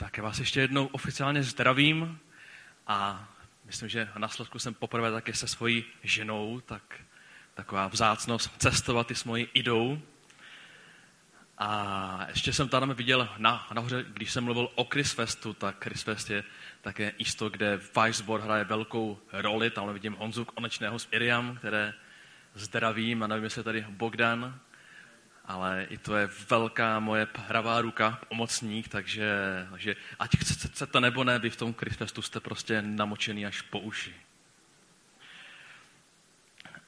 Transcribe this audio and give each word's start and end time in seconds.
Tak 0.00 0.16
já 0.16 0.22
vás 0.22 0.38
ještě 0.38 0.60
jednou 0.60 0.86
oficiálně 0.86 1.42
zdravím 1.42 2.18
a 2.86 3.28
myslím, 3.64 3.88
že 3.88 4.08
na 4.18 4.28
Slovku 4.28 4.58
jsem 4.58 4.74
poprvé 4.74 5.10
taky 5.10 5.32
se 5.32 5.48
svojí 5.48 5.84
ženou, 6.02 6.60
tak 6.60 6.82
taková 7.54 7.88
vzácnost 7.88 8.50
cestovat 8.58 9.10
i 9.10 9.14
s 9.14 9.24
mojí 9.24 9.48
idou. 9.54 10.02
A 11.58 12.26
ještě 12.28 12.52
jsem 12.52 12.68
tam 12.68 12.94
viděl 12.94 13.28
na, 13.38 13.66
nahoře, 13.74 14.04
když 14.08 14.32
jsem 14.32 14.44
mluvil 14.44 14.70
o 14.74 14.84
Chrisfestu, 14.84 15.52
tak 15.52 15.84
Chrisfest 15.84 16.30
je 16.30 16.44
také 16.80 17.12
místo, 17.18 17.50
kde 17.50 17.80
Weisbor 17.96 18.40
hraje 18.40 18.64
velkou 18.64 19.18
roli. 19.32 19.70
Tam 19.70 19.92
vidím 19.92 20.14
Honzu 20.14 20.44
Konečného 20.44 20.98
s 20.98 21.08
Iriam, 21.12 21.56
které 21.56 21.94
zdravím 22.54 23.22
a 23.22 23.26
nevím, 23.26 23.44
jestli 23.44 23.60
je 23.60 23.64
tady 23.64 23.86
Bogdan, 23.88 24.60
ale 25.50 25.86
i 25.90 25.98
to 25.98 26.16
je 26.16 26.28
velká 26.50 27.00
moje 27.00 27.26
pravá 27.26 27.80
ruka, 27.80 28.18
pomocník, 28.28 28.88
takže, 28.88 29.32
takže 29.70 29.96
ať 30.18 30.36
chcete 30.36 31.00
nebo 31.00 31.24
ne, 31.24 31.38
vy 31.38 31.50
v 31.50 31.56
tom 31.56 31.74
Chrisfestu 31.74 32.22
jste 32.22 32.40
prostě 32.40 32.82
namočený 32.82 33.46
až 33.46 33.62
po 33.62 33.78
uši. 33.78 34.14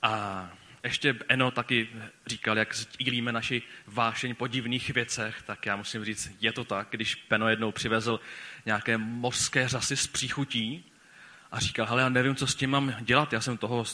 A 0.02 0.50
ještě 0.84 1.16
Eno 1.28 1.50
taky 1.50 1.88
říkal, 2.26 2.58
jak 2.58 2.74
sdílíme 2.74 3.32
naši 3.32 3.62
vášeň 3.86 4.34
po 4.34 4.46
divných 4.46 4.90
věcech, 4.90 5.42
tak 5.42 5.66
já 5.66 5.76
musím 5.76 6.04
říct, 6.04 6.30
je 6.40 6.52
to 6.52 6.64
tak, 6.64 6.88
když 6.90 7.14
Peno 7.14 7.48
jednou 7.48 7.72
přivezl 7.72 8.20
nějaké 8.66 8.98
mořské 8.98 9.68
řasy 9.68 9.96
z 9.96 10.06
příchutí 10.06 10.84
a 11.52 11.60
říkal, 11.60 11.86
hele, 11.86 12.02
já 12.02 12.08
nevím, 12.08 12.36
co 12.36 12.46
s 12.46 12.54
tím 12.54 12.70
mám 12.70 12.94
dělat, 13.00 13.32
já 13.32 13.40
jsem 13.40 13.56
toho 13.56 13.84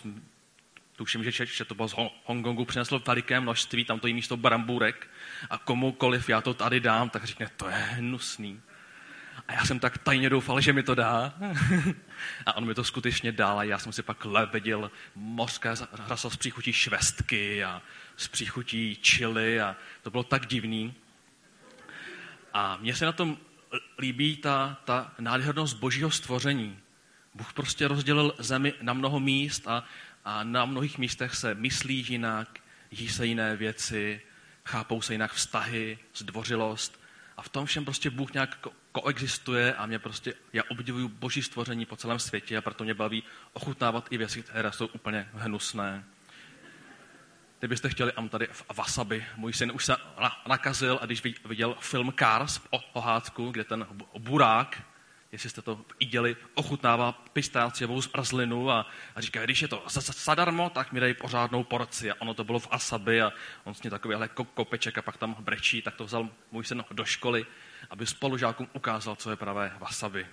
tuším, 0.99 1.25
že, 1.25 1.47
že 1.47 1.65
to 1.65 1.75
bylo 1.75 1.89
z 1.89 1.95
Hongkongu, 2.25 2.65
přineslo 2.65 3.03
veliké 3.07 3.41
množství, 3.41 3.85
tam 3.85 4.01
to 4.01 4.07
jí 4.07 4.15
místo 4.15 4.37
brambůrek 4.37 5.11
a 5.51 5.59
komukoliv 5.59 6.29
já 6.29 6.41
to 6.41 6.55
tady 6.55 6.81
dám, 6.81 7.11
tak 7.11 7.25
říkne, 7.25 7.51
to 7.57 7.69
je 7.69 7.75
hnusný. 7.75 8.61
A 9.49 9.53
já 9.53 9.65
jsem 9.65 9.79
tak 9.79 9.99
tajně 9.99 10.31
doufal, 10.31 10.61
že 10.61 10.73
mi 10.73 10.83
to 10.83 10.95
dá. 10.95 11.35
a 12.47 12.57
on 12.57 12.67
mi 12.67 12.75
to 12.75 12.85
skutečně 12.85 13.33
dal 13.33 13.59
a 13.59 13.63
já 13.63 13.79
jsem 13.79 13.93
si 13.93 14.03
pak 14.03 14.25
levedil 14.25 14.91
mořské 15.15 15.75
rasa 16.09 16.31
z 16.31 16.37
příchutí 16.37 16.73
švestky 16.73 17.65
a 17.65 17.83
z 18.17 18.29
příchutí 18.29 18.99
čili 19.01 19.61
a 19.61 19.77
to 20.03 20.11
bylo 20.11 20.23
tak 20.23 20.47
divný. 20.47 20.95
A 22.53 22.77
mně 22.77 22.95
se 22.95 23.05
na 23.05 23.13
tom 23.13 23.39
líbí 23.99 24.37
ta, 24.37 24.77
ta 24.85 25.13
nádhernost 25.19 25.77
božího 25.77 26.11
stvoření. 26.11 26.79
Bůh 27.35 27.53
prostě 27.53 27.89
rozdělil 27.89 28.35
zemi 28.39 28.75
na 28.83 28.93
mnoho 28.93 29.21
míst 29.21 29.69
a 29.69 29.85
a 30.29 30.45
na 30.45 30.65
mnohých 30.65 30.99
místech 30.99 31.35
se 31.35 31.55
myslí 31.55 32.07
jinak, 32.09 32.59
jí 32.91 33.09
se 33.09 33.27
jiné 33.27 33.57
věci, 33.57 34.21
chápou 34.65 35.03
se 35.03 35.15
jinak 35.15 35.33
vztahy, 35.33 35.99
zdvořilost. 36.15 37.01
A 37.37 37.43
v 37.43 37.49
tom 37.49 37.67
všem 37.67 37.85
prostě 37.85 38.11
Bůh 38.11 38.33
nějak 38.33 38.59
ko- 38.63 38.73
koexistuje 38.93 39.75
a 39.75 39.87
mě 39.87 39.99
prostě, 39.99 40.35
já 40.53 40.63
obdivuju 40.69 41.09
boží 41.09 41.43
stvoření 41.43 41.87
po 41.87 41.97
celém 41.97 42.19
světě 42.19 42.57
a 42.57 42.61
proto 42.61 42.85
mě 42.85 42.95
baví 42.95 43.23
ochutnávat 43.53 44.07
i 44.11 44.19
věci, 44.19 44.43
které 44.43 44.73
jsou 44.73 44.87
úplně 44.87 45.29
hnusné. 45.33 46.05
Kdybyste 47.59 47.89
chtěli, 47.89 48.13
am 48.13 48.29
tady 48.29 48.49
v 48.53 48.65
wasabi. 48.77 49.27
Můj 49.37 49.53
syn 49.53 49.73
už 49.75 49.85
se 49.85 49.97
nakazil 50.49 50.99
a 51.03 51.07
když 51.07 51.23
viděl 51.45 51.77
film 51.81 52.13
Cars 52.19 52.61
o 52.71 52.79
pohádku, 52.79 53.51
kde 53.51 53.65
ten 53.65 53.87
burák 54.19 54.83
jestli 55.33 55.51
jste 55.51 55.63
to 55.63 55.85
viděli, 56.01 56.37
ochutnává 56.55 57.13
pistáciovou 57.13 58.01
zmrzlinu 58.01 58.71
a, 58.71 58.87
a 59.15 59.21
říká, 59.21 59.45
když 59.45 59.63
je 59.63 59.69
to 59.69 59.85
zadarmo, 60.25 60.71
tak 60.71 60.93
mi 60.93 61.01
dej 61.01 61.15
pořádnou 61.15 61.65
porci. 61.65 62.11
A 62.11 62.15
ono 62.19 62.35
to 62.35 62.45
bylo 62.45 62.59
v 62.59 62.69
asabi 62.71 63.23
a 63.23 63.33
on 63.65 63.75
s 63.75 63.83
ní 63.83 63.91
takovýhle 63.91 64.29
kopeček 64.55 64.99
a 64.99 65.03
pak 65.03 65.17
tam 65.17 65.37
brečí, 65.41 65.83
tak 65.83 65.95
to 65.95 66.05
vzal 66.05 66.29
můj 66.53 66.65
syn 66.65 66.85
do 66.91 67.05
školy, 67.05 67.47
aby 67.91 68.07
spolužákům 68.07 68.69
ukázal, 68.73 69.17
co 69.17 69.31
je 69.31 69.37
pravé 69.37 69.73
wasabi. 69.79 70.27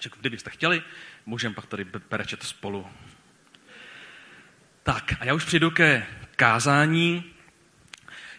Řekl, 0.00 0.18
kdybyste 0.20 0.50
chtěli, 0.50 0.82
můžeme 1.26 1.54
pak 1.54 1.66
tady 1.66 1.84
berečet 1.84 2.42
spolu. 2.42 2.88
Tak 4.82 5.14
a 5.20 5.24
já 5.24 5.34
už 5.34 5.44
přijdu 5.44 5.70
ke 5.70 6.06
kázání. 6.36 7.33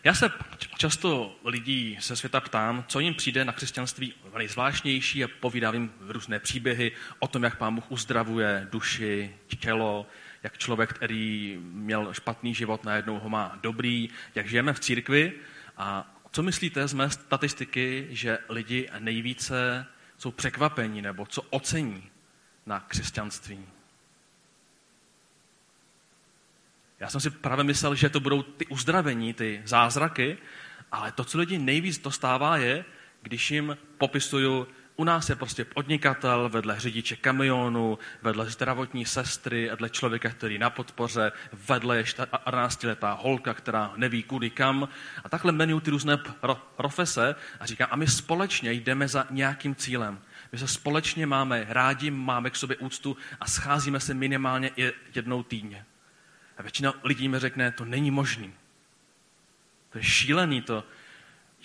Já 0.06 0.14
se 0.14 0.32
často 0.78 1.40
lidí 1.46 1.98
se 2.00 2.16
světa 2.16 2.42
ptám, 2.42 2.86
co 2.88 3.00
jim 3.00 3.14
přijde 3.14 3.46
na 3.46 3.54
křesťanství 3.54 4.14
nejzvláštnější 4.38 5.24
a 5.24 5.28
povídám 5.40 5.74
jim 5.74 5.92
různé 6.00 6.40
příběhy 6.40 6.92
o 7.20 7.28
tom, 7.28 7.44
jak 7.44 7.58
pán 7.58 7.76
Bůh 7.76 7.92
uzdravuje 7.92 8.68
duši, 8.72 9.36
tělo, 9.60 10.08
jak 10.44 10.58
člověk, 10.58 10.94
který 10.94 11.58
měl 11.62 12.14
špatný 12.14 12.56
život, 12.56 12.84
najednou 12.84 13.20
ho 13.20 13.30
má 13.30 13.60
dobrý, 13.62 14.10
jak 14.36 14.48
žijeme 14.48 14.74
v 14.74 14.80
církvi. 14.80 15.34
A 15.78 16.16
co 16.32 16.44
myslíte 16.44 16.88
z 16.88 16.94
mé 16.94 17.10
statistiky, 17.10 18.08
že 18.10 18.38
lidi 18.50 18.90
nejvíce 19.00 19.86
jsou 20.18 20.32
překvapení 20.32 21.02
nebo 21.02 21.26
co 21.26 21.42
ocení 21.42 22.04
na 22.66 22.80
křesťanství? 22.80 23.75
Já 27.00 27.10
jsem 27.10 27.22
si 27.22 27.30
právě 27.30 27.64
myslel, 27.64 27.96
že 27.96 28.10
to 28.10 28.20
budou 28.20 28.44
ty 28.44 28.66
uzdravení, 28.68 29.34
ty 29.34 29.62
zázraky, 29.66 30.38
ale 30.92 31.12
to, 31.12 31.24
co 31.24 31.38
lidi 31.38 31.58
nejvíc 31.58 32.00
dostává, 32.00 32.58
je, 32.58 32.86
když 33.22 33.52
jim 33.52 33.78
popisuju, 33.98 34.68
u 34.96 35.04
nás 35.04 35.30
je 35.30 35.36
prostě 35.36 35.66
podnikatel 35.66 36.50
vedle 36.50 36.80
řidiče 36.80 37.16
kamionu, 37.16 38.00
vedle 38.22 38.50
zdravotní 38.50 39.06
sestry, 39.06 39.70
vedle 39.70 39.90
člověka, 39.90 40.30
který 40.30 40.58
na 40.58 40.70
podpoře, 40.70 41.32
vedle 41.68 41.98
je 41.98 42.04
14-letá 42.04 43.18
holka, 43.22 43.54
která 43.54 43.94
neví 43.96 44.24
kudy 44.24 44.50
kam. 44.50 44.90
A 45.24 45.30
takhle 45.30 45.52
jmenuju 45.52 45.80
ty 45.80 45.92
různé 45.92 46.18
profese 46.76 47.36
a 47.60 47.66
říkám, 47.66 47.88
a 47.92 47.96
my 47.96 48.08
společně 48.08 48.72
jdeme 48.72 49.08
za 49.08 49.28
nějakým 49.30 49.76
cílem. 49.76 50.20
My 50.52 50.58
se 50.58 50.68
společně 50.68 51.26
máme 51.26 51.66
rádi, 51.70 52.12
máme 52.12 52.50
k 52.50 52.56
sobě 52.56 52.78
úctu 52.78 53.18
a 53.40 53.48
scházíme 53.48 54.00
se 54.00 54.14
minimálně 54.14 54.72
jednou 55.16 55.44
týdně. 55.44 55.86
A 56.58 56.62
většina 56.62 56.94
lidí 57.04 57.28
mi 57.28 57.40
řekne, 57.40 57.72
to 57.72 57.86
není 57.86 58.12
možný. 58.12 58.54
To 59.90 59.98
je 59.98 60.04
šílený 60.04 60.62
to, 60.62 60.84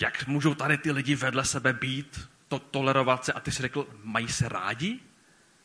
jak 0.01 0.27
můžou 0.27 0.55
tady 0.55 0.79
ty 0.79 0.93
lidi 0.93 1.15
vedle 1.15 1.45
sebe 1.45 1.73
být, 1.73 2.29
to 2.49 2.59
tolerovat 2.59 3.25
se 3.25 3.33
a 3.33 3.41
ty 3.41 3.53
si 3.53 3.63
řekl, 3.63 3.89
mají 4.03 4.29
se 4.29 4.49
rádi? 4.49 5.01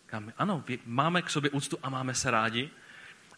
Kam, 0.05 0.33
ano, 0.37 0.63
máme 0.85 1.21
k 1.21 1.29
sobě 1.29 1.49
úctu 1.49 1.79
a 1.83 1.89
máme 1.89 2.13
se 2.13 2.31
rádi. 2.31 2.69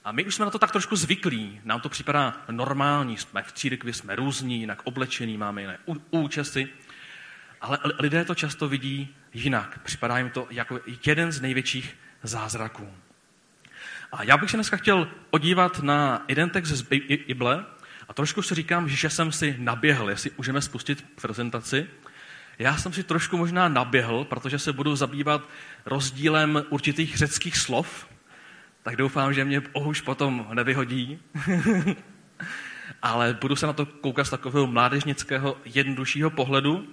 A 0.04 0.12
my 0.12 0.26
už 0.26 0.36
jsme 0.36 0.46
na 0.46 0.52
to 0.52 0.60
tak 0.60 0.72
trošku 0.72 0.96
zvyklí. 0.96 1.62
Nám 1.64 1.82
to 1.82 1.90
připadá 1.90 2.46
normální. 2.52 3.18
Jsme 3.18 3.44
v 3.44 3.52
církvi, 3.52 3.94
jsme 3.94 4.16
různí, 4.16 4.60
jinak 4.60 4.82
oblečení, 4.84 5.38
máme 5.38 5.62
jiné 5.62 5.78
účesy. 6.12 6.70
Ale 7.62 7.80
lidé 8.00 8.26
to 8.26 8.36
často 8.36 8.70
vidí 8.70 9.16
jinak. 9.34 9.80
Připadá 9.84 10.18
jim 10.18 10.30
to 10.30 10.48
jako 10.50 10.80
jeden 11.06 11.32
z 11.32 11.42
největších 11.42 11.98
zázraků. 12.24 12.94
A 14.12 14.24
já 14.24 14.38
bych 14.38 14.52
se 14.52 14.58
dneska 14.58 14.78
chtěl 14.78 15.08
podívat 15.30 15.80
na 15.80 16.26
jeden 16.28 16.50
text 16.50 16.70
z 16.70 16.82
Bible 16.82 17.66
a 18.08 18.14
trošku 18.14 18.42
si 18.42 18.56
říkám, 18.56 18.90
že 18.90 19.10
jsem 19.10 19.32
si 19.32 19.56
naběhl, 19.60 20.10
jestli 20.10 20.32
můžeme 20.38 20.62
spustit 20.62 21.06
prezentaci. 21.22 21.88
Já 22.60 22.78
jsem 22.78 22.94
si 22.94 23.04
trošku 23.04 23.38
možná 23.38 23.68
naběhl, 23.68 24.26
protože 24.26 24.60
se 24.60 24.74
budu 24.74 24.96
zabývat 24.96 25.50
rozdílem 25.86 26.64
určitých 26.70 27.18
řeckých 27.18 27.58
slov, 27.58 28.08
tak 28.84 28.96
doufám, 28.96 29.34
že 29.34 29.46
mě 29.46 29.62
už 29.74 30.02
potom 30.02 30.48
nevyhodí. 30.54 31.20
Ale 33.02 33.38
budu 33.42 33.56
se 33.56 33.68
na 33.68 33.74
to 33.74 33.86
koukat 33.86 34.28
z 34.28 34.30
takového 34.30 34.68
mládežnického, 34.68 35.58
jednoduššího 35.66 36.30
pohledu. 36.30 36.88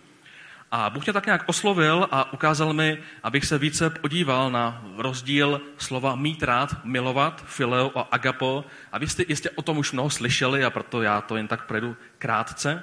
A 0.77 0.91
Bůh 0.91 1.05
mě 1.05 1.13
tak 1.13 1.27
nějak 1.27 1.43
oslovil 1.47 2.09
a 2.11 2.33
ukázal 2.33 2.73
mi, 2.73 2.99
abych 3.23 3.45
se 3.45 3.59
více 3.59 3.91
podíval 3.91 4.51
na 4.51 4.85
rozdíl 4.97 5.61
slova 5.79 6.15
mít 6.15 6.43
rád, 6.43 6.85
milovat, 6.85 7.45
fileo 7.47 7.93
a 7.95 8.09
agapo. 8.11 8.65
A 8.93 8.99
vy 8.99 9.09
jste 9.09 9.25
jistě 9.29 9.51
o 9.51 9.63
tom 9.63 9.79
už 9.79 9.93
mnoho 9.93 10.11
slyšeli 10.11 10.65
a 10.65 10.71
proto 10.71 11.03
já 11.03 11.21
to 11.21 11.37
jen 11.37 11.49
tak 11.49 11.67
projdu 11.67 11.97
krátce. 12.19 12.83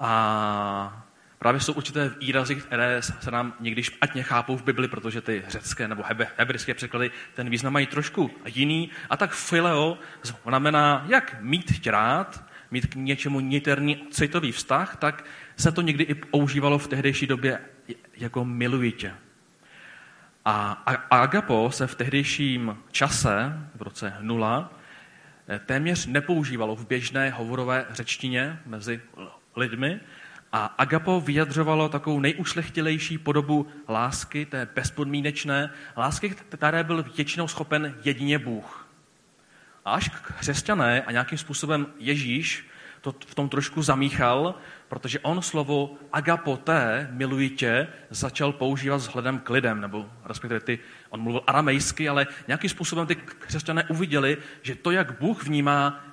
A 0.00 1.04
právě 1.38 1.60
jsou 1.60 1.72
určité 1.72 2.08
výrazy, 2.20 2.54
které 2.54 3.02
se 3.02 3.30
nám 3.30 3.54
někdy 3.60 3.82
špatně 3.82 4.22
chápou 4.22 4.56
v 4.56 4.64
Bibli, 4.64 4.88
protože 4.88 5.20
ty 5.20 5.44
řecké 5.48 5.88
nebo 5.88 6.04
hebrejské 6.36 6.74
překlady 6.74 7.10
ten 7.34 7.50
význam 7.50 7.72
mají 7.72 7.86
trošku 7.86 8.30
jiný. 8.46 8.90
A 9.10 9.16
tak 9.16 9.32
fileo 9.32 9.98
znamená 10.22 11.04
jak 11.08 11.36
mít 11.40 11.86
rád, 11.86 12.44
mít 12.70 12.86
k 12.86 12.94
něčemu 12.94 13.40
niterný 13.40 14.06
citový 14.10 14.52
vztah, 14.52 14.96
tak 14.96 15.24
se 15.56 15.72
to 15.72 15.82
někdy 15.82 16.04
i 16.04 16.14
používalo 16.14 16.78
v 16.78 16.88
tehdejší 16.88 17.26
době 17.26 17.58
jako 18.16 18.44
milujitě. 18.44 19.14
A 20.44 20.72
agapo 21.10 21.70
se 21.72 21.86
v 21.86 21.94
tehdejším 21.94 22.78
čase, 22.90 23.68
v 23.74 23.82
roce 23.82 24.14
nula, 24.20 24.72
téměř 25.66 26.06
nepoužívalo 26.06 26.76
v 26.76 26.86
běžné 26.86 27.30
hovorové 27.30 27.86
řečtině 27.90 28.58
mezi 28.66 29.00
lidmi, 29.56 30.00
a 30.52 30.64
agapo 30.66 31.20
vyjadřovalo 31.20 31.88
takovou 31.88 32.20
nejušlechtilejší 32.20 33.18
podobu 33.18 33.66
lásky, 33.88 34.46
té 34.46 34.68
bezpodmínečné 34.74 35.70
lásky, 35.96 36.30
které 36.30 36.84
byl 36.84 37.04
většinou 37.16 37.48
schopen 37.48 37.94
jedině 38.04 38.38
Bůh. 38.38 38.88
A 39.84 39.92
až 39.92 40.08
křesťané 40.08 41.02
a 41.02 41.12
nějakým 41.12 41.38
způsobem 41.38 41.86
Ježíš 41.98 42.68
to 43.02 43.14
v 43.26 43.34
tom 43.34 43.48
trošku 43.48 43.82
zamíchal, 43.82 44.54
protože 44.88 45.18
on 45.20 45.42
slovo 45.42 45.94
agapoté, 46.12 47.08
miluji 47.12 47.50
tě, 47.50 47.88
začal 48.10 48.52
používat 48.52 48.96
vzhledem 48.96 49.38
k 49.38 49.50
lidem, 49.50 49.80
nebo 49.80 50.10
respektive 50.24 50.60
ty, 50.60 50.78
on 51.10 51.20
mluvil 51.20 51.42
aramejsky, 51.46 52.08
ale 52.08 52.26
nějakým 52.46 52.70
způsobem 52.70 53.06
ty 53.06 53.16
křesťané 53.16 53.84
uviděli, 53.84 54.36
že 54.62 54.74
to, 54.74 54.90
jak 54.90 55.20
Bůh 55.20 55.44
vnímá 55.44 56.04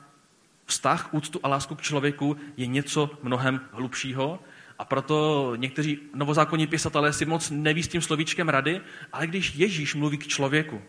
vztah, 0.66 1.14
úctu 1.14 1.40
a 1.44 1.48
lásku 1.48 1.76
k 1.76 1.82
člověku, 1.82 2.38
je 2.58 2.68
něco 2.68 3.10
mnohem 3.24 3.62
hlubšího. 3.72 4.40
A 4.80 4.86
proto 4.86 5.52
někteří 5.56 6.00
novozákonní 6.16 6.68
pisatelé 6.68 7.14
si 7.14 7.26
moc 7.26 7.50
neví 7.50 7.84
s 7.84 7.88
tím 7.88 8.02
slovíčkem 8.02 8.50
rady, 8.50 8.82
ale 9.14 9.28
když 9.28 9.56
Ježíš 9.56 9.96
mluví 9.96 10.18
k 10.18 10.28
člověku, 10.28 10.82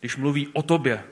když 0.00 0.16
mluví 0.16 0.48
o 0.52 0.62
tobě, 0.62 1.04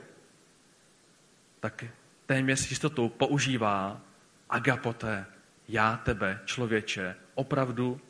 tak 1.59 1.85
téměř 2.25 2.69
jistotou 2.69 3.09
používá 3.09 4.01
agapoté, 4.49 5.25
já 5.67 5.97
tebe, 5.97 6.39
člověče, 6.45 7.15
opravdu 7.35 8.01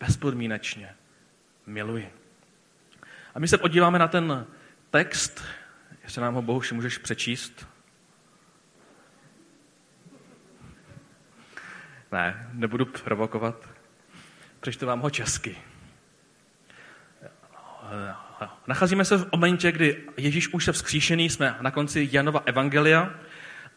bezpodmínečně 0.00 0.94
miluji. 1.66 2.12
A 3.34 3.38
my 3.38 3.48
se 3.48 3.58
podíváme 3.58 3.98
na 3.98 4.08
ten 4.08 4.46
text, 4.90 5.44
jestli 6.02 6.22
nám 6.22 6.34
ho 6.34 6.42
Bohuši 6.42 6.74
můžeš 6.74 6.98
přečíst. 6.98 7.66
Ne, 12.12 12.50
nebudu 12.52 12.84
provokovat. 12.84 13.68
Přečtu 14.60 14.86
vám 14.86 15.00
ho 15.00 15.10
česky. 15.10 15.56
Nacházíme 18.66 19.04
se 19.04 19.16
v 19.16 19.32
momentě, 19.32 19.72
kdy 19.72 20.04
Ježíš 20.16 20.48
už 20.48 20.64
se 20.64 20.72
vzkříšený, 20.72 21.30
jsme 21.30 21.56
na 21.60 21.70
konci 21.70 22.08
Janova 22.12 22.42
Evangelia 22.46 23.14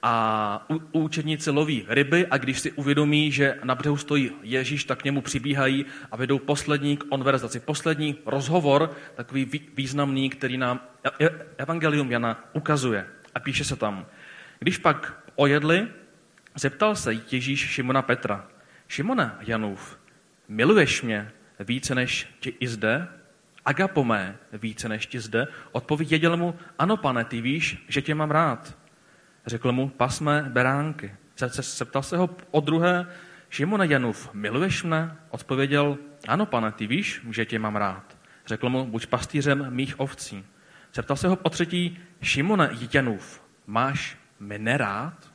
a 0.03 0.67
učedníci 0.91 1.49
loví 1.49 1.85
ryby 1.87 2.27
a 2.27 2.37
když 2.37 2.59
si 2.59 2.71
uvědomí, 2.71 3.31
že 3.31 3.59
na 3.63 3.75
břehu 3.75 3.97
stojí 3.97 4.31
Ježíš, 4.41 4.83
tak 4.83 4.99
k 4.99 5.03
němu 5.03 5.21
přibíhají 5.21 5.85
a 6.11 6.15
vedou 6.15 6.39
poslední 6.39 6.97
konverzaci, 6.97 7.59
poslední 7.59 8.15
rozhovor, 8.25 8.95
takový 9.15 9.61
významný, 9.75 10.29
který 10.29 10.57
nám 10.57 10.79
e- 11.03 11.25
e- 11.25 11.45
Evangelium 11.57 12.11
Jana 12.11 12.49
ukazuje. 12.53 13.05
A 13.35 13.39
píše 13.39 13.63
se 13.63 13.75
tam, 13.75 14.05
když 14.59 14.77
pak 14.77 15.23
ojedli, 15.35 15.87
zeptal 16.55 16.95
se 16.95 17.13
Ježíš 17.31 17.59
Šimona 17.59 18.01
Petra, 18.01 18.47
Šimona 18.87 19.37
Janův, 19.41 19.99
miluješ 20.47 21.01
mě 21.01 21.31
více 21.59 21.95
než 21.95 22.27
ti 22.39 22.55
i 22.59 22.67
zde? 22.67 23.07
Agapomé 23.65 24.37
více 24.53 24.89
než 24.89 25.05
ti 25.05 25.19
zde? 25.19 25.47
Odpověděl 25.71 26.37
mu, 26.37 26.55
ano 26.79 26.97
pane, 26.97 27.25
ty 27.25 27.41
víš, 27.41 27.85
že 27.87 28.01
tě 28.01 28.15
mám 28.15 28.31
rád. 28.31 28.77
Řekl 29.45 29.71
mu, 29.71 29.89
pasme 29.89 30.45
beránky. 30.49 31.15
Zeptal 31.61 32.03
se 32.03 32.17
ho 32.17 32.29
o 32.51 32.59
druhé, 32.59 33.07
Šimone 33.49 33.87
Janův, 33.87 34.29
miluješ 34.33 34.83
mne? 34.83 35.17
Odpověděl, 35.29 35.97
ano 36.27 36.45
pane, 36.45 36.71
ty 36.71 36.87
víš, 36.87 37.21
že 37.31 37.45
tě 37.45 37.59
mám 37.59 37.75
rád. 37.75 38.17
Řekl 38.45 38.69
mu, 38.69 38.85
buď 38.85 39.07
pastýřem 39.07 39.65
mých 39.69 39.99
ovcí. 39.99 40.45
Zeptal 40.93 41.17
se 41.17 41.27
ho 41.27 41.35
o 41.35 41.49
třetí, 41.49 41.97
Šimone 42.21 42.69
Janův, 42.93 43.43
máš 43.67 44.17
mne 44.39 44.77
rád? 44.77 45.31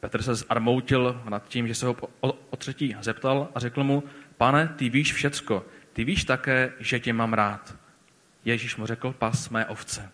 Petr 0.00 0.22
se 0.22 0.34
zarmoutil 0.34 1.22
nad 1.28 1.48
tím, 1.48 1.68
že 1.68 1.74
se 1.74 1.86
ho 1.86 1.96
o, 2.20 2.56
třetí 2.56 2.96
zeptal 3.00 3.48
a 3.54 3.60
řekl 3.60 3.84
mu, 3.84 4.02
pane, 4.36 4.68
ty 4.68 4.88
víš 4.88 5.12
všecko, 5.12 5.66
ty 5.92 6.04
víš 6.04 6.24
také, 6.24 6.72
že 6.78 7.00
tě 7.00 7.12
mám 7.12 7.32
rád. 7.32 7.76
Ježíš 8.44 8.76
mu 8.76 8.86
řekl, 8.86 9.12
pas 9.12 9.48
mé 9.50 9.66
ovce. 9.66 10.10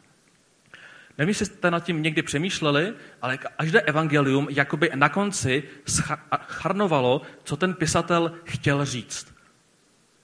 Nevím, 1.19 1.29
jestli 1.29 1.47
jste 1.47 1.71
nad 1.71 1.85
tím 1.85 2.03
někdy 2.03 2.23
přemýšleli, 2.23 2.95
ale 3.23 3.39
každé 3.39 3.81
evangelium 3.81 4.47
jakoby 4.51 4.91
na 4.95 5.09
konci 5.09 5.63
scharnovalo, 5.87 7.23
co 7.45 7.57
ten 7.57 7.75
pisatel 7.75 8.33
chtěl 8.45 8.85
říct. 8.85 9.35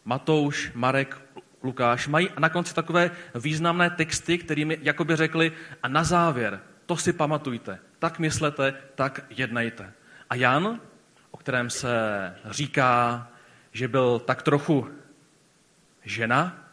Matouš, 0.04 0.70
Marek, 0.74 1.20
Lukáš 1.62 2.08
mají 2.08 2.28
na 2.38 2.48
konci 2.48 2.74
takové 2.74 3.10
významné 3.34 3.90
texty, 3.90 4.38
kterými 4.38 4.78
jakoby 4.82 5.16
řekli 5.16 5.52
a 5.82 5.88
na 5.88 6.04
závěr, 6.04 6.60
to 6.86 6.96
si 6.96 7.12
pamatujte, 7.12 7.78
tak 7.98 8.18
myslete, 8.18 8.74
tak 8.94 9.24
jednejte. 9.30 9.92
A 10.30 10.34
Jan, 10.34 10.80
o 11.30 11.36
kterém 11.36 11.70
se 11.70 11.90
říká, 12.50 13.28
že 13.72 13.88
byl 13.88 14.18
tak 14.18 14.42
trochu 14.42 14.88
žena, 16.04 16.65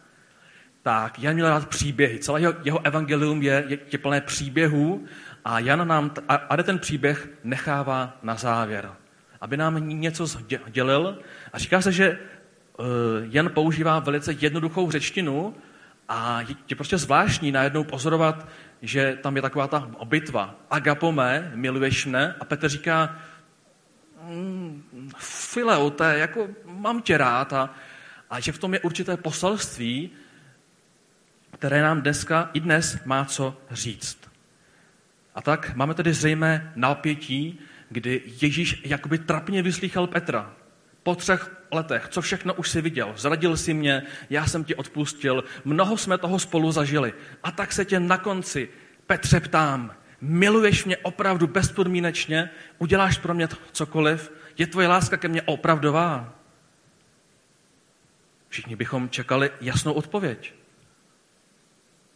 tak 0.83 1.19
Jan 1.19 1.33
měl 1.33 1.49
rád 1.49 1.67
příběhy. 1.67 2.19
Celé 2.19 2.41
jeho, 2.41 2.53
jeho 2.63 2.85
evangelium 2.85 3.41
je, 3.41 3.63
je, 3.67 3.77
je 3.91 3.97
plné 3.97 4.21
příběhů 4.21 5.05
a 5.45 5.59
Jan 5.59 5.87
nám 5.87 6.11
a, 6.27 6.35
a 6.35 6.63
ten 6.63 6.79
příběh 6.79 7.29
nechává 7.43 8.17
na 8.23 8.35
závěr, 8.35 8.91
aby 9.41 9.57
nám 9.57 9.87
něco 9.87 10.27
dělil. 10.67 11.19
A 11.53 11.57
říká 11.57 11.81
se, 11.81 11.91
že 11.91 12.19
uh, 12.77 12.85
Jan 13.21 13.49
používá 13.49 13.99
velice 13.99 14.33
jednoduchou 14.39 14.91
řečtinu 14.91 15.55
a 16.09 16.41
je, 16.41 16.55
je 16.69 16.75
prostě 16.75 16.97
zvláštní 16.97 17.51
najednou 17.51 17.83
pozorovat, 17.83 18.47
že 18.81 19.17
tam 19.21 19.35
je 19.35 19.41
taková 19.41 19.67
ta 19.67 19.91
bitva. 20.03 20.55
Agapome, 20.69 21.51
miluješ 21.55 22.05
mne? 22.05 22.35
A 22.39 22.45
Petr 22.45 22.69
říká, 22.69 23.15
mm, 24.21 25.09
fileote, 25.17 26.17
jako 26.17 26.47
mám 26.65 27.01
tě 27.01 27.17
rád. 27.17 27.53
A, 27.53 27.69
a 28.29 28.39
že 28.39 28.51
v 28.51 28.57
tom 28.57 28.73
je 28.73 28.79
určité 28.79 29.17
poselství, 29.17 30.11
které 31.53 31.81
nám 31.81 32.01
dneska 32.01 32.49
i 32.53 32.59
dnes 32.59 32.97
má 33.05 33.25
co 33.25 33.57
říct. 33.71 34.17
A 35.35 35.41
tak 35.41 35.75
máme 35.75 35.93
tedy 35.93 36.13
zřejmé 36.13 36.73
napětí, 36.75 37.59
kdy 37.89 38.21
Ježíš 38.41 38.81
jakoby 38.85 39.17
trapně 39.17 39.61
vyslýchal 39.61 40.07
Petra. 40.07 40.53
Po 41.03 41.15
třech 41.15 41.51
letech, 41.71 42.07
co 42.09 42.21
všechno 42.21 42.53
už 42.53 42.69
si 42.69 42.81
viděl, 42.81 43.13
zradil 43.17 43.57
si 43.57 43.73
mě, 43.73 44.03
já 44.29 44.47
jsem 44.47 44.63
ti 44.63 44.75
odpustil, 44.75 45.43
mnoho 45.65 45.97
jsme 45.97 46.17
toho 46.17 46.39
spolu 46.39 46.71
zažili. 46.71 47.13
A 47.43 47.51
tak 47.51 47.73
se 47.73 47.85
tě 47.85 47.99
na 47.99 48.17
konci, 48.17 48.69
Petře, 49.07 49.39
ptám, 49.39 49.95
miluješ 50.21 50.85
mě 50.85 50.97
opravdu 50.97 51.47
bezpodmínečně, 51.47 52.49
uděláš 52.77 53.17
pro 53.17 53.33
mě 53.33 53.47
cokoliv, 53.71 54.31
je 54.57 54.67
tvoje 54.67 54.87
láska 54.87 55.17
ke 55.17 55.27
mně 55.27 55.41
opravdová? 55.41 56.33
Všichni 58.49 58.75
bychom 58.75 59.09
čekali 59.09 59.51
jasnou 59.61 59.93
odpověď. 59.93 60.53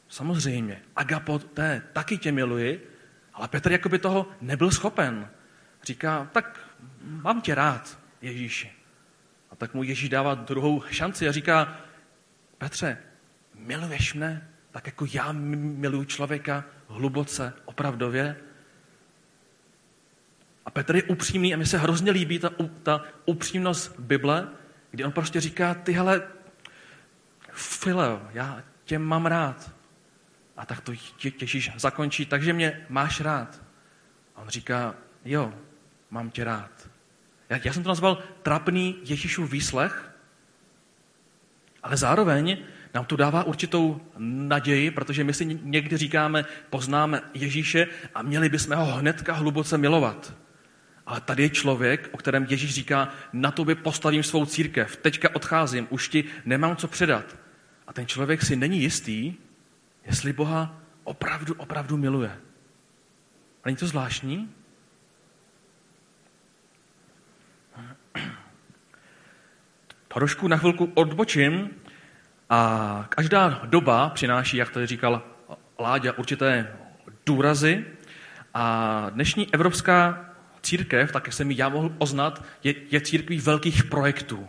Samozřejmě, 0.10 0.82
agapoté, 0.96 1.82
taky 1.94 2.18
tě 2.18 2.32
miluji, 2.32 2.92
ale 3.34 3.48
Petr 3.48 3.72
jako 3.72 3.90
by 3.90 4.00
toho 4.00 4.28
nebyl 4.42 4.72
schopen. 4.72 5.30
Říká, 5.84 6.30
tak 6.32 6.60
mám 7.02 7.42
tě 7.42 7.56
rád, 7.56 8.00
Ježíši. 8.22 8.72
A 9.52 9.56
tak 9.56 9.74
mu 9.74 9.84
Ježíš 9.84 10.10
dává 10.10 10.36
druhou 10.36 10.84
šanci 10.90 11.28
a 11.28 11.32
říká, 11.32 11.78
Petře, 12.58 12.98
miluješ 13.56 14.14
mne, 14.14 14.50
tak 14.72 14.86
jako 14.86 15.06
já 15.14 15.32
miluji 15.32 16.06
člověka 16.06 16.64
hluboce, 16.88 17.54
opravdově. 17.66 18.36
A 20.66 20.70
Petr 20.72 20.96
je 20.96 21.04
upřímný 21.04 21.54
a 21.54 21.58
mi 21.58 21.66
se 21.66 21.78
hrozně 21.78 22.12
líbí 22.12 22.40
ta, 22.40 22.50
ta 22.84 23.04
upřímnost 23.26 24.00
Bible, 24.00 24.48
kdy 24.92 25.04
on 25.04 25.12
prostě 25.12 25.42
říká, 25.42 25.74
ty 25.74 25.92
hele, 25.92 26.22
Fileo, 27.52 28.22
já 28.34 28.64
tě 28.86 29.00
mám 29.00 29.26
rád. 29.26 29.77
A 30.58 30.66
tak 30.66 30.82
to 30.82 30.92
Ježíš 31.42 31.72
zakončí, 31.76 32.26
takže 32.26 32.54
mě 32.54 32.86
máš 32.90 33.22
rád. 33.22 33.62
A 34.36 34.42
on 34.42 34.50
říká, 34.50 34.96
jo, 35.26 35.54
mám 36.12 36.30
tě 36.30 36.44
rád. 36.44 36.90
Já, 37.50 37.60
já 37.64 37.74
jsem 37.74 37.84
to 37.84 37.90
nazval 37.90 38.24
trapný 38.44 38.96
Ježíšův 39.04 39.52
výslech, 39.52 40.12
ale 41.84 41.98
zároveň 41.98 42.58
nám 42.94 43.06
to 43.06 43.16
dává 43.16 43.44
určitou 43.44 44.02
naději, 44.18 44.92
protože 44.92 45.24
my 45.24 45.34
si 45.34 45.46
někdy 45.46 45.98
říkáme, 45.98 46.46
poznáme 46.70 47.22
Ježíše 47.34 47.88
a 48.16 48.22
měli 48.22 48.50
bychom 48.50 48.78
ho 48.78 48.86
hnedka 48.86 49.34
hluboce 49.34 49.78
milovat. 49.78 50.34
Ale 51.06 51.22
tady 51.22 51.44
je 51.44 51.50
člověk, 51.50 52.10
o 52.12 52.18
kterém 52.18 52.48
Ježíš 52.50 52.74
říká, 52.74 53.10
na 53.34 53.52
tobě 53.52 53.76
postavím 53.76 54.24
svou 54.24 54.46
církev, 54.46 54.96
teďka 54.96 55.36
odcházím, 55.36 55.88
už 55.90 56.10
ti 56.10 56.24
nemám 56.46 56.76
co 56.76 56.88
předat. 56.88 57.40
A 57.88 57.94
ten 57.94 58.08
člověk 58.08 58.42
si 58.42 58.56
není 58.56 58.82
jistý, 58.82 59.34
jestli 60.08 60.34
Boha 60.34 60.82
opravdu, 61.04 61.54
opravdu 61.58 61.98
miluje. 61.98 62.32
A 63.64 63.66
není 63.66 63.78
to 63.78 63.88
zvláštní? 63.88 64.54
Trošku 70.08 70.48
na 70.48 70.58
chvilku 70.58 70.92
odbočím 70.94 71.70
a 72.50 73.06
každá 73.10 73.62
doba 73.66 74.10
přináší, 74.10 74.58
jak 74.58 74.70
tady 74.72 74.86
říkal 74.86 75.24
Láďa, 75.80 76.18
určité 76.18 76.78
důrazy 77.26 77.86
a 78.54 79.10
dnešní 79.10 79.54
evropská 79.54 80.30
církev, 80.62 81.12
tak 81.12 81.28
jak 81.28 81.34
jsem 81.34 81.52
ji 81.52 81.58
já 81.58 81.70
mohl 81.70 81.96
oznat, 81.98 82.44
je, 82.64 82.76
je 82.92 83.02
církví 83.02 83.40
velkých 83.40 83.84
projektů. 83.84 84.48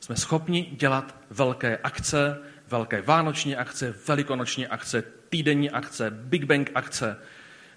Jsme 0.00 0.16
schopni 0.16 0.62
dělat 0.62 1.16
velké 1.30 1.76
akce, 1.76 2.38
velké 2.70 3.02
vánoční 3.02 3.56
akce, 3.56 3.94
velikonoční 4.08 4.66
akce, 4.66 5.02
týdenní 5.28 5.70
akce, 5.70 6.10
Big 6.10 6.44
Bang 6.44 6.70
akce. 6.74 7.16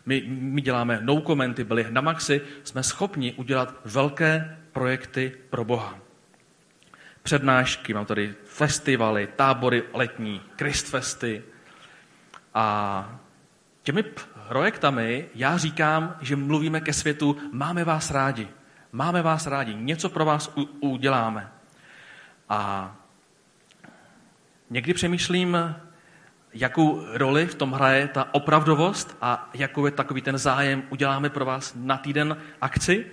My, 0.05 0.23
my 0.27 0.61
děláme 0.61 0.99
no 1.01 1.21
komenty, 1.21 1.63
byli 1.63 1.87
na 1.89 2.01
maxi, 2.01 2.41
jsme 2.63 2.83
schopni 2.83 3.33
udělat 3.33 3.75
velké 3.85 4.57
projekty 4.71 5.37
pro 5.49 5.65
Boha. 5.65 5.99
Přednášky, 7.23 7.93
mám 7.93 8.05
tady 8.05 8.35
festivaly, 8.45 9.27
tábory 9.35 9.83
letní, 9.93 10.41
Christfesty. 10.57 11.43
A 12.53 13.19
těmi 13.83 14.03
projektami 14.47 15.25
já 15.35 15.57
říkám, 15.57 16.17
že 16.21 16.35
mluvíme 16.35 16.81
ke 16.81 16.93
světu, 16.93 17.37
máme 17.51 17.83
vás 17.83 18.11
rádi, 18.11 18.47
máme 18.91 19.21
vás 19.21 19.47
rádi, 19.47 19.75
něco 19.75 20.09
pro 20.09 20.25
vás 20.25 20.51
u, 20.57 20.89
uděláme. 20.89 21.51
A 22.49 22.95
někdy 24.73 24.93
přemýšlím, 24.93 25.75
jakou 26.53 27.05
roli 27.13 27.47
v 27.47 27.55
tom 27.55 27.71
hraje 27.71 28.07
ta 28.07 28.33
opravdovost 28.33 29.17
a 29.21 29.49
jakou 29.53 29.85
je 29.85 29.91
takový 29.91 30.21
ten 30.21 30.37
zájem, 30.37 30.83
uděláme 30.89 31.29
pro 31.29 31.45
vás 31.45 31.73
na 31.77 31.97
týden 31.97 32.37
akci. 32.61 33.05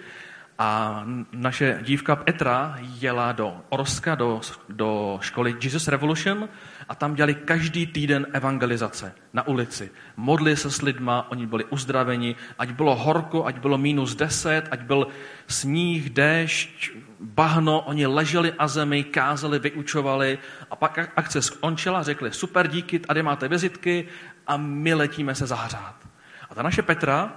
A 0.59 1.02
naše 1.33 1.79
dívka 1.83 2.17
Petra 2.17 2.79
jela 2.81 3.33
do 3.33 3.61
Orska, 3.69 4.14
do, 4.14 4.40
do 4.69 5.19
školy 5.23 5.57
Jesus 5.62 5.88
Revolution 5.88 6.49
a 6.88 6.95
tam 6.95 7.14
dělali 7.14 7.35
každý 7.35 7.87
týden 7.87 8.26
evangelizace 8.33 9.12
na 9.33 9.47
ulici. 9.47 9.90
Modli 10.17 10.57
se 10.57 10.71
s 10.71 10.83
lidma, 10.83 11.31
oni 11.31 11.47
byli 11.47 11.64
uzdraveni, 11.64 12.37
ať 12.59 12.71
bylo 12.71 12.97
horko, 12.97 13.47
ať 13.47 13.59
bylo 13.59 13.79
minus 13.79 14.14
deset, 14.14 14.69
ať 14.71 14.81
byl 14.81 15.07
sníh, 15.47 16.11
déšť, 16.11 16.93
bahno, 17.21 17.81
oni 17.81 18.07
leželi 18.07 18.53
a 18.59 18.69
zemi, 18.69 19.05
kázali, 19.05 19.59
vyučovali 19.59 20.39
a 20.71 20.77
pak 20.77 20.99
akce 21.17 21.43
skončila, 21.43 22.03
řekli 22.03 22.33
super 22.33 22.69
díky, 22.69 22.99
tady 22.99 23.23
máte 23.23 23.49
vizitky 23.49 24.09
a 24.47 24.57
my 24.57 24.95
letíme 24.95 25.35
se 25.35 25.47
zahřát. 25.47 25.95
A 26.50 26.55
ta 26.55 26.62
naše 26.62 26.83
Petra, 26.83 27.33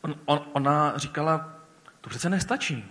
on, 0.00 0.14
on, 0.24 0.40
ona 0.52 0.92
říkala, 0.96 1.54
to 2.00 2.10
přece 2.10 2.30
nestačí. 2.30 2.84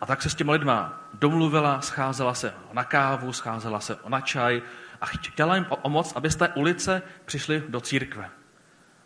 A 0.00 0.06
tak 0.06 0.22
se 0.22 0.30
s 0.30 0.34
těmi 0.34 0.52
lidma 0.52 1.00
domluvila, 1.14 1.80
scházela 1.80 2.34
se 2.34 2.54
na 2.72 2.84
kávu, 2.84 3.32
scházela 3.32 3.80
se 3.80 3.96
na 4.08 4.20
čaj 4.20 4.62
a 5.00 5.06
chtěla 5.06 5.54
jim 5.54 5.64
pomoct, 5.64 6.12
aby 6.16 6.30
z 6.30 6.36
té 6.36 6.48
ulice 6.48 7.02
přišli 7.24 7.62
do 7.68 7.80
církve. 7.80 8.30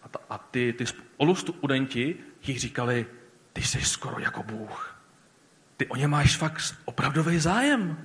A, 0.02 0.08
ta, 0.08 0.18
a 0.30 0.38
ty, 0.38 0.72
ty 0.72 0.86
spolustudenti 0.86 2.16
jí 2.42 2.58
říkali, 2.58 3.06
ty 3.52 3.62
jsi 3.62 3.80
skoro 3.80 4.18
jako 4.18 4.42
Bůh. 4.42 4.97
Ty 5.78 5.86
o 5.86 5.96
ně 5.96 6.08
máš 6.08 6.36
fakt 6.36 6.74
opravdový 6.84 7.38
zájem. 7.38 7.96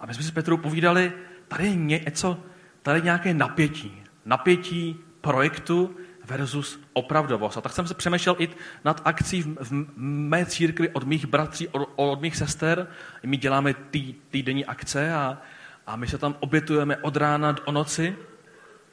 A 0.00 0.06
my 0.06 0.14
jsme 0.14 0.22
si 0.22 0.32
Petru 0.32 0.56
povídali, 0.56 1.12
tady 1.48 1.64
je 1.64 1.74
něco, 1.74 2.40
tady 2.82 2.98
je 2.98 3.04
nějaké 3.04 3.34
napětí. 3.34 4.02
Napětí 4.24 4.96
projektu, 5.20 5.96
versus 6.24 6.80
opravdovost. 6.92 7.58
A 7.58 7.60
tak 7.60 7.72
jsem 7.72 7.86
se 7.86 7.94
přemýšlel 7.94 8.36
i 8.38 8.48
nad 8.84 9.02
akcí 9.04 9.42
v, 9.42 9.56
v 9.60 9.84
mé 9.96 10.46
církvi 10.46 10.88
od 10.88 11.04
mých 11.04 11.26
bratří, 11.26 11.68
od, 11.68 11.88
od 11.96 12.20
mých 12.20 12.36
sester. 12.36 12.86
My 13.22 13.36
děláme 13.36 13.74
tý, 13.74 14.14
týdenní 14.30 14.64
akce 14.64 15.14
a, 15.14 15.38
a 15.86 15.96
my 15.96 16.06
se 16.06 16.18
tam 16.18 16.36
obětujeme 16.40 16.96
od 16.96 17.16
rána 17.16 17.52
do 17.52 17.72
noci. 17.72 18.16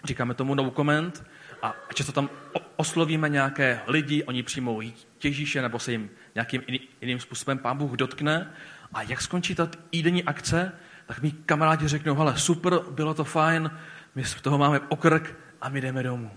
Říkáme 0.03 0.33
tomu 0.33 0.55
no 0.55 0.71
comment. 0.71 1.23
A 1.61 1.75
často 1.93 2.11
tam 2.11 2.29
oslovíme 2.75 3.29
nějaké 3.29 3.81
lidi, 3.88 4.23
oni 4.23 4.43
přijmou 4.43 4.81
těžíše 5.17 5.61
nebo 5.61 5.79
se 5.79 5.91
jim 5.91 6.09
nějakým 6.35 6.61
jiným 7.01 7.19
způsobem 7.19 7.57
pán 7.57 7.77
Bůh 7.77 7.91
dotkne. 7.91 8.51
A 8.93 9.01
jak 9.01 9.21
skončí 9.21 9.55
ta 9.55 9.65
týdenní 9.65 10.23
akce, 10.23 10.71
tak 11.05 11.21
mi 11.21 11.31
kamarádi 11.31 11.88
řeknou, 11.88 12.15
hele, 12.15 12.38
super, 12.38 12.79
bylo 12.91 13.13
to 13.13 13.23
fajn, 13.23 13.71
my 14.15 14.25
z 14.25 14.41
toho 14.41 14.57
máme 14.57 14.79
okrk 14.79 15.35
a 15.61 15.69
my 15.69 15.81
jdeme 15.81 16.03
domů. 16.03 16.31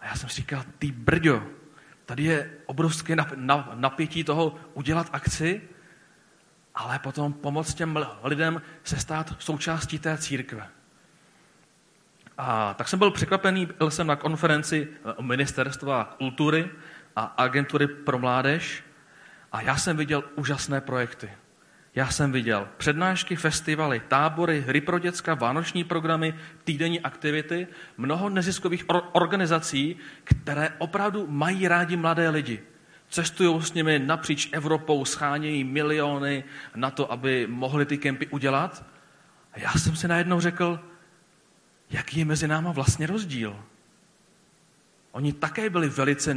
A 0.00 0.06
já 0.06 0.14
jsem 0.14 0.28
si 0.28 0.36
říkal, 0.36 0.64
ty 0.78 0.90
brďo, 0.90 1.42
tady 2.06 2.22
je 2.22 2.50
obrovské 2.66 3.16
napětí 3.74 4.24
toho 4.24 4.56
udělat 4.74 5.08
akci, 5.12 5.62
ale 6.74 6.98
potom 6.98 7.32
pomoct 7.32 7.74
těm 7.74 8.06
lidem 8.22 8.62
se 8.84 8.96
stát 8.96 9.36
součástí 9.38 9.98
té 9.98 10.18
církve. 10.18 10.68
A 12.38 12.74
tak 12.74 12.88
jsem 12.88 12.98
byl 12.98 13.10
překvapený, 13.10 13.66
byl 13.78 13.90
jsem 13.90 14.06
na 14.06 14.16
konferenci 14.16 14.88
ministerstva 15.20 16.14
kultury 16.18 16.70
a 17.16 17.22
agentury 17.22 17.86
pro 17.86 18.18
mládež 18.18 18.84
a 19.52 19.60
já 19.62 19.76
jsem 19.76 19.96
viděl 19.96 20.24
úžasné 20.34 20.80
projekty. 20.80 21.30
Já 21.94 22.10
jsem 22.10 22.32
viděl 22.32 22.68
přednášky, 22.76 23.36
festivaly, 23.36 24.02
tábory, 24.08 24.60
hry 24.60 24.80
pro 24.80 24.98
děcka, 24.98 25.34
vánoční 25.34 25.84
programy, 25.84 26.34
týdenní 26.64 27.00
aktivity, 27.00 27.66
mnoho 27.96 28.28
neziskových 28.28 28.84
or- 28.88 29.08
organizací, 29.12 29.96
které 30.24 30.70
opravdu 30.78 31.26
mají 31.26 31.68
rádi 31.68 31.96
mladé 31.96 32.28
lidi. 32.28 32.62
Cestují 33.08 33.62
s 33.62 33.72
nimi 33.72 33.98
napříč 33.98 34.48
Evropou, 34.52 35.04
schánějí 35.04 35.64
miliony 35.64 36.44
na 36.74 36.90
to, 36.90 37.12
aby 37.12 37.46
mohli 37.50 37.86
ty 37.86 37.98
kempy 37.98 38.26
udělat. 38.26 38.84
A 39.52 39.58
já 39.58 39.72
jsem 39.72 39.96
si 39.96 40.08
najednou 40.08 40.40
řekl, 40.40 40.80
jaký 41.90 42.18
je 42.18 42.24
mezi 42.24 42.48
náma 42.48 42.72
vlastně 42.72 43.06
rozdíl. 43.06 43.64
Oni 45.12 45.32
také 45.32 45.70
byli 45.70 45.88
velice 45.88 46.36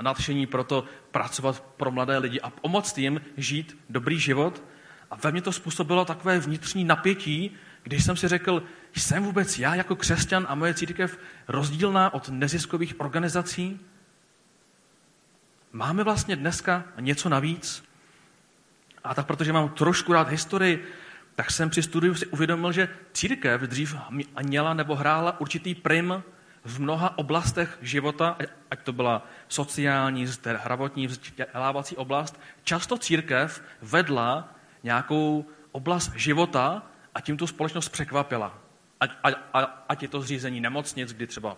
nadšení 0.00 0.46
pro 0.46 0.64
to 0.64 0.84
pracovat 1.10 1.60
pro 1.76 1.90
mladé 1.90 2.18
lidi 2.18 2.40
a 2.40 2.50
pomoct 2.50 2.98
jim 2.98 3.20
žít 3.36 3.78
dobrý 3.90 4.20
život. 4.20 4.62
A 5.10 5.16
ve 5.16 5.32
mně 5.32 5.42
to 5.42 5.52
způsobilo 5.52 6.04
takové 6.04 6.38
vnitřní 6.38 6.84
napětí, 6.84 7.56
když 7.82 8.04
jsem 8.04 8.16
si 8.16 8.28
řekl, 8.28 8.62
jsem 8.96 9.24
vůbec 9.24 9.58
já 9.58 9.74
jako 9.74 9.96
křesťan 9.96 10.46
a 10.48 10.54
moje 10.54 10.74
církev 10.74 11.18
rozdílná 11.48 12.14
od 12.14 12.28
neziskových 12.28 13.00
organizací? 13.00 13.80
Máme 15.72 16.04
vlastně 16.04 16.36
dneska 16.36 16.84
něco 17.00 17.28
navíc? 17.28 17.84
A 19.04 19.14
tak 19.14 19.26
protože 19.26 19.52
mám 19.52 19.68
trošku 19.68 20.12
rád 20.12 20.28
historii, 20.28 20.84
tak 21.34 21.50
jsem 21.50 21.70
při 21.70 21.82
studiu 21.82 22.14
si 22.14 22.26
uvědomil, 22.26 22.72
že 22.72 22.88
církev 23.12 23.60
dřív 23.60 23.96
měla 24.42 24.74
nebo 24.74 24.94
hrála 24.94 25.40
určitý 25.40 25.74
prim 25.74 26.22
v 26.66 26.80
mnoha 26.80 27.18
oblastech 27.18 27.78
života, 27.80 28.36
ať 28.70 28.80
to 28.82 28.92
byla 28.92 29.26
sociální, 29.48 30.26
zdravotní, 30.26 31.06
vzdělávací 31.06 31.96
oblast, 31.96 32.40
často 32.64 32.98
církev 32.98 33.62
vedla 33.82 34.48
nějakou 34.82 35.44
oblast 35.72 36.12
života 36.14 36.82
a 37.14 37.20
tím 37.20 37.36
tu 37.36 37.46
společnost 37.46 37.88
překvapila. 37.88 38.58
Ať, 39.00 39.10
ať, 39.22 39.34
ať 39.88 40.02
je 40.02 40.08
to 40.08 40.20
zřízení 40.20 40.60
nemocnic, 40.60 41.12
kdy 41.12 41.26
třeba 41.26 41.56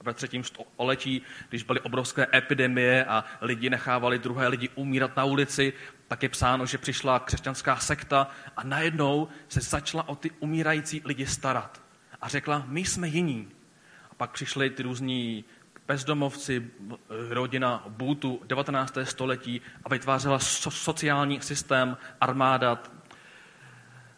ve 0.00 0.14
třetím 0.14 0.44
století, 0.44 1.22
když 1.48 1.62
byly 1.62 1.80
obrovské 1.80 2.26
epidemie 2.34 3.04
a 3.04 3.24
lidi 3.40 3.70
nechávali 3.70 4.18
druhé 4.18 4.48
lidi 4.48 4.68
umírat 4.74 5.16
na 5.16 5.24
ulici, 5.24 5.72
tak 6.08 6.22
je 6.22 6.28
psáno, 6.28 6.66
že 6.66 6.78
přišla 6.78 7.18
křesťanská 7.18 7.76
sekta 7.76 8.28
a 8.56 8.64
najednou 8.64 9.28
se 9.48 9.60
začala 9.60 10.08
o 10.08 10.16
ty 10.16 10.30
umírající 10.30 11.02
lidi 11.04 11.26
starat. 11.26 11.82
A 12.20 12.28
řekla, 12.28 12.64
my 12.66 12.84
jsme 12.84 13.08
jiní. 13.08 13.53
Pak 14.24 14.30
přišli 14.30 14.70
ty 14.70 14.82
různí 14.82 15.44
bezdomovci, 15.86 16.70
rodina 17.08 17.84
Bůtu 17.88 18.40
19. 18.46 18.98
století 19.02 19.60
a 19.84 19.88
vytvářela 19.88 20.38
so, 20.38 20.70
sociální 20.70 21.40
systém, 21.40 21.96
armáda, 22.20 22.82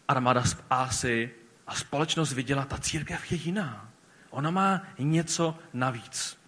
armáda 0.08 0.44
z 0.44 0.56
Ásy 0.70 1.30
a 1.66 1.74
společnost 1.74 2.32
viděla, 2.32 2.64
ta 2.64 2.78
církev 2.78 3.32
je 3.32 3.38
jiná. 3.38 3.88
Ona 4.30 4.50
má 4.50 4.82
něco 4.98 5.58
navíc. 5.72 6.38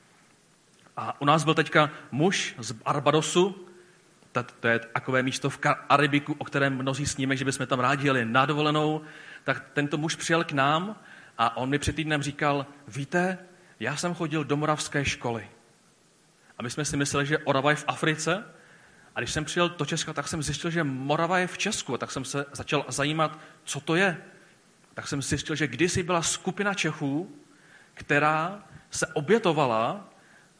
A 0.97 1.21
u 1.21 1.25
nás 1.25 1.45
byl 1.45 1.55
teďka 1.55 1.91
muž 2.11 2.55
z 2.59 2.73
Barbadosu, 2.73 3.67
to, 4.33 4.43
to 4.61 4.69
je 4.69 4.79
takové 4.79 5.23
místo 5.23 5.51
v 5.51 5.59
Karibiku, 5.59 6.35
o 6.39 6.45
kterém 6.45 6.77
mnozí 6.77 7.07
sníme, 7.07 7.37
že 7.37 7.45
bychom 7.45 7.67
tam 7.67 7.81
rádi 7.81 8.07
jeli 8.07 8.25
na 8.25 8.47
dovolenou, 8.47 9.01
tak 9.45 9.65
tento 9.73 9.99
muž 9.99 10.15
přijel 10.15 10.45
k 10.45 10.53
nám 10.53 10.97
a 11.39 11.57
on 11.57 11.69
mi 11.69 11.79
před 11.79 11.97
týdnem 11.97 12.23
říkal, 12.23 12.67
víte, 12.89 13.39
já 13.81 13.97
jsem 13.97 14.15
chodil 14.15 14.45
do 14.45 14.57
moravské 14.57 15.05
školy. 15.05 15.49
A 16.59 16.63
my 16.63 16.71
jsme 16.71 16.85
si 16.85 16.97
mysleli, 16.97 17.27
že 17.27 17.39
Orava 17.39 17.71
je 17.71 17.77
v 17.77 17.85
Africe. 17.87 18.45
A 19.15 19.21
když 19.21 19.33
jsem 19.33 19.45
přijel 19.45 19.69
do 19.69 19.85
Česka, 19.85 20.13
tak 20.13 20.29
jsem 20.29 20.43
zjistil, 20.43 20.71
že 20.71 20.85
Morava 20.85 21.39
je 21.39 21.47
v 21.47 21.59
Česku. 21.59 21.95
A 21.95 21.99
tak 21.99 22.11
jsem 22.11 22.25
se 22.25 22.47
začal 22.53 22.85
zajímat, 22.89 23.39
co 23.65 23.81
to 23.81 23.95
je. 23.95 24.17
Tak 24.95 25.09
jsem 25.09 25.23
zjistil, 25.23 25.57
že 25.57 25.67
kdysi 25.67 26.03
byla 26.03 26.23
skupina 26.23 26.75
Čechů, 26.75 27.37
která 27.95 28.63
se 28.91 29.07
obětovala 29.07 30.09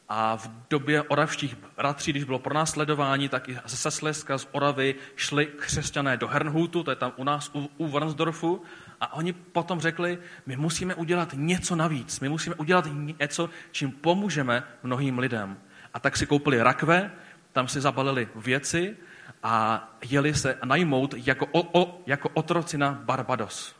a 0.09 0.37
v 0.37 0.49
době 0.69 1.01
oravštích 1.01 1.55
bratří, 1.77 2.11
když 2.11 2.23
bylo 2.23 2.39
pronásledování, 2.39 3.29
tak 3.29 3.49
i 3.49 3.57
ze 3.65 3.91
Slezska, 3.91 4.37
z 4.37 4.47
Oravy 4.51 4.95
šli 5.15 5.45
křesťané 5.45 6.17
do 6.17 6.27
Hernhutu, 6.27 6.83
to 6.83 6.91
je 6.91 6.95
tam 6.95 7.13
u 7.15 7.23
nás 7.23 7.51
u, 7.53 7.69
u 7.77 7.87
Varnsdorfu, 7.87 8.61
a 9.01 9.13
oni 9.13 9.33
potom 9.33 9.79
řekli, 9.79 10.19
my 10.45 10.55
musíme 10.55 10.95
udělat 10.95 11.29
něco 11.33 11.75
navíc, 11.75 12.19
my 12.19 12.29
musíme 12.29 12.55
udělat 12.55 12.87
něco, 13.19 13.49
čím 13.71 13.91
pomůžeme 13.91 14.63
mnohým 14.83 15.19
lidem. 15.19 15.57
A 15.93 15.99
tak 15.99 16.17
si 16.17 16.25
koupili 16.25 16.61
rakve, 16.61 17.11
tam 17.53 17.67
si 17.67 17.81
zabalili 17.81 18.27
věci 18.35 18.97
a 19.43 19.87
jeli 20.09 20.33
se 20.33 20.57
najmout 20.65 21.13
jako, 21.17 21.45
o, 21.51 21.81
o, 21.81 22.01
jako 22.05 22.29
otroci 22.33 22.77
na 22.77 22.91
Barbados. 22.91 23.75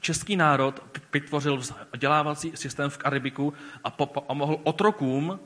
český 0.00 0.36
národ 0.36 0.98
vytvořil 1.12 1.56
vzdělávací 1.92 2.52
systém 2.54 2.90
v 2.90 2.98
Karibiku 2.98 3.52
a 3.84 3.90
pomohl 3.90 4.60
otrokům, 4.62 5.40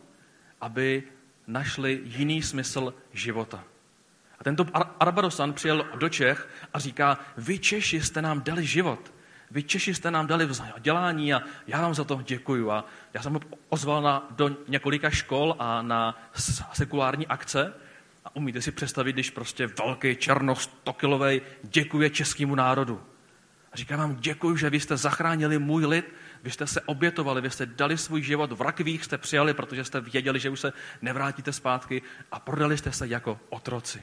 aby 0.60 1.02
našli 1.46 2.00
jiný 2.04 2.42
smysl 2.42 2.94
života. 3.12 3.64
A 4.38 4.44
tento 4.44 4.66
Arbadosan 5.00 5.52
přijel 5.52 5.86
do 5.94 6.08
Čech 6.08 6.48
a 6.74 6.78
říká, 6.78 7.18
vy 7.36 7.58
Češi 7.58 8.00
jste 8.00 8.22
nám 8.22 8.42
dali 8.42 8.66
život. 8.66 9.14
Vy 9.50 9.62
Češi 9.62 9.94
jste 9.94 10.10
nám 10.10 10.26
dali 10.26 10.46
vzdělání 10.46 11.34
a 11.34 11.42
já 11.66 11.80
vám 11.80 11.94
za 11.94 12.04
to 12.04 12.22
děkuju. 12.26 12.70
A 12.70 12.84
já 13.14 13.22
jsem 13.22 13.40
ozval 13.68 14.02
na, 14.02 14.26
do 14.30 14.56
několika 14.68 15.10
škol 15.10 15.56
a 15.58 15.82
na 15.82 16.30
sekulární 16.72 17.26
akce. 17.26 17.72
A 18.24 18.36
umíte 18.36 18.62
si 18.62 18.72
představit, 18.72 19.12
když 19.12 19.30
prostě 19.30 19.66
velký 19.66 20.16
černostokilový 20.16 21.40
děkuje 21.62 22.10
českému 22.10 22.54
národu. 22.54 23.02
A 23.72 23.76
říkám 23.76 23.98
vám, 23.98 24.16
děkuji, 24.16 24.56
že 24.56 24.70
vy 24.70 24.80
jste 24.80 24.96
zachránili 24.96 25.58
můj 25.58 25.86
lid, 25.86 26.14
vy 26.42 26.50
jste 26.50 26.66
se 26.66 26.80
obětovali, 26.80 27.40
vy 27.40 27.50
jste 27.50 27.66
dali 27.66 27.98
svůj 27.98 28.22
život, 28.22 28.52
v 28.52 28.60
rakvích 28.60 29.04
jste 29.04 29.18
přijali, 29.18 29.54
protože 29.54 29.84
jste 29.84 30.00
věděli, 30.00 30.40
že 30.40 30.50
už 30.50 30.60
se 30.60 30.72
nevrátíte 31.02 31.52
zpátky 31.52 32.02
a 32.32 32.40
prodali 32.40 32.78
jste 32.78 32.92
se 32.92 33.06
jako 33.06 33.40
otroci. 33.48 34.02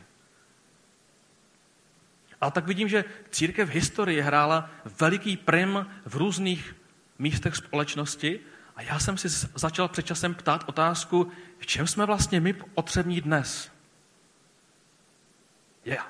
A 2.41 2.51
tak 2.51 2.67
vidím, 2.67 2.88
že 2.88 3.05
církev 3.29 3.69
v 3.69 3.74
historii 3.74 4.21
hrála 4.21 4.69
veliký 5.00 5.38
prim 5.38 5.86
v 6.05 6.15
různých 6.15 6.75
místech 7.19 7.55
společnosti 7.55 8.39
a 8.75 8.81
já 8.81 9.00
jsem 9.00 9.17
si 9.17 9.29
začal 9.55 9.88
před 9.88 10.05
časem 10.05 10.33
ptát 10.36 10.63
otázku, 10.67 11.31
v 11.60 11.65
čem 11.65 11.88
jsme 11.88 12.05
vlastně 12.05 12.39
my 12.39 12.53
potřební 12.53 13.21
dnes. 13.21 13.71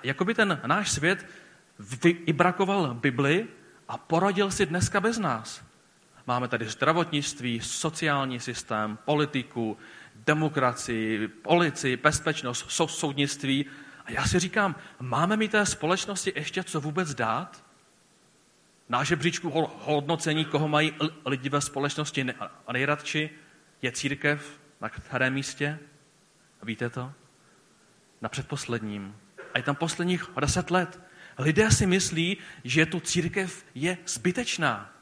Jakoby 0.04 0.34
ten 0.34 0.62
náš 0.66 0.92
svět 0.92 1.26
vybrakoval 1.80 2.94
Bibli 2.94 3.48
a 3.88 3.98
poradil 3.98 4.52
si 4.52 4.66
dneska 4.66 5.00
bez 5.00 5.18
nás. 5.18 5.64
Máme 6.28 6.48
tady 6.48 6.66
zdravotnictví, 6.66 7.60
sociální 7.60 8.40
systém, 8.40 8.98
politiku, 9.06 9.78
demokracii, 10.16 11.28
policii, 11.28 11.98
bezpečnost, 11.98 12.66
soudnictví. 12.70 13.66
A 14.06 14.12
já 14.12 14.26
si 14.26 14.40
říkám, 14.40 14.76
máme 15.00 15.38
mi 15.38 15.48
té 15.48 15.66
společnosti 15.66 16.34
ještě 16.36 16.64
co 16.64 16.82
vůbec 16.82 17.14
dát? 17.14 17.64
Na 18.90 19.04
žebříčku 19.04 19.50
hodnocení, 19.80 20.46
koho 20.46 20.68
mají 20.68 20.94
lidi 21.26 21.50
ve 21.50 21.62
společnosti 21.62 22.26
nejradši, 22.72 23.30
je 23.82 23.92
církev 23.92 24.62
na 24.82 24.90
kterém 24.90 25.34
místě? 25.34 25.80
Víte 26.64 26.90
to? 26.90 27.14
Na 28.22 28.30
předposledním. 28.30 29.16
A 29.54 29.58
je 29.58 29.64
tam 29.64 29.76
posledních 29.76 30.30
deset 30.40 30.72
let. 30.72 31.00
Lidé 31.38 31.72
si 31.72 31.86
myslí, 31.86 32.38
že 32.64 32.86
tu 32.86 33.00
církev 33.00 33.66
je 33.76 33.98
zbytečná. 34.06 34.94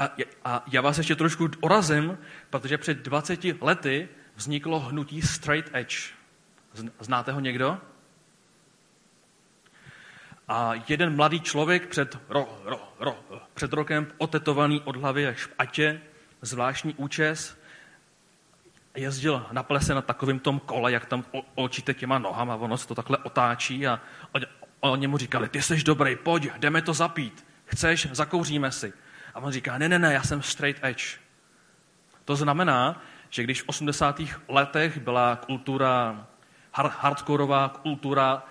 A, 0.00 0.10
a 0.44 0.64
já 0.72 0.80
vás 0.80 0.98
ještě 0.98 1.16
trošku 1.16 1.48
orazím, 1.60 2.18
protože 2.50 2.78
před 2.78 2.98
20 2.98 3.40
lety 3.60 4.08
vzniklo 4.42 4.80
hnutí 4.80 5.22
Straight 5.22 5.70
Edge. 5.72 5.96
Znáte 7.00 7.32
ho 7.32 7.40
někdo? 7.40 7.78
A 10.48 10.72
jeden 10.88 11.16
mladý 11.16 11.40
člověk 11.40 11.86
před, 11.86 12.18
ro, 12.28 12.58
ro, 12.64 12.94
ro, 12.98 13.18
před 13.54 13.72
rokem 13.72 14.06
otetovaný 14.18 14.80
od 14.80 14.96
hlavy 14.96 15.26
až 15.26 15.46
v 15.46 15.54
atě, 15.58 16.00
zvláštní 16.42 16.94
účes, 16.94 17.58
jezdil 18.94 19.46
na 19.52 19.62
plese 19.62 19.94
na 19.94 20.02
takovým 20.02 20.38
tom 20.38 20.60
kole, 20.60 20.92
jak 20.92 21.06
tam 21.06 21.24
očíte 21.54 21.94
těma 21.94 22.18
nohama, 22.18 22.56
ono 22.56 22.76
se 22.76 22.88
to 22.88 22.94
takhle 22.94 23.18
otáčí 23.18 23.86
a 23.86 24.00
oni 24.80 25.06
mu 25.06 25.18
říkali, 25.18 25.48
ty 25.48 25.62
jsi 25.62 25.82
dobrý, 25.82 26.16
pojď, 26.16 26.50
jdeme 26.58 26.82
to 26.82 26.94
zapít. 26.94 27.46
Chceš, 27.64 28.08
zakouříme 28.12 28.72
si. 28.72 28.92
A 29.34 29.40
on 29.40 29.52
říká, 29.52 29.78
ne, 29.78 29.88
ne, 29.88 29.98
ne, 29.98 30.12
já 30.12 30.22
jsem 30.22 30.42
straight 30.42 30.84
edge. 30.84 31.04
To 32.24 32.36
znamená, 32.36 33.02
že 33.32 33.42
když 33.42 33.62
v 33.62 33.68
80. 33.68 34.20
letech 34.48 34.98
byla 34.98 35.36
kultura, 35.36 36.26
hardkorová 36.72 37.68
kultura, 37.68 38.42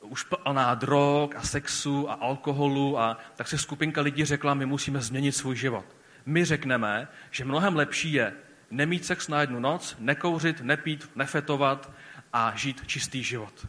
už 0.00 0.22
plná 0.22 0.74
drog 0.74 1.30
a 1.36 1.42
sexu 1.42 2.10
a 2.10 2.14
alkoholu, 2.14 2.98
a 2.98 3.18
tak 3.36 3.48
se 3.48 3.58
skupinka 3.58 4.00
lidí 4.00 4.24
řekla, 4.24 4.54
my 4.54 4.66
musíme 4.66 5.00
změnit 5.00 5.32
svůj 5.32 5.56
život. 5.56 5.84
My 6.26 6.44
řekneme, 6.44 7.08
že 7.30 7.44
mnohem 7.44 7.76
lepší 7.76 8.12
je 8.12 8.32
nemít 8.70 9.04
sex 9.04 9.28
na 9.28 9.40
jednu 9.40 9.60
noc, 9.60 9.96
nekouřit, 9.98 10.60
nepít, 10.60 11.10
nefetovat 11.16 11.92
a 12.32 12.52
žít 12.56 12.86
čistý 12.86 13.22
život. 13.22 13.66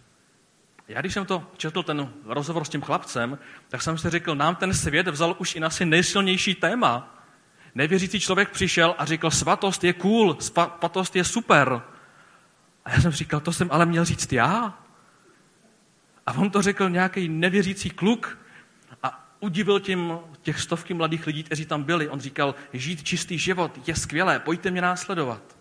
Já 0.87 1.01
když 1.01 1.13
jsem 1.13 1.25
to 1.25 1.51
četl, 1.57 1.83
ten 1.83 2.13
rozhovor 2.23 2.65
s 2.65 2.69
tím 2.69 2.81
chlapcem, 2.81 3.37
tak 3.69 3.81
jsem 3.81 3.97
si 3.97 4.09
řekl, 4.09 4.35
nám 4.35 4.55
ten 4.55 4.73
svět 4.73 5.07
vzal 5.07 5.35
už 5.39 5.55
i 5.55 5.59
na 5.59 5.69
si 5.69 5.85
nejsilnější 5.85 6.55
téma. 6.55 7.14
Nevěřící 7.75 8.19
člověk 8.19 8.49
přišel 8.49 8.95
a 8.97 9.05
řekl, 9.05 9.31
svatost 9.31 9.83
je 9.83 9.93
cool, 9.93 10.37
svatost 10.39 11.15
je 11.15 11.23
super. 11.23 11.81
A 12.85 12.91
já 12.91 13.01
jsem 13.01 13.11
říkal, 13.11 13.39
to 13.39 13.53
jsem 13.53 13.67
ale 13.71 13.85
měl 13.85 14.05
říct 14.05 14.33
já. 14.33 14.79
A 16.25 16.33
on 16.33 16.49
to 16.49 16.61
řekl 16.61 16.89
nějaký 16.89 17.29
nevěřící 17.29 17.89
kluk 17.89 18.37
a 19.03 19.35
udivil 19.39 19.79
tím 19.79 20.13
těch 20.41 20.61
stovky 20.61 20.93
mladých 20.93 21.27
lidí, 21.27 21.43
kteří 21.43 21.65
tam 21.65 21.83
byli. 21.83 22.09
On 22.09 22.19
říkal, 22.19 22.55
žít 22.73 23.03
čistý 23.03 23.37
život 23.37 23.87
je 23.87 23.95
skvělé, 23.95 24.39
pojďte 24.39 24.71
mě 24.71 24.81
následovat. 24.81 25.57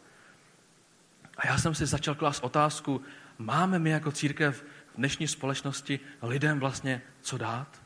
A 1.36 1.46
já 1.46 1.58
jsem 1.58 1.74
si 1.74 1.86
začal 1.86 2.14
klást 2.14 2.44
otázku, 2.44 3.00
máme 3.38 3.78
my 3.78 3.90
jako 3.90 4.12
církev 4.12 4.62
v 4.62 4.96
dnešní 4.96 5.28
společnosti 5.28 6.00
lidem 6.22 6.60
vlastně 6.60 7.02
co 7.20 7.38
dát? 7.38 7.83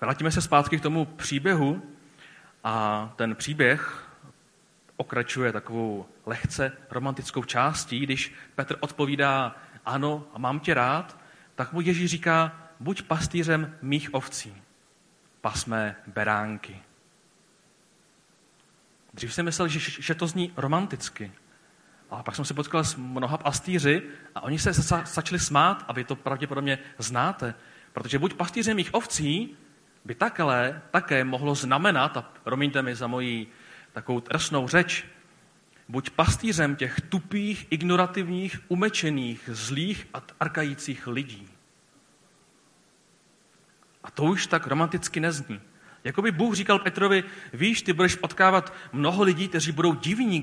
Vrátíme 0.00 0.30
se 0.30 0.42
zpátky 0.42 0.78
k 0.78 0.82
tomu 0.82 1.04
příběhu 1.04 1.82
a 2.64 3.12
ten 3.16 3.34
příběh 3.34 4.08
okračuje 4.96 5.52
takovou 5.52 6.06
lehce 6.26 6.72
romantickou 6.90 7.44
částí, 7.44 8.00
když 8.00 8.34
Petr 8.54 8.76
odpovídá, 8.80 9.56
ano, 9.84 10.26
a 10.34 10.38
mám 10.38 10.60
tě 10.60 10.74
rád, 10.74 11.18
tak 11.54 11.72
mu 11.72 11.80
Ježíš 11.80 12.10
říká, 12.10 12.60
buď 12.80 13.02
pastýřem 13.02 13.76
mých 13.82 14.14
ovcí, 14.14 14.62
pasmé 15.40 15.96
beránky. 16.06 16.82
Dřív 19.14 19.34
jsem 19.34 19.44
myslel, 19.44 19.68
že, 19.68 20.02
že 20.02 20.14
to 20.14 20.26
zní 20.26 20.52
romanticky, 20.56 21.32
a 22.10 22.22
pak 22.22 22.36
jsem 22.36 22.44
se 22.44 22.54
potkal 22.54 22.84
s 22.84 22.96
mnoha 22.96 23.36
pastýři 23.36 24.02
a 24.34 24.40
oni 24.40 24.58
se 24.58 24.72
začali 25.04 25.38
smát 25.38 25.84
a 25.88 25.92
vy 25.92 26.04
to 26.04 26.16
pravděpodobně 26.16 26.78
znáte. 26.98 27.54
Protože 27.92 28.18
buď 28.18 28.34
pastýřem 28.34 28.76
mých 28.76 28.94
ovcí 28.94 29.56
by 30.04 30.14
takhle 30.14 30.82
také 30.90 31.24
mohlo 31.24 31.54
znamenat, 31.54 32.16
a 32.16 32.22
promiňte 32.42 32.82
mi 32.82 32.94
za 32.94 33.06
moji 33.06 33.46
takovou 33.92 34.20
trsnou 34.20 34.68
řeč, 34.68 35.04
buď 35.88 36.10
pastýřem 36.10 36.76
těch 36.76 37.00
tupých, 37.00 37.66
ignorativních, 37.70 38.60
umečených, 38.68 39.50
zlých 39.52 40.06
a 40.14 40.22
arkajících 40.40 41.06
lidí. 41.06 41.48
A 44.04 44.10
to 44.10 44.24
už 44.24 44.46
tak 44.46 44.66
romanticky 44.66 45.20
nezní. 45.20 45.60
Jakoby 46.04 46.30
Bůh 46.30 46.54
říkal 46.54 46.78
Petrovi, 46.78 47.24
víš, 47.52 47.82
ty 47.82 47.92
budeš 47.92 48.14
potkávat 48.14 48.74
mnoho 48.92 49.22
lidí, 49.22 49.48
kteří 49.48 49.72
budou 49.72 49.94
divní, 49.94 50.42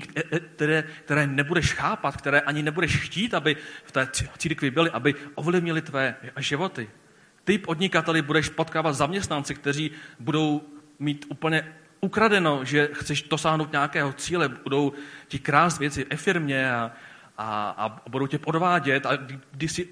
které, 0.54 0.82
které 0.82 1.26
nebudeš 1.26 1.72
chápat, 1.72 2.16
které 2.16 2.40
ani 2.40 2.62
nebudeš 2.62 2.96
chtít, 2.96 3.34
aby 3.34 3.56
v 3.84 3.92
té 3.92 4.08
církvi 4.38 4.70
byli, 4.70 4.90
aby 4.90 5.14
ovlivnili 5.34 5.82
tvé 5.82 6.16
životy. 6.38 6.90
Ty 7.46 7.58
podnikateli 7.58 8.22
budeš 8.22 8.48
potkávat 8.48 8.94
zaměstnanci, 8.94 9.54
kteří 9.54 9.90
budou 10.18 10.62
mít 10.98 11.26
úplně 11.28 11.74
ukradeno, 12.00 12.64
že 12.64 12.88
chceš 12.92 13.22
dosáhnout 13.22 13.72
nějakého 13.72 14.12
cíle, 14.12 14.48
budou 14.48 14.92
ti 15.28 15.38
krást 15.38 15.78
věci 15.78 16.06
ve 16.10 16.16
firmě 16.16 16.72
a, 16.72 16.90
a, 17.38 17.74
a 17.78 18.00
budou 18.10 18.26
tě 18.26 18.38
podvádět 18.38 19.06
a 19.06 19.16
když 19.52 19.72
si 19.72 19.88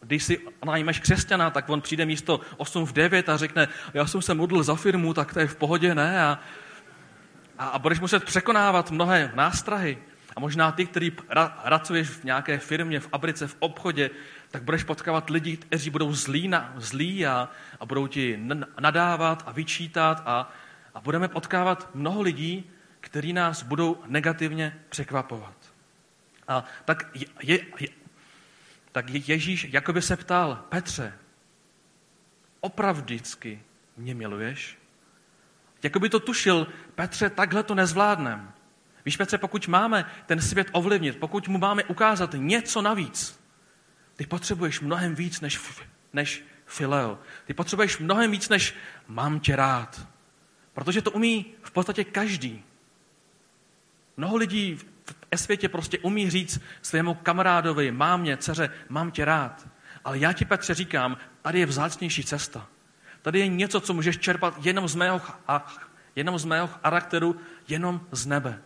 když 0.00 0.24
si 0.24 0.40
najmeš 0.64 1.00
křesťana, 1.00 1.50
tak 1.50 1.68
on 1.68 1.80
přijde 1.80 2.06
místo 2.06 2.40
8 2.56 2.86
v 2.86 2.92
9 2.92 3.28
a 3.28 3.36
řekne, 3.36 3.68
já 3.94 4.06
jsem 4.06 4.22
se 4.22 4.34
modlil 4.34 4.62
za 4.62 4.74
firmu, 4.74 5.14
tak 5.14 5.34
to 5.34 5.40
je 5.40 5.46
v 5.46 5.56
pohodě, 5.56 5.94
ne? 5.94 6.22
A, 6.22 6.38
a, 7.58 7.66
a 7.66 7.78
budeš 7.78 8.00
muset 8.00 8.24
překonávat 8.24 8.90
mnohé 8.90 9.32
nástrahy. 9.34 9.98
A 10.36 10.40
možná 10.40 10.72
ty, 10.72 10.86
který 10.86 11.10
pracuješ 11.10 12.08
v 12.08 12.24
nějaké 12.24 12.58
firmě, 12.58 13.00
v 13.00 13.08
abrice, 13.12 13.46
v 13.46 13.56
obchodě, 13.58 14.10
tak 14.50 14.62
budeš 14.62 14.82
potkávat 14.82 15.30
lidi, 15.30 15.56
kteří 15.56 15.90
budou 15.90 16.12
zlí, 16.12 16.48
na, 16.48 16.74
zlí 16.76 17.26
a, 17.26 17.48
a 17.80 17.86
budou 17.86 18.06
ti 18.06 18.40
nadávat 18.80 19.42
a 19.46 19.52
vyčítat 19.52 20.22
a, 20.26 20.52
a 20.94 21.00
budeme 21.00 21.28
potkávat 21.28 21.90
mnoho 21.94 22.22
lidí, 22.22 22.70
kteří 23.00 23.32
nás 23.32 23.62
budou 23.62 24.02
negativně 24.06 24.80
překvapovat. 24.88 25.56
A 26.48 26.64
tak 26.84 27.10
je, 27.42 27.60
je, 27.80 27.88
tak 28.92 29.10
Ježíš 29.10 29.66
jakoby 29.70 30.02
se 30.02 30.16
ptal, 30.16 30.64
Petře, 30.68 31.12
opravdicky 32.60 33.62
mě 33.96 34.14
miluješ? 34.14 34.78
Jakoby 35.82 36.08
to 36.08 36.20
tušil, 36.20 36.66
Petře, 36.94 37.30
takhle 37.30 37.62
to 37.62 37.74
nezvládnem. 37.74 38.52
Víš, 39.04 39.16
Petře, 39.16 39.38
pokud 39.38 39.68
máme 39.68 40.10
ten 40.26 40.40
svět 40.40 40.68
ovlivnit, 40.72 41.16
pokud 41.16 41.48
mu 41.48 41.58
máme 41.58 41.84
ukázat 41.84 42.34
něco 42.36 42.82
navíc, 42.82 43.40
Ty 44.16 44.26
potřebuješ 44.26 44.80
mnohem 44.80 45.14
víc 45.14 45.40
než, 45.40 45.60
než 46.12 46.44
fileo. 46.66 47.18
Ty 47.44 47.54
potřebuješ 47.54 47.98
mnohem 47.98 48.30
víc 48.30 48.48
než 48.48 48.74
mám 49.08 49.40
tě 49.40 49.56
rád. 49.56 50.08
Protože 50.72 51.02
to 51.02 51.10
umí 51.10 51.54
v 51.62 51.70
podstatě 51.70 52.04
každý. 52.04 52.64
Mnoho 54.16 54.36
lidí 54.36 54.74
v 54.74 54.84
světě 55.36 55.68
prostě 55.68 55.98
umí 55.98 56.30
říct 56.30 56.60
svému 56.82 57.14
kamarádovi, 57.14 57.92
mámě, 57.92 58.36
dceře, 58.36 58.70
mám 58.88 59.10
tě 59.10 59.24
rád. 59.24 59.68
Ale 60.04 60.18
já 60.18 60.32
ti, 60.32 60.44
Petře, 60.44 60.74
říkám, 60.74 61.16
tady 61.42 61.60
je 61.60 61.66
vzácnější 61.66 62.24
cesta. 62.24 62.66
Tady 63.22 63.38
je 63.38 63.48
něco, 63.48 63.80
co 63.80 63.94
můžeš 63.94 64.18
čerpat 64.18 64.66
jenom 64.66 64.88
z 64.88 64.94
mého, 64.94 65.20
jenom 66.16 66.38
z 66.38 66.44
mého 66.44 66.66
charakteru, 66.66 67.40
jenom 67.68 68.00
z 68.10 68.26
nebe. 68.26 68.62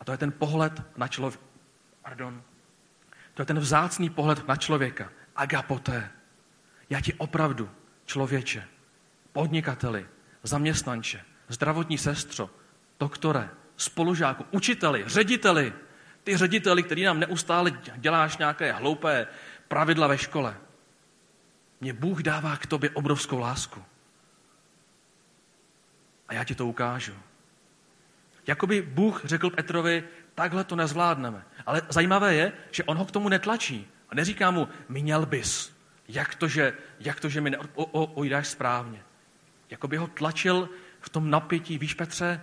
A 0.00 0.04
to 0.04 0.12
je 0.12 0.18
ten 0.18 0.32
pohled 0.32 0.82
na 0.96 1.08
člověka. 1.08 1.44
Pardon. 2.02 2.42
To 3.36 3.42
je 3.42 3.46
ten 3.46 3.58
vzácný 3.58 4.10
pohled 4.10 4.48
na 4.48 4.56
člověka. 4.56 5.12
Agapoté. 5.36 6.10
Já 6.90 7.00
ti 7.00 7.14
opravdu, 7.14 7.70
člověče, 8.04 8.68
podnikateli, 9.32 10.06
zaměstnanče, 10.42 11.24
zdravotní 11.48 11.98
sestro, 11.98 12.50
doktore, 13.00 13.50
spolužáku, 13.76 14.44
učiteli, 14.50 15.04
řediteli, 15.06 15.72
ty 16.24 16.36
řediteli, 16.36 16.82
který 16.82 17.04
nám 17.04 17.20
neustále 17.20 17.70
děláš 17.96 18.36
nějaké 18.36 18.72
hloupé 18.72 19.26
pravidla 19.68 20.06
ve 20.06 20.18
škole. 20.18 20.56
Mě 21.80 21.92
Bůh 21.92 22.22
dává 22.22 22.56
k 22.56 22.66
tobě 22.66 22.90
obrovskou 22.90 23.38
lásku. 23.38 23.84
A 26.28 26.34
já 26.34 26.44
ti 26.44 26.54
to 26.54 26.66
ukážu. 26.66 27.14
Jakoby 28.46 28.82
Bůh 28.82 29.24
řekl 29.24 29.50
Petrovi, 29.50 30.04
takhle 30.34 30.64
to 30.64 30.76
nezvládneme. 30.76 31.44
Ale 31.66 31.82
zajímavé 31.88 32.34
je, 32.34 32.52
že 32.70 32.84
on 32.84 32.96
ho 32.96 33.04
k 33.04 33.10
tomu 33.10 33.28
netlačí. 33.28 33.88
A 34.08 34.14
neříká 34.14 34.50
mu, 34.50 34.68
měl 34.88 35.26
bys. 35.26 35.72
Jak 36.08 36.34
to, 36.34 36.48
že, 36.48 36.72
jak 37.00 37.20
to, 37.20 37.28
že 37.28 37.40
mi 37.40 37.50
neojdáš 37.50 38.48
správně. 38.48 39.02
Jakoby 39.70 39.96
ho 39.96 40.06
tlačil 40.06 40.68
v 41.00 41.08
tom 41.08 41.30
napětí. 41.30 41.78
Víš, 41.78 41.94
Petře, 41.94 42.42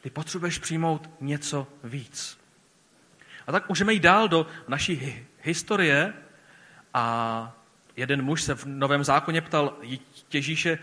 ty 0.00 0.10
potřebuješ 0.10 0.58
přijmout 0.58 1.10
něco 1.20 1.66
víc. 1.84 2.38
A 3.46 3.52
tak 3.52 3.68
můžeme 3.68 3.92
jít 3.92 4.02
dál 4.02 4.28
do 4.28 4.46
naší 4.68 5.24
historie 5.42 6.12
a 6.94 7.56
jeden 7.96 8.22
muž 8.22 8.42
se 8.42 8.54
v 8.54 8.64
Novém 8.66 9.04
zákoně 9.04 9.40
ptal 9.40 9.78
Ježíše, 10.32 10.78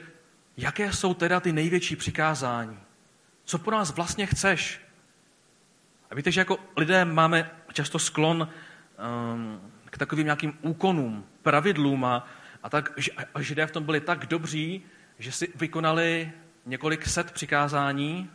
jaké 0.58 0.94
jsou 0.94 1.14
teda 1.14 1.40
ty 1.40 1.52
největší 1.52 1.96
přikázání? 1.96 2.80
Co 3.46 3.60
po 3.60 3.72
nás 3.72 3.92
vlastně 3.92 4.26
chceš? 4.26 4.82
A 6.12 6.16
víte, 6.16 6.32
že 6.32 6.42
jako 6.42 6.60
lidé 6.78 7.06
máme 7.06 7.52
často 7.74 8.00
sklon 8.00 8.50
um, 9.32 9.72
k 9.86 9.98
takovým 9.98 10.26
nějakým 10.26 10.58
úkonům, 10.62 11.26
pravidlům 11.42 12.06
a, 12.06 12.28
a 12.64 12.70
tak 12.70 13.00
a 13.34 13.42
židé 13.42 13.68
v 13.68 13.72
tom 13.72 13.84
byli 13.84 14.02
tak 14.02 14.26
dobří, 14.26 14.84
že 15.20 15.32
si 15.32 15.54
vykonali 15.56 16.32
několik 16.66 17.06
set 17.06 17.32
přikázání, 17.32 18.30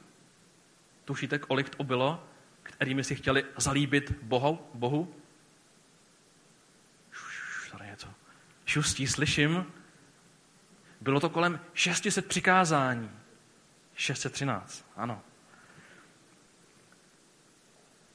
tušíte, 1.04 1.38
kolik 1.38 1.68
to 1.68 1.84
bylo, 1.84 2.24
kterými 2.62 3.04
si 3.04 3.14
chtěli 3.14 3.44
zalíbit 3.56 4.12
Bohu? 4.22 4.58
Bohu? 4.74 5.14
Šustí, 8.66 9.06
slyším. 9.06 9.66
Bylo 11.00 11.20
to 11.20 11.30
kolem 11.30 11.60
600 11.74 12.26
přikázání. 12.26 13.10
613, 13.94 14.86
ano. 14.96 15.22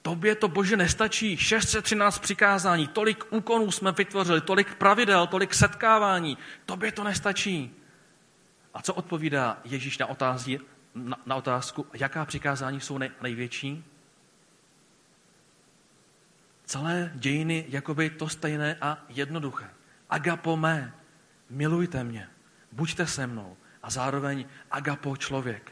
Tobě 0.01 0.35
to, 0.35 0.47
Bože, 0.47 0.77
nestačí. 0.77 1.37
613 1.37 2.19
přikázání, 2.19 2.87
tolik 2.87 3.23
úkonů 3.29 3.71
jsme 3.71 3.91
vytvořili, 3.91 4.41
tolik 4.41 4.75
pravidel, 4.75 5.27
tolik 5.27 5.53
setkávání. 5.53 6.37
Tobě 6.65 6.91
to 6.91 7.03
nestačí. 7.03 7.75
A 8.73 8.81
co 8.81 8.93
odpovídá 8.93 9.59
Ježíš 9.63 9.97
na, 9.97 10.05
otází, 10.05 10.59
na, 10.95 11.17
na 11.25 11.35
otázku, 11.35 11.87
jaká 11.93 12.25
přikázání 12.25 12.79
jsou 12.79 12.97
nej, 12.97 13.11
největší? 13.21 13.83
Celé 16.65 17.11
dějiny 17.15 17.65
jakoby 17.67 18.09
to 18.09 18.29
stejné 18.29 18.77
a 18.81 18.97
jednoduché. 19.09 19.69
Agapo 20.09 20.57
mé, 20.57 20.93
milujte 21.49 22.03
mě, 22.03 22.29
buďte 22.71 23.07
se 23.07 23.27
mnou 23.27 23.57
a 23.83 23.89
zároveň 23.89 24.45
agapo 24.71 25.17
člověk. 25.17 25.71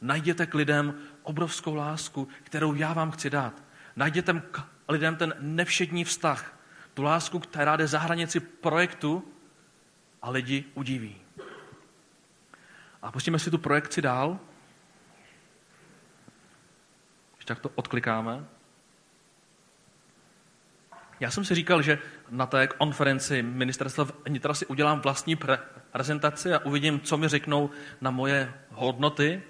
Najděte 0.00 0.46
k 0.46 0.54
lidem 0.54 0.94
obrovskou 1.22 1.74
lásku, 1.74 2.28
kterou 2.42 2.74
já 2.74 2.92
vám 2.92 3.10
chci 3.10 3.30
dát. 3.30 3.62
Najděte 4.00 4.42
lidem 4.88 5.16
ten 5.16 5.34
nevšední 5.38 6.04
vztah, 6.04 6.58
tu 6.94 7.02
lásku, 7.02 7.38
která 7.38 7.76
jde 7.76 7.86
za 7.86 7.98
hranici 7.98 8.40
projektu 8.40 9.32
a 10.22 10.30
lidi 10.30 10.64
udiví. 10.74 11.16
A 13.02 13.12
pustíme 13.12 13.38
si 13.38 13.50
tu 13.50 13.58
projekci 13.58 14.02
dál. 14.02 14.38
Když 17.36 17.44
tak 17.44 17.58
to 17.58 17.70
odklikáme. 17.74 18.44
Já 21.20 21.30
jsem 21.30 21.44
si 21.44 21.54
říkal, 21.54 21.82
že 21.82 21.98
na 22.30 22.46
té 22.46 22.66
konferenci 22.66 23.42
ministerstva 23.42 24.06
vnitra 24.24 24.54
si 24.54 24.66
udělám 24.66 25.00
vlastní 25.00 25.38
prezentaci 25.92 26.54
a 26.54 26.58
uvidím, 26.58 27.00
co 27.00 27.16
mi 27.16 27.28
řeknou 27.28 27.70
na 28.00 28.10
moje 28.10 28.54
hodnoty. 28.70 29.42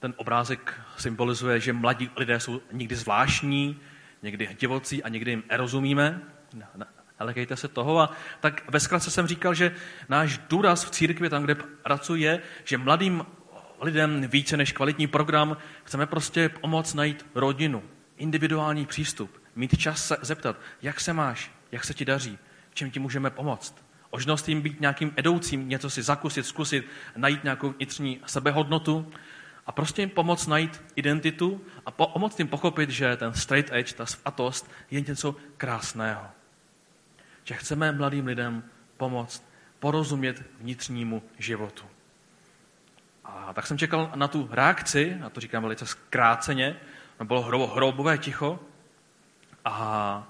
Ten 0.00 0.14
obrázek 0.16 0.80
symbolizuje, 0.96 1.60
že 1.60 1.72
mladí 1.72 2.10
lidé 2.16 2.40
jsou 2.40 2.60
někdy 2.72 2.96
zvláštní, 2.96 3.80
někdy 4.22 4.56
divocí 4.60 5.02
a 5.02 5.08
někdy 5.08 5.30
jim 5.30 5.42
erozumíme. 5.48 6.20
Lekejte 7.20 7.56
se 7.56 7.68
toho. 7.68 8.00
A 8.00 8.10
tak 8.40 8.70
ve 8.70 8.80
zkratce 8.80 9.10
jsem 9.10 9.26
říkal, 9.26 9.54
že 9.54 9.74
náš 10.08 10.38
důraz 10.38 10.84
v 10.84 10.90
církvi, 10.90 11.30
tam, 11.30 11.42
kde 11.42 11.54
pracuji, 11.54 12.22
je, 12.22 12.42
že 12.64 12.78
mladým 12.78 13.26
lidem 13.80 14.28
více 14.28 14.56
než 14.56 14.72
kvalitní 14.72 15.06
program 15.06 15.56
chceme 15.84 16.06
prostě 16.06 16.48
pomoct 16.48 16.94
najít 16.94 17.26
rodinu, 17.34 17.82
individuální 18.16 18.86
přístup, 18.86 19.42
mít 19.56 19.78
čas 19.78 20.06
se 20.06 20.16
zeptat, 20.22 20.56
jak 20.82 21.00
se 21.00 21.12
máš, 21.12 21.52
jak 21.72 21.84
se 21.84 21.94
ti 21.94 22.04
daří, 22.04 22.38
v 22.70 22.74
čem 22.74 22.90
ti 22.90 23.00
můžeme 23.00 23.30
pomoct. 23.30 23.84
Možnost 24.12 24.48
jim 24.48 24.60
být 24.60 24.80
nějakým 24.80 25.12
edoucím, 25.16 25.68
něco 25.68 25.90
si 25.90 26.02
zakusit, 26.02 26.46
zkusit, 26.46 26.86
najít 27.16 27.44
nějakou 27.44 27.70
vnitřní 27.70 28.20
sebehodnotu 28.26 29.12
a 29.68 29.72
prostě 29.72 30.02
jim 30.02 30.10
pomoct 30.10 30.46
najít 30.46 30.82
identitu 30.96 31.60
a 31.86 31.90
pomoct 31.90 32.38
jim 32.38 32.48
pochopit, 32.48 32.90
že 32.90 33.16
ten 33.16 33.32
straight 33.32 33.72
edge, 33.72 33.94
ta 33.94 34.06
svatost 34.06 34.70
je 34.90 35.00
něco 35.00 35.36
krásného. 35.56 36.26
Že 37.44 37.54
chceme 37.54 37.92
mladým 37.92 38.26
lidem 38.26 38.64
pomoct 38.96 39.48
porozumět 39.78 40.42
vnitřnímu 40.60 41.22
životu. 41.38 41.84
A 43.24 43.52
tak 43.52 43.66
jsem 43.66 43.78
čekal 43.78 44.12
na 44.14 44.28
tu 44.28 44.48
reakci, 44.52 45.20
a 45.24 45.30
to 45.30 45.40
říkám 45.40 45.62
velice 45.62 45.86
zkráceně, 45.86 46.76
bylo 47.24 47.66
hrobové 47.66 48.18
ticho, 48.18 48.60
a 49.64 50.28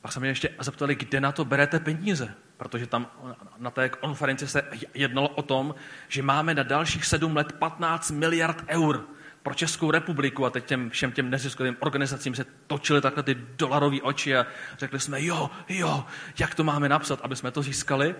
pak 0.00 0.12
se 0.12 0.20
mě 0.20 0.28
ještě 0.28 0.54
zeptali, 0.60 0.94
kde 0.94 1.20
na 1.20 1.32
to 1.32 1.44
berete 1.44 1.80
peníze, 1.80 2.34
protože 2.58 2.86
tam 2.86 3.10
na 3.58 3.70
té 3.70 3.88
konferenci 3.88 4.48
se 4.48 4.62
jednalo 4.94 5.28
o 5.28 5.42
tom, 5.42 5.74
že 6.08 6.22
máme 6.22 6.54
na 6.54 6.62
dalších 6.62 7.04
sedm 7.04 7.36
let 7.36 7.52
15 7.52 8.10
miliard 8.10 8.64
eur 8.68 9.04
pro 9.42 9.54
Českou 9.54 9.90
republiku 9.90 10.46
a 10.46 10.50
teď 10.50 10.64
těm, 10.64 10.90
všem 10.90 11.12
těm 11.12 11.30
neziskovým 11.30 11.76
organizacím 11.80 12.34
se 12.34 12.44
točily 12.66 13.00
takhle 13.00 13.22
ty 13.22 13.34
dolarové 13.34 14.00
oči 14.02 14.36
a 14.36 14.46
řekli 14.78 15.00
jsme, 15.00 15.24
jo, 15.24 15.50
jo, 15.68 16.04
jak 16.38 16.54
to 16.54 16.64
máme 16.64 16.88
napsat, 16.88 17.20
aby 17.22 17.36
jsme 17.36 17.50
to 17.50 17.62
získali. 17.62 18.14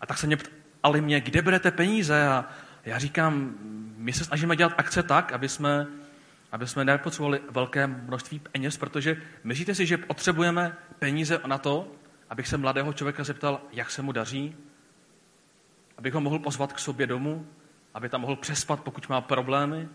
A 0.00 0.06
tak 0.06 0.18
se 0.18 0.26
mě 0.26 0.36
ptali 0.36 1.00
mě, 1.00 1.20
kde 1.20 1.42
berete 1.42 1.70
peníze 1.70 2.28
a 2.28 2.44
já 2.84 2.98
říkám, 2.98 3.54
my 3.96 4.12
se 4.12 4.24
snažíme 4.24 4.56
dělat 4.56 4.72
akce 4.76 5.02
tak, 5.02 5.32
aby 5.32 5.48
jsme 5.48 5.86
aby 6.52 6.66
jsme 6.66 6.84
nepotřebovali 6.84 7.40
velké 7.50 7.86
množství 7.86 8.38
peněz, 8.38 8.76
protože 8.76 9.22
myslíte 9.44 9.74
si, 9.74 9.86
že 9.86 9.98
potřebujeme 9.98 10.76
peníze 10.98 11.40
na 11.46 11.58
to, 11.58 11.92
abych 12.30 12.48
se 12.48 12.56
mladého 12.56 12.92
člověka 12.92 13.24
zeptal, 13.24 13.60
jak 13.72 13.90
se 13.90 14.02
mu 14.02 14.12
daří, 14.12 14.56
abych 15.98 16.14
ho 16.14 16.20
mohl 16.20 16.38
pozvat 16.38 16.72
k 16.72 16.78
sobě 16.78 17.06
domů, 17.06 17.46
aby 17.94 18.08
tam 18.08 18.20
mohl 18.20 18.36
přespat, 18.36 18.80
pokud 18.80 19.08
má 19.08 19.20
problémy, 19.20 19.88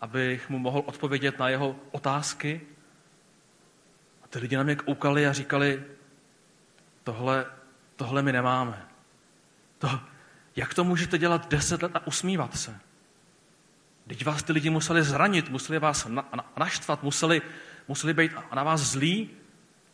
abych 0.00 0.50
mu 0.50 0.58
mohl 0.58 0.82
odpovědět 0.86 1.38
na 1.38 1.48
jeho 1.48 1.76
otázky. 1.90 2.60
A 4.22 4.28
ty 4.28 4.38
lidi 4.38 4.56
na 4.56 4.62
mě 4.62 4.76
koukali 4.76 5.26
a 5.26 5.32
říkali, 5.32 5.84
tohle, 7.04 7.46
tohle 7.96 8.22
my 8.22 8.32
nemáme. 8.32 8.88
To, 9.78 10.00
jak 10.56 10.74
to 10.74 10.84
můžete 10.84 11.18
dělat 11.18 11.48
deset 11.48 11.82
let 11.82 11.96
a 11.96 12.06
usmívat 12.06 12.56
se? 12.56 12.80
Teď 14.06 14.24
vás 14.24 14.42
ty 14.42 14.52
lidi 14.52 14.70
museli 14.70 15.02
zranit, 15.02 15.50
museli 15.50 15.78
vás 15.78 16.06
na, 16.06 16.28
na, 16.36 16.52
naštvat, 16.56 17.02
museli, 17.02 17.42
museli 17.88 18.14
být 18.14 18.32
na 18.54 18.62
vás 18.62 18.80
zlí. 18.80 19.30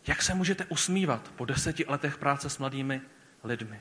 Jak 0.07 0.21
se 0.21 0.33
můžete 0.33 0.65
usmívat 0.65 1.31
po 1.35 1.45
deseti 1.45 1.85
letech 1.87 2.17
práce 2.17 2.49
s 2.49 2.57
mladými 2.57 3.01
lidmi? 3.43 3.79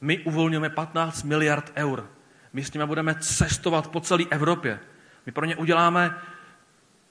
My 0.00 0.18
uvolňujeme 0.18 0.70
15 0.70 1.22
miliard 1.22 1.72
eur. 1.76 2.10
My 2.52 2.64
s 2.64 2.72
nimi 2.72 2.86
budeme 2.86 3.14
cestovat 3.14 3.88
po 3.88 4.00
celé 4.00 4.24
Evropě. 4.30 4.80
My 5.26 5.32
pro 5.32 5.44
ně 5.44 5.56
uděláme 5.56 6.14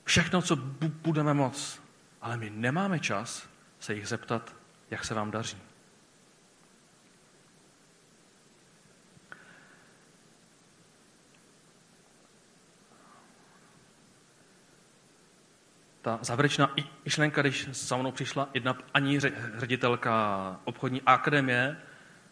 všechno, 0.03 0.41
co 0.41 0.55
budeme 0.89 1.33
moc. 1.33 1.81
Ale 2.21 2.37
my 2.37 2.49
nemáme 2.49 2.99
čas 2.99 3.49
se 3.79 3.93
jich 3.93 4.07
zeptat, 4.07 4.55
jak 4.91 5.05
se 5.05 5.13
vám 5.13 5.31
daří. 5.31 5.57
Ta 16.07 16.19
závěrečná 16.21 16.75
myšlenka, 17.05 17.41
když 17.41 17.67
za 17.71 17.97
mnou 17.97 18.11
přišla 18.11 18.49
jedna 18.53 18.73
paní 18.73 19.19
ředitelka 19.57 20.59
obchodní 20.63 21.01
akademie, 21.01 21.77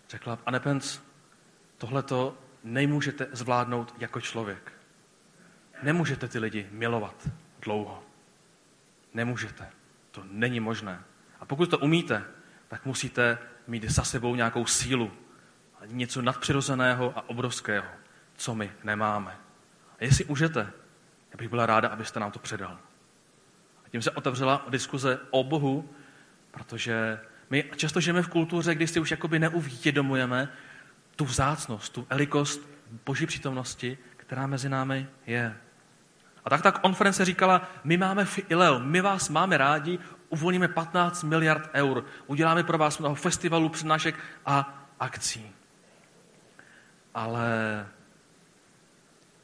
řekla, 0.10 0.36
pane 0.36 0.60
Pence, 0.60 1.00
tohleto 1.78 2.38
nemůžete 2.64 3.28
zvládnout 3.32 3.96
jako 3.98 4.22
člověk. 4.22 4.74
Nemůžete 5.84 6.28
ty 6.28 6.40
lidi 6.40 6.68
milovat 6.72 7.30
dlouho. 7.62 8.04
Nemůžete. 9.14 9.70
To 10.12 10.24
není 10.32 10.60
možné. 10.60 11.04
A 11.40 11.46
pokud 11.46 11.70
to 11.70 11.78
umíte, 11.78 12.24
tak 12.68 12.86
musíte 12.86 13.38
mít 13.68 13.84
za 13.84 14.04
sebou 14.04 14.36
nějakou 14.36 14.66
sílu. 14.66 15.12
Něco 15.86 16.22
nadpřirozeného 16.22 17.14
a 17.18 17.30
obrovského, 17.30 17.88
co 18.36 18.56
my 18.56 18.72
nemáme. 18.84 19.38
A 20.00 20.04
jestli 20.04 20.26
můžete, 20.26 20.60
já 21.32 21.38
bych 21.38 21.50
byla 21.50 21.66
ráda, 21.66 21.90
abyste 21.90 22.20
nám 22.20 22.32
to 22.32 22.40
předal. 22.40 22.80
Tím 23.96 24.02
se 24.02 24.12
otevřela 24.12 24.66
diskuze 24.70 25.20
o 25.30 25.44
Bohu, 25.44 25.90
protože 26.52 27.20
my 27.50 27.64
často 27.76 28.00
žijeme 28.00 28.22
v 28.22 28.28
kultuře, 28.28 28.76
kdy 28.76 28.88
si 28.88 29.00
už 29.00 29.12
jakoby 29.12 29.40
neuvědomujeme 29.40 30.50
tu 31.16 31.26
vzácnost, 31.26 31.94
tu 31.94 32.08
velikost 32.10 32.70
boží 33.06 33.26
přítomnosti, 33.26 33.98
která 34.18 34.48
mezi 34.48 34.70
námi 34.70 35.08
je. 35.26 35.58
A 36.46 36.50
tak 36.50 36.62
ta 36.62 36.72
konference 36.72 37.26
říkala, 37.26 37.70
my 37.84 37.98
máme 37.98 38.28
Ileo, 38.50 38.80
my 38.80 39.02
vás 39.02 39.30
máme 39.30 39.58
rádi, 39.58 40.00
uvolníme 40.30 40.68
15 40.68 41.24
miliard 41.24 41.70
eur, 41.74 42.06
uděláme 42.28 42.64
pro 42.64 42.78
vás 42.78 43.00
mnoho 43.00 43.16
festivalů, 43.16 43.70
přednášek 43.70 44.16
a 44.46 44.86
akcí. 45.00 45.52
Ale, 47.14 47.86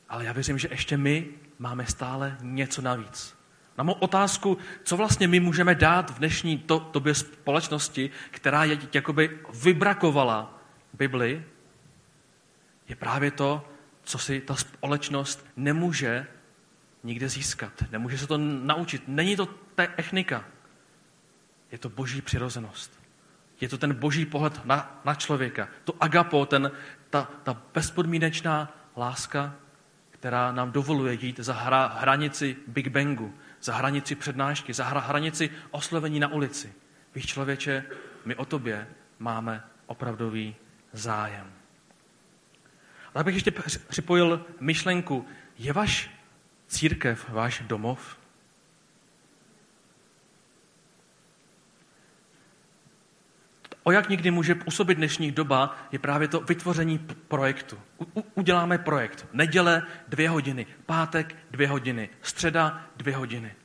ale 0.10 0.26
já 0.26 0.34
věřím, 0.34 0.58
že 0.58 0.68
ještě 0.72 0.98
my 0.98 1.28
máme 1.60 1.86
stále 1.86 2.38
něco 2.42 2.82
navíc. 2.82 3.41
Na 3.78 3.84
mou 3.84 3.94
otázku, 3.94 4.58
co 4.84 4.98
vlastně 4.98 5.28
my 5.28 5.40
můžeme 5.40 5.76
dát 5.76 6.10
v 6.12 6.18
dnešní 6.20 6.58
to, 6.58 6.90
době 6.94 7.16
společnosti, 7.16 8.12
která 8.32 8.64
je 8.64 8.78
jakoby 8.94 9.40
vybrakovala 9.54 10.58
Bibli, 10.94 11.44
je 12.88 12.96
právě 12.96 13.32
to, 13.32 13.70
co 14.04 14.18
si 14.18 14.42
ta 14.42 14.56
společnost 14.56 15.46
nemůže 15.56 16.28
nikde 17.04 17.30
získat. 17.30 17.72
Nemůže 17.92 18.18
se 18.18 18.28
to 18.28 18.38
naučit. 18.38 19.04
Není 19.08 19.36
to 19.36 19.46
technika. 19.76 20.46
Je 21.72 21.78
to 21.78 21.90
boží 21.90 22.22
přirozenost. 22.22 23.00
Je 23.62 23.70
to 23.70 23.78
ten 23.78 23.94
boží 23.94 24.26
pohled 24.26 24.66
na, 24.66 25.02
na 25.06 25.16
člověka. 25.16 25.68
To 25.84 25.94
agapo, 26.00 26.46
ten, 26.46 26.72
ta, 27.10 27.28
ta 27.44 27.62
bezpodmínečná 27.74 28.74
láska, 28.98 29.56
která 30.10 30.52
nám 30.52 30.72
dovoluje 30.72 31.14
jít 31.14 31.40
za 31.40 31.54
hra, 31.54 31.88
hranici 31.88 32.56
Big 32.68 32.88
Bangu, 32.88 33.34
za 33.62 33.76
hranici 33.76 34.16
přednášky, 34.16 34.74
za 34.74 34.84
hranici 34.84 35.50
oslovení 35.72 36.20
na 36.20 36.28
ulici. 36.28 36.74
Víš, 37.16 37.26
člověče, 37.26 37.86
my 38.26 38.36
o 38.36 38.46
tobě 38.46 38.88
máme 39.20 39.64
opravdový 39.86 40.56
zájem. 40.94 41.52
Ale 43.14 43.24
bych 43.24 43.36
ještě 43.36 43.52
připojil 43.88 44.46
myšlenku, 44.60 45.28
je 45.58 45.74
váš 45.74 46.10
církev 46.68 47.30
váš 47.30 47.64
domov? 47.68 48.21
O 53.84 53.92
jak 53.92 54.10
nikdy 54.10 54.32
může 54.32 54.56
působit 54.56 54.96
dnešní 54.96 55.32
doba, 55.32 55.78
je 55.92 56.00
právě 56.00 56.28
to 56.28 56.40
vytvoření 56.40 57.00
projektu. 57.28 57.80
U, 58.16 58.26
uděláme 58.36 58.78
projekt. 58.78 59.26
Neděle 59.34 59.84
dvě 60.08 60.30
hodiny, 60.30 60.66
pátek 60.86 61.36
dvě 61.52 61.68
hodiny, 61.68 62.10
středa 62.22 62.86
dvě 62.98 63.16
hodiny. 63.16 63.56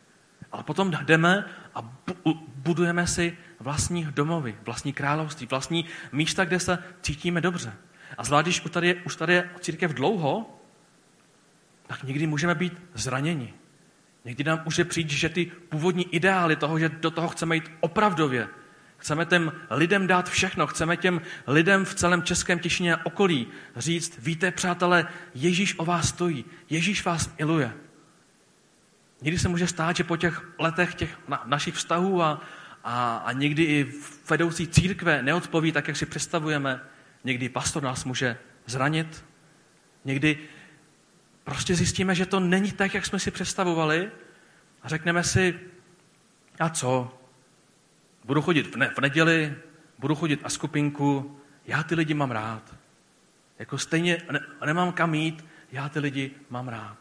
Ale 0.53 0.63
potom 0.63 0.91
jdeme 0.91 1.45
a 1.75 1.83
bu- 1.83 2.41
budujeme 2.57 3.07
si 3.07 3.37
vlastní 3.61 4.05
domovy, 4.05 4.57
vlastní 4.65 4.93
království, 4.93 5.47
vlastní 5.47 5.85
místa, 6.13 6.45
kde 6.45 6.61
se 6.61 6.79
cítíme 7.01 7.41
dobře. 7.41 7.73
A 8.19 8.25
zvlášť, 8.25 8.45
když 8.45 8.65
už 8.65 8.71
tady 8.71 8.89
je, 8.89 8.95
už 8.95 9.17
tady 9.17 9.35
je 9.35 9.51
církev 9.61 9.95
dlouho, 9.95 10.61
tak 11.87 12.03
někdy 12.03 12.27
můžeme 12.27 12.55
být 12.55 12.83
zraněni. 12.95 13.55
Někdy 14.25 14.45
nám 14.45 14.61
může 14.65 14.85
přijít, 14.85 15.11
že 15.11 15.29
ty 15.29 15.45
původní 15.69 16.15
ideály 16.15 16.57
toho, 16.57 16.79
že 16.79 16.89
do 16.89 17.11
toho 17.11 17.29
chceme 17.29 17.55
jít 17.55 17.73
opravdově, 17.81 18.49
chceme 18.97 19.27
těm 19.27 19.53
lidem 19.71 20.07
dát 20.07 20.29
všechno, 20.29 20.67
chceme 20.67 20.97
těm 20.97 21.21
lidem 21.47 21.85
v 21.85 21.95
celém 21.95 22.23
českém 22.23 22.59
Těšině 22.59 22.97
a 22.97 23.07
okolí 23.07 23.47
říct, 23.77 24.19
víte, 24.19 24.51
přátelé, 24.51 25.09
Ježíš 25.35 25.75
o 25.79 25.85
vás 25.85 26.09
stojí, 26.09 26.45
Ježíš 26.71 27.05
vás 27.05 27.31
miluje. 27.39 27.73
Někdy 29.23 29.39
se 29.39 29.49
může 29.49 29.67
stát, 29.67 29.97
že 29.97 30.05
po 30.05 30.17
těch 30.17 30.49
letech 30.59 30.95
těch 30.95 31.19
na, 31.29 31.43
našich 31.47 31.75
vztahů 31.75 32.23
a, 32.23 32.41
a, 32.85 33.17
a 33.17 33.33
někdy 33.33 33.63
i 33.63 33.93
vedoucí 34.31 34.69
církve 34.69 35.23
neodpoví 35.23 35.73
tak, 35.73 35.89
jak 35.89 35.97
si 35.97 36.07
představujeme. 36.07 36.81
Někdy 37.25 37.49
pastor 37.49 37.83
nás 37.83 38.05
může 38.05 38.39
zranit. 38.67 39.25
Někdy 40.05 40.39
prostě 41.45 41.75
zjistíme, 41.75 42.15
že 42.15 42.27
to 42.27 42.41
není 42.41 42.73
tak, 42.73 42.95
jak 42.95 43.07
jsme 43.07 43.19
si 43.19 43.31
představovali 43.31 44.11
a 44.83 44.89
řekneme 44.89 45.25
si, 45.25 45.61
a 46.61 46.69
co? 46.69 47.19
Budu 48.27 48.43
chodit 48.43 48.75
v, 48.75 48.77
ne, 48.77 48.91
v 48.97 48.99
neděli, 48.99 49.55
budu 49.99 50.15
chodit 50.15 50.41
a 50.45 50.49
skupinku, 50.49 51.39
já 51.67 51.83
ty 51.83 51.95
lidi 51.95 52.15
mám 52.15 52.31
rád. 52.31 52.75
Jako 53.59 53.79
stejně 53.79 54.23
ne, 54.33 54.41
nemám 54.67 54.93
kam 54.93 55.15
jít, 55.15 55.45
já 55.73 55.89
ty 55.89 55.99
lidi 55.99 56.31
mám 56.51 56.69
rád. 56.69 56.99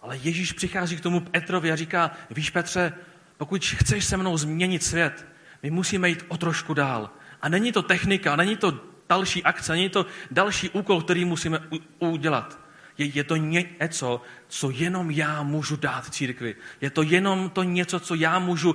Ale 0.00 0.16
Ježíš 0.16 0.52
přichází 0.52 0.96
k 0.96 1.00
tomu 1.00 1.20
Petrovi 1.20 1.72
a 1.72 1.76
říká, 1.76 2.10
víš 2.30 2.50
Petře, 2.50 2.92
pokud 3.36 3.64
chceš 3.64 4.04
se 4.04 4.16
mnou 4.16 4.36
změnit 4.36 4.82
svět, 4.82 5.26
my 5.62 5.70
musíme 5.70 6.08
jít 6.08 6.24
o 6.28 6.36
trošku 6.36 6.74
dál. 6.74 7.10
A 7.42 7.48
není 7.48 7.72
to 7.72 7.82
technika, 7.82 8.36
není 8.36 8.56
to 8.56 8.80
další 9.08 9.44
akce, 9.44 9.72
není 9.72 9.88
to 9.88 10.06
další 10.30 10.70
úkol, 10.70 11.02
který 11.02 11.24
musíme 11.24 11.58
udělat. 11.98 12.60
Je, 12.98 13.06
je 13.06 13.24
to 13.24 13.36
něco, 13.36 14.22
co 14.48 14.70
jenom 14.70 15.10
já 15.10 15.42
můžu 15.42 15.76
dát 15.76 16.14
církvi. 16.14 16.56
Je 16.80 16.90
to 16.90 17.02
jenom 17.02 17.50
to 17.50 17.62
něco, 17.62 18.00
co 18.00 18.14
já 18.14 18.38
můžu 18.38 18.74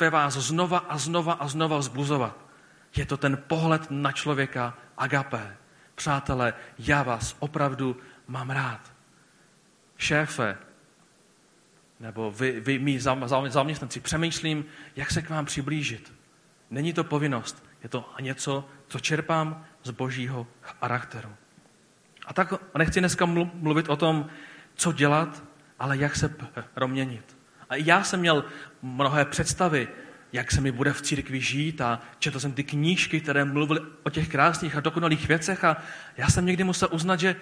ve, 0.00 0.10
vás 0.10 0.34
znova 0.34 0.78
a 0.78 0.98
znova 0.98 1.32
a 1.32 1.48
znova 1.48 1.78
vzbuzovat. 1.78 2.36
Je 2.96 3.06
to 3.06 3.16
ten 3.16 3.38
pohled 3.46 3.90
na 3.90 4.12
člověka 4.12 4.78
agapé. 4.98 5.56
Přátelé, 5.94 6.54
já 6.78 7.02
vás 7.02 7.36
opravdu 7.38 7.96
mám 8.28 8.50
rád. 8.50 8.92
Šéfe, 9.96 10.58
nebo 12.00 12.30
vy, 12.30 12.60
vy 12.60 12.78
mý 12.78 12.98
zaměstnanci, 12.98 14.00
přemýšlím, 14.00 14.64
jak 14.96 15.10
se 15.10 15.22
k 15.22 15.30
vám 15.30 15.44
přiblížit. 15.44 16.12
Není 16.70 16.92
to 16.92 17.04
povinnost, 17.04 17.64
je 17.82 17.88
to 17.88 18.10
něco, 18.20 18.68
co 18.88 19.00
čerpám 19.00 19.64
z 19.82 19.90
božího 19.90 20.46
charakteru. 20.62 21.30
A 22.26 22.32
tak 22.32 22.52
nechci 22.78 23.00
dneska 23.00 23.26
mluvit 23.54 23.88
o 23.88 23.96
tom, 23.96 24.26
co 24.74 24.92
dělat, 24.92 25.42
ale 25.78 25.96
jak 25.96 26.16
se 26.16 26.28
proměnit. 26.74 27.36
A 27.68 27.74
já 27.76 28.04
jsem 28.04 28.20
měl 28.20 28.44
mnohé 28.82 29.24
představy, 29.24 29.88
jak 30.32 30.52
se 30.52 30.60
mi 30.60 30.72
bude 30.72 30.92
v 30.92 31.02
církvi 31.02 31.40
žít 31.40 31.80
a 31.80 32.00
četl 32.18 32.40
jsem 32.40 32.52
ty 32.52 32.64
knížky, 32.64 33.20
které 33.20 33.44
mluvily 33.44 33.80
o 34.02 34.10
těch 34.10 34.28
krásných 34.28 34.76
a 34.76 34.80
dokonalých 34.80 35.28
věcech 35.28 35.64
a 35.64 35.76
já 36.16 36.28
jsem 36.28 36.46
někdy 36.46 36.64
musel 36.64 36.88
uznat, 36.92 37.20
že 37.20 37.36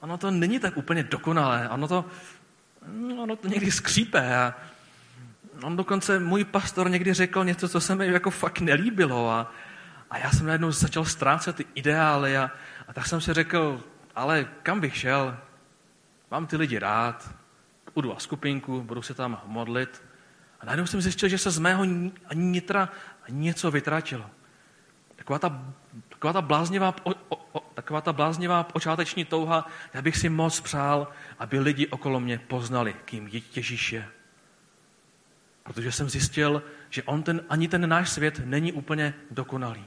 ono 0.00 0.18
to 0.18 0.30
není 0.30 0.58
tak 0.58 0.76
úplně 0.76 1.02
dokonalé, 1.02 1.68
ono 1.68 1.88
to, 1.88 2.04
ono 3.18 3.36
to 3.36 3.48
někdy 3.48 3.70
skřípe 3.70 4.36
a 4.36 4.54
on 5.62 5.76
dokonce, 5.76 6.18
můj 6.18 6.44
pastor 6.44 6.90
někdy 6.90 7.14
řekl 7.14 7.44
něco, 7.44 7.68
co 7.68 7.80
se 7.80 7.94
mi 7.94 8.06
jako 8.06 8.30
fakt 8.30 8.60
nelíbilo 8.60 9.30
a, 9.30 9.52
a 10.10 10.18
já 10.18 10.30
jsem 10.30 10.46
najednou 10.46 10.72
začal 10.72 11.04
ztrácet 11.04 11.56
ty 11.56 11.64
ideály 11.74 12.36
a, 12.36 12.50
a 12.88 12.92
tak 12.92 13.06
jsem 13.06 13.20
si 13.20 13.32
řekl, 13.32 13.82
ale 14.14 14.46
kam 14.62 14.80
bych 14.80 14.96
šel? 14.96 15.36
Mám 16.30 16.46
ty 16.46 16.56
lidi 16.56 16.78
rád, 16.78 17.34
budu 17.94 18.16
a 18.16 18.18
skupinku, 18.18 18.82
budu 18.82 19.02
se 19.02 19.14
tam 19.14 19.40
modlit. 19.46 20.02
Najednou 20.66 20.86
jsem 20.86 21.00
zjistil, 21.00 21.28
že 21.28 21.38
se 21.38 21.50
z 21.50 21.58
mého 21.58 21.84
nitra 22.34 22.88
něco 23.28 23.70
vytratilo. 23.70 24.30
Taková 25.16 25.38
ta, 25.38 25.74
taková 26.08 26.32
ta, 26.32 26.42
bláznivá, 26.42 26.94
o, 27.02 27.14
o, 27.28 27.60
taková 27.74 28.00
ta 28.00 28.12
bláznivá 28.12 28.62
počáteční 28.62 29.24
touha, 29.24 29.66
já 29.94 30.02
bych 30.02 30.16
si 30.16 30.28
moc 30.28 30.60
přál, 30.60 31.08
aby 31.38 31.58
lidi 31.58 31.86
okolo 31.88 32.20
mě 32.20 32.38
poznali, 32.38 32.96
kým 33.04 33.30
Ježíš 33.56 33.92
je. 33.92 34.08
Protože 35.62 35.92
jsem 35.92 36.10
zjistil, 36.10 36.62
že 36.90 37.02
on 37.02 37.22
ten, 37.22 37.44
ani 37.48 37.68
ten 37.68 37.88
náš 37.88 38.10
svět 38.10 38.40
není 38.44 38.72
úplně 38.72 39.14
dokonalý. 39.30 39.84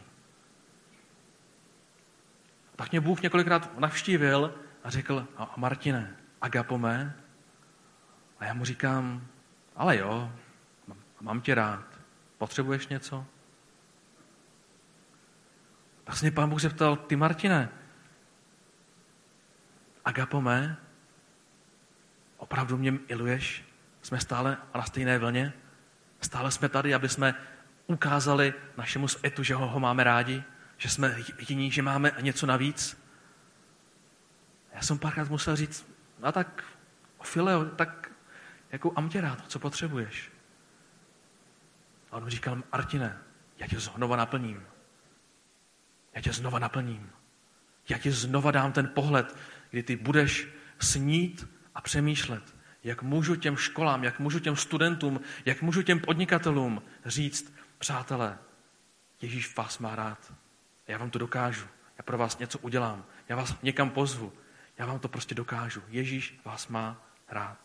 Tak 2.76 2.92
mě 2.92 3.02
Bůh 3.02 3.22
několikrát 3.22 3.80
navštívil 3.80 4.56
a 4.84 4.90
řekl, 4.90 5.28
a 5.38 5.54
Martine, 5.58 6.16
agapome? 6.42 7.16
A 8.40 8.46
já 8.46 8.54
mu 8.54 8.66
říkám, 8.66 9.28
ale 9.76 9.98
jo, 9.98 10.32
mám 11.22 11.42
tě 11.42 11.56
rád. 11.56 11.86
Potřebuješ 12.38 12.88
něco? 12.88 13.26
Mě 16.22 16.32
pán 16.32 16.50
Bůh 16.50 16.62
zeptal, 16.62 16.96
ty 16.96 17.16
Martine, 17.16 17.70
Agapome, 20.06 20.78
opravdu 22.38 22.78
mě 22.78 22.92
miluješ? 22.92 23.66
Jsme 24.02 24.20
stále 24.20 24.58
na 24.76 24.84
stejné 24.84 25.20
vlně? 25.20 25.54
Stále 26.22 26.52
jsme 26.52 26.70
tady, 26.70 26.94
aby 26.94 27.10
jsme 27.10 27.36
ukázali 27.88 28.54
našemu 28.78 29.08
světu, 29.08 29.44
že 29.44 29.56
ho, 29.56 29.68
ho 29.68 29.80
máme 29.80 30.04
rádi? 30.04 30.44
Že 30.78 30.90
jsme 30.90 31.16
jediní, 31.40 31.72
že 31.72 31.82
máme 31.82 32.12
něco 32.22 32.46
navíc? 32.46 33.04
Já 34.74 34.82
jsem 34.82 35.00
párkrát 35.00 35.30
musel 35.30 35.56
říct, 35.56 35.88
a 36.22 36.32
tak, 36.32 36.64
Fileo, 37.24 37.66
tak 37.66 38.12
jakou 38.72 38.94
mám 38.96 39.10
tě 39.10 39.22
rád, 39.22 39.44
co 39.48 39.60
potřebuješ? 39.60 40.32
A 42.12 42.18
on 42.18 42.24
mi 42.24 42.30
říkal, 42.30 42.64
Artine, 42.72 43.18
já 43.58 43.68
tě 43.68 43.80
znova 43.80 44.16
naplním. 44.16 44.64
Já 46.16 46.22
tě 46.22 46.34
znova 46.34 46.60
naplním. 46.60 47.10
Já 47.90 47.98
ti 47.98 48.12
znova 48.12 48.52
dám 48.52 48.72
ten 48.72 48.88
pohled, 48.88 49.38
kdy 49.70 49.84
ty 49.84 49.96
budeš 49.96 50.48
snít 50.80 51.50
a 51.76 51.82
přemýšlet, 51.82 52.56
jak 52.84 53.04
můžu 53.04 53.36
těm 53.36 53.58
školám, 53.58 54.04
jak 54.04 54.20
můžu 54.20 54.40
těm 54.40 54.56
studentům, 54.56 55.20
jak 55.46 55.62
můžu 55.62 55.82
těm 55.82 56.00
podnikatelům 56.00 56.82
říct, 57.06 57.54
přátelé, 57.78 58.38
Ježíš 59.22 59.56
vás 59.56 59.80
má 59.80 59.96
rád. 59.96 60.34
Já 60.88 60.98
vám 60.98 61.10
to 61.10 61.20
dokážu. 61.20 61.68
Já 61.98 62.04
pro 62.04 62.18
vás 62.18 62.38
něco 62.38 62.60
udělám. 62.60 63.06
Já 63.30 63.36
vás 63.36 63.56
někam 63.62 63.90
pozvu. 63.90 64.34
Já 64.78 64.86
vám 64.86 65.00
to 65.00 65.08
prostě 65.08 65.36
dokážu. 65.36 65.84
Ježíš 65.88 66.40
vás 66.46 66.68
má 66.68 67.02
rád. 67.28 67.58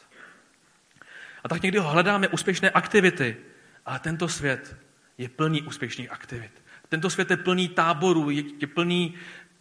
A 1.45 1.49
tak 1.49 1.63
někdy 1.63 1.79
hledáme 1.79 2.29
úspěšné 2.29 2.71
aktivity, 2.71 3.37
ale 3.85 3.99
tento 3.99 4.29
svět 4.29 4.77
je 5.19 5.29
plný 5.29 5.63
úspěšných 5.63 6.13
aktivit. 6.13 6.63
Tento 6.89 7.11
svět 7.11 7.31
je 7.31 7.37
plný 7.37 7.69
táborů, 7.69 8.31
je 8.31 8.67
plný 8.67 9.15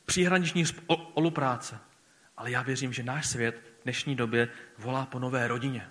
příhraniční 0.06 0.66
spolupráce. 0.66 1.80
Ale 2.38 2.52
já 2.52 2.62
věřím, 2.62 2.94
že 2.94 3.04
náš 3.04 3.28
svět 3.28 3.64
v 3.80 3.84
dnešní 3.84 4.16
době 4.16 4.50
volá 4.78 5.06
po 5.06 5.20
nové 5.20 5.48
rodině. 5.48 5.88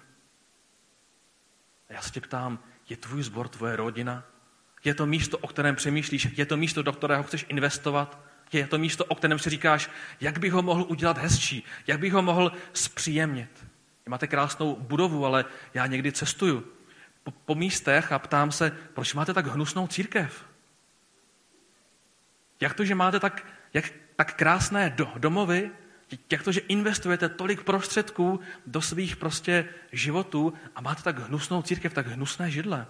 A 1.88 1.92
já 1.92 2.02
se 2.02 2.10
tě 2.10 2.20
ptám, 2.20 2.58
je 2.88 2.96
tvůj 2.96 3.22
zbor 3.22 3.48
tvoje 3.48 3.76
rodina? 3.76 4.24
Je 4.84 4.94
to 4.94 5.06
místo, 5.06 5.38
o 5.38 5.46
kterém 5.46 5.76
přemýšlíš? 5.76 6.28
Je 6.36 6.46
to 6.46 6.56
místo, 6.56 6.82
do 6.82 6.92
kterého 6.92 7.22
chceš 7.22 7.46
investovat? 7.48 8.20
Je 8.52 8.66
to 8.66 8.78
místo, 8.78 9.04
o 9.04 9.14
kterém 9.14 9.38
si 9.38 9.50
říkáš, 9.50 9.90
jak 10.20 10.38
bych 10.38 10.52
ho 10.52 10.62
mohl 10.62 10.84
udělat 10.88 11.18
hezčí? 11.18 11.64
Jak 11.86 12.00
bych 12.00 12.12
ho 12.12 12.22
mohl 12.22 12.52
zpříjemnit? 12.72 13.66
Máte 14.08 14.26
krásnou 14.26 14.76
budovu, 14.76 15.26
ale 15.26 15.44
já 15.74 15.86
někdy 15.86 16.12
cestuju 16.12 16.64
po, 17.22 17.30
po 17.30 17.54
místech 17.54 18.12
a 18.12 18.18
ptám 18.18 18.52
se, 18.52 18.70
proč 18.94 19.14
máte 19.14 19.34
tak 19.34 19.46
hnusnou 19.46 19.86
církev? 19.86 20.44
Jak 22.60 22.74
to, 22.74 22.84
že 22.84 22.94
máte 22.94 23.20
tak, 23.20 23.46
jak, 23.74 23.92
tak 24.16 24.34
krásné 24.34 24.90
do, 24.90 25.12
domovy, 25.18 25.70
jak 26.30 26.42
to, 26.42 26.52
že 26.52 26.60
investujete 26.60 27.28
tolik 27.28 27.62
prostředků 27.62 28.40
do 28.66 28.82
svých 28.82 29.16
prostě 29.16 29.68
životů 29.92 30.52
a 30.74 30.80
máte 30.80 31.02
tak 31.02 31.18
hnusnou 31.18 31.62
církev, 31.62 31.94
tak 31.94 32.06
hnusné 32.06 32.50
židle. 32.50 32.86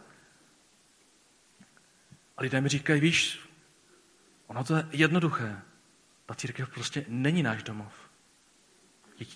A 2.37 2.43
lidé 2.43 2.61
mi 2.61 2.69
říkají, 2.69 3.01
víš, 3.01 3.41
ono 4.47 4.65
to 4.65 4.77
je 4.77 4.87
jednoduché. 4.91 5.61
Ta 6.27 6.35
církev 6.35 6.69
prostě 6.69 7.05
není 7.09 7.43
náš 7.43 7.63
domov. 7.63 7.93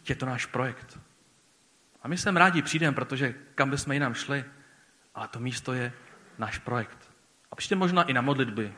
Je 0.09 0.15
to 0.15 0.27
náš 0.27 0.47
projekt. 0.47 0.99
A 2.03 2.09
my 2.09 2.19
sem 2.19 2.37
rádi 2.37 2.63
přijdeme, 2.63 2.95
protože 2.95 3.35
kam 3.55 3.71
bychom 3.71 3.93
jinam 3.93 4.15
šli, 4.15 4.45
ale 5.17 5.29
to 5.29 5.41
místo 5.41 5.73
je 5.73 5.93
náš 6.39 6.59
projekt. 6.59 7.11
A 7.51 7.57
přijďte 7.57 7.75
možná 7.75 8.03
i 8.03 8.13
na 8.13 8.21
modlitby. 8.21 8.75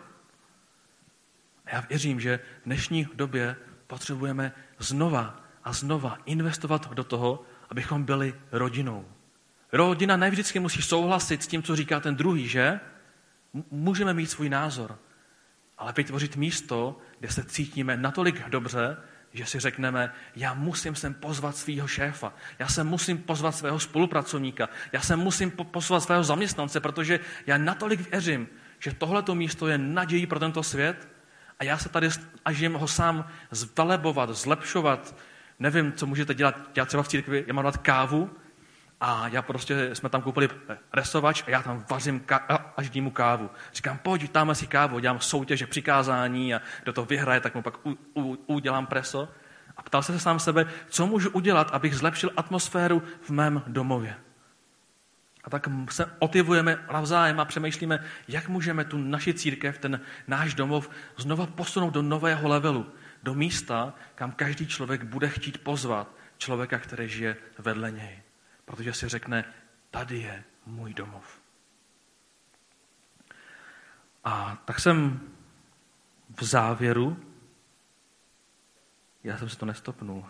A 1.66 1.74
já 1.74 1.80
věřím, 1.80 2.20
že 2.20 2.40
v 2.62 2.64
dnešní 2.64 3.08
době 3.14 3.56
potřebujeme 3.86 4.52
znova 4.78 5.42
a 5.64 5.72
znova 5.72 6.18
investovat 6.24 6.92
do 6.92 7.04
toho, 7.04 7.44
abychom 7.70 8.04
byli 8.04 8.34
rodinou. 8.52 9.08
Rodina 9.72 10.16
nevždycky 10.16 10.60
musí 10.60 10.82
souhlasit 10.82 11.42
s 11.42 11.46
tím, 11.46 11.62
co 11.62 11.76
říká 11.76 12.00
ten 12.00 12.16
druhý, 12.16 12.48
že? 12.48 12.80
Můžeme 13.70 14.14
mít 14.14 14.26
svůj 14.26 14.48
názor, 14.48 14.98
ale 15.78 15.92
vytvořit 15.92 16.36
místo, 16.36 16.98
kde 17.18 17.30
se 17.30 17.44
cítíme 17.44 17.96
natolik 17.96 18.48
dobře, 18.48 18.96
že 19.32 19.46
si 19.46 19.60
řekneme, 19.60 20.12
já 20.36 20.54
musím 20.54 20.94
sem 20.94 21.14
pozvat 21.14 21.56
svého 21.56 21.88
šéfa, 21.88 22.32
já 22.58 22.68
se 22.68 22.84
musím 22.84 23.18
pozvat 23.18 23.54
svého 23.54 23.80
spolupracovníka, 23.80 24.68
já 24.92 25.00
se 25.00 25.16
musím 25.16 25.50
pozvat 25.50 26.02
svého 26.02 26.24
zaměstnance, 26.24 26.80
protože 26.80 27.20
já 27.46 27.58
natolik 27.58 28.10
věřím, 28.10 28.48
že 28.78 28.94
tohleto 28.94 29.34
místo 29.34 29.68
je 29.68 29.78
nadějí 29.78 30.26
pro 30.26 30.38
tento 30.38 30.62
svět 30.62 31.08
a 31.58 31.64
já 31.64 31.78
se 31.78 31.88
tady 31.88 32.08
snažím 32.10 32.74
ho 32.74 32.88
sám 32.88 33.26
zvelebovat, 33.50 34.30
zlepšovat. 34.30 35.16
Nevím, 35.58 35.92
co 35.92 36.06
můžete 36.06 36.34
dělat. 36.34 36.70
Já 36.76 36.84
třeba 36.84 37.02
v 37.02 37.08
církvi, 37.08 37.44
já 37.46 37.54
mám 37.54 37.64
dát 37.64 37.76
kávu 37.76 38.30
a 39.00 39.28
já 39.28 39.42
prostě, 39.42 39.94
jsme 39.94 40.08
tam 40.08 40.22
koupili 40.22 40.48
resovač 40.92 41.42
a 41.46 41.50
já 41.50 41.62
tam 41.62 41.84
vařím 41.90 42.20
ká- 42.20 42.72
až 42.76 42.90
mu 42.90 43.10
kávu. 43.10 43.50
Říkám, 43.72 43.98
pojď, 43.98 44.32
dáme 44.32 44.54
si 44.54 44.66
kávu, 44.66 44.98
dělám 44.98 45.20
soutěže, 45.20 45.66
přikázání 45.66 46.54
a 46.54 46.62
kdo 46.82 46.92
to 46.92 47.04
vyhraje, 47.04 47.40
tak 47.40 47.54
mu 47.54 47.62
pak 47.62 47.86
u, 47.86 47.98
u, 48.14 48.38
udělám 48.46 48.86
preso. 48.86 49.28
A 49.76 49.82
ptal 49.82 50.02
se 50.02 50.20
sám 50.20 50.38
sebe, 50.38 50.66
co 50.88 51.06
můžu 51.06 51.30
udělat, 51.30 51.70
abych 51.72 51.94
zlepšil 51.94 52.30
atmosféru 52.36 53.02
v 53.22 53.30
mém 53.30 53.62
domově. 53.66 54.16
A 55.44 55.50
tak 55.50 55.68
se 55.90 56.10
otivujeme 56.18 56.84
navzájem 56.92 57.40
a 57.40 57.44
přemýšlíme, 57.44 58.04
jak 58.28 58.48
můžeme 58.48 58.84
tu 58.84 58.98
naši 58.98 59.34
církev, 59.34 59.78
ten 59.78 60.00
náš 60.26 60.54
domov 60.54 60.90
znova 61.16 61.46
posunout 61.46 61.90
do 61.90 62.02
nového 62.02 62.48
levelu, 62.48 62.86
do 63.22 63.34
místa, 63.34 63.94
kam 64.14 64.32
každý 64.32 64.66
člověk 64.66 65.04
bude 65.04 65.28
chtít 65.28 65.58
pozvat 65.58 66.08
člověka, 66.38 66.78
který 66.78 67.08
žije 67.08 67.36
vedle 67.58 67.90
něj. 67.90 68.27
Protože 68.68 68.92
si 68.92 69.08
řekne, 69.08 69.44
tady 69.90 70.18
je 70.18 70.44
můj 70.66 70.94
domov. 70.94 71.40
A 74.24 74.62
tak 74.64 74.80
jsem 74.80 75.20
v 76.40 76.44
závěru, 76.44 77.24
já 79.24 79.38
jsem 79.38 79.48
se 79.48 79.58
to 79.58 79.66
nestopnul, 79.66 80.26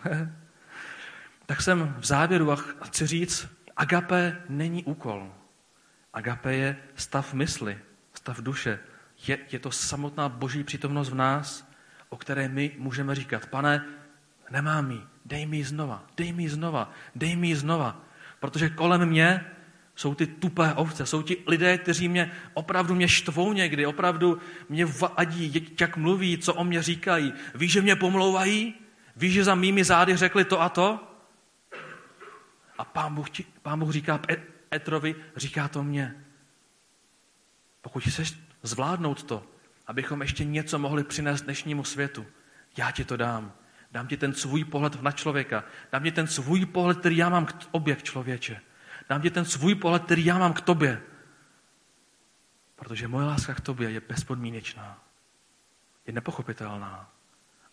tak 1.45 1.61
jsem 1.61 1.95
v 1.99 2.05
závěru 2.05 2.51
a 2.51 2.55
chci 2.85 3.07
říct, 3.07 3.47
Agape 3.77 4.43
není 4.49 4.83
úkol. 4.83 5.33
Agape 6.13 6.55
je 6.55 6.77
stav 6.95 7.33
mysli, 7.33 7.79
stav 8.13 8.41
duše. 8.41 8.79
Je, 9.27 9.37
je 9.51 9.59
to 9.59 9.71
samotná 9.71 10.29
boží 10.29 10.63
přítomnost 10.63 11.09
v 11.09 11.15
nás, 11.15 11.71
o 12.09 12.17
které 12.17 12.47
my 12.47 12.75
můžeme 12.77 13.15
říkat, 13.15 13.45
pane, 13.45 13.85
nemám 14.49 14.91
jí, 14.91 15.07
dej 15.25 15.45
mi 15.45 15.57
ji 15.57 15.63
znova, 15.63 16.07
dej 16.17 16.33
mi 16.33 16.43
ji 16.43 16.49
znova, 16.49 16.91
dej 17.15 17.35
mi 17.35 17.47
ji 17.47 17.55
znova. 17.55 18.08
Protože 18.39 18.69
kolem 18.69 19.05
mě 19.05 19.45
jsou 19.95 20.15
ty 20.15 20.27
tupé 20.27 20.73
ovce, 20.73 21.05
jsou 21.05 21.21
ti 21.21 21.37
lidé, 21.47 21.77
kteří 21.77 22.07
mě 22.07 22.31
opravdu 22.53 22.95
mě 22.95 23.07
štvou 23.07 23.53
někdy, 23.53 23.85
opravdu 23.85 24.39
mě 24.69 24.85
vadí, 24.85 25.67
jak 25.79 25.97
mluví, 25.97 26.37
co 26.37 26.53
o 26.53 26.63
mě 26.63 26.83
říkají. 26.83 27.33
Víš, 27.55 27.71
že 27.71 27.81
mě 27.81 27.95
pomlouvají? 27.95 28.73
Víš, 29.15 29.33
že 29.33 29.43
za 29.43 29.55
mými 29.55 29.83
zády 29.83 30.15
řekli 30.15 30.45
to 30.45 30.61
a 30.61 30.69
to? 30.69 30.99
A 32.77 32.85
pán 32.85 33.15
Bůh, 33.15 33.27
pán 33.61 33.79
Bůh 33.79 33.91
říká 33.91 34.19
Petrovi, 34.69 35.15
říká 35.35 35.67
to 35.67 35.83
mně. 35.83 36.23
Pokud 37.81 38.03
chceš 38.03 38.39
zvládnout 38.63 39.23
to, 39.23 39.43
abychom 39.87 40.21
ještě 40.21 40.45
něco 40.45 40.79
mohli 40.79 41.03
přinést 41.03 41.41
dnešnímu 41.41 41.83
světu, 41.83 42.25
já 42.77 42.91
ti 42.91 43.05
to 43.05 43.17
dám. 43.17 43.53
Dám 43.91 44.07
ti 44.07 44.17
ten 44.17 44.33
svůj 44.33 44.63
pohled 44.63 45.01
na 45.01 45.11
člověka. 45.11 45.63
Dám 45.91 46.03
ti 46.03 46.11
ten 46.11 46.27
svůj 46.27 46.65
pohled, 46.65 46.97
který 46.99 47.17
já 47.17 47.29
mám 47.29 47.45
k 47.45 47.53
obě, 47.71 47.95
člověče. 47.95 48.61
Dám 49.09 49.21
ti 49.21 49.29
ten 49.29 49.45
svůj 49.45 49.75
pohled, 49.75 50.03
který 50.03 50.25
já 50.25 50.37
mám 50.37 50.53
k 50.53 50.61
tobě. 50.61 51.01
Protože 52.75 53.07
moje 53.07 53.25
láska 53.25 53.53
k 53.53 53.61
tobě 53.61 53.91
je 53.91 54.01
bezpodmínečná. 54.01 55.03
Je 56.07 56.13
nepochopitelná. 56.13 57.11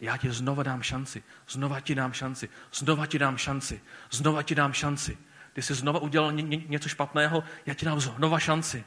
Já 0.00 0.16
ti 0.16 0.30
znova 0.30 0.62
dám 0.62 0.82
šanci, 0.82 1.22
znova 1.48 1.80
ti 1.80 1.94
dám 1.94 2.12
šanci, 2.12 2.48
znova 2.72 3.06
ti 3.06 3.18
dám 3.18 3.36
šanci, 3.36 3.80
znova 4.10 4.42
ti 4.42 4.54
dám 4.54 4.72
šanci. 4.72 5.18
Ty 5.52 5.62
jsi 5.62 5.74
znova 5.74 6.00
udělal 6.00 6.32
ně, 6.32 6.42
ně, 6.42 6.56
něco 6.66 6.88
špatného, 6.88 7.44
já 7.66 7.74
ti 7.74 7.86
dám 7.86 8.00
znova 8.00 8.38
šanci. 8.38 8.84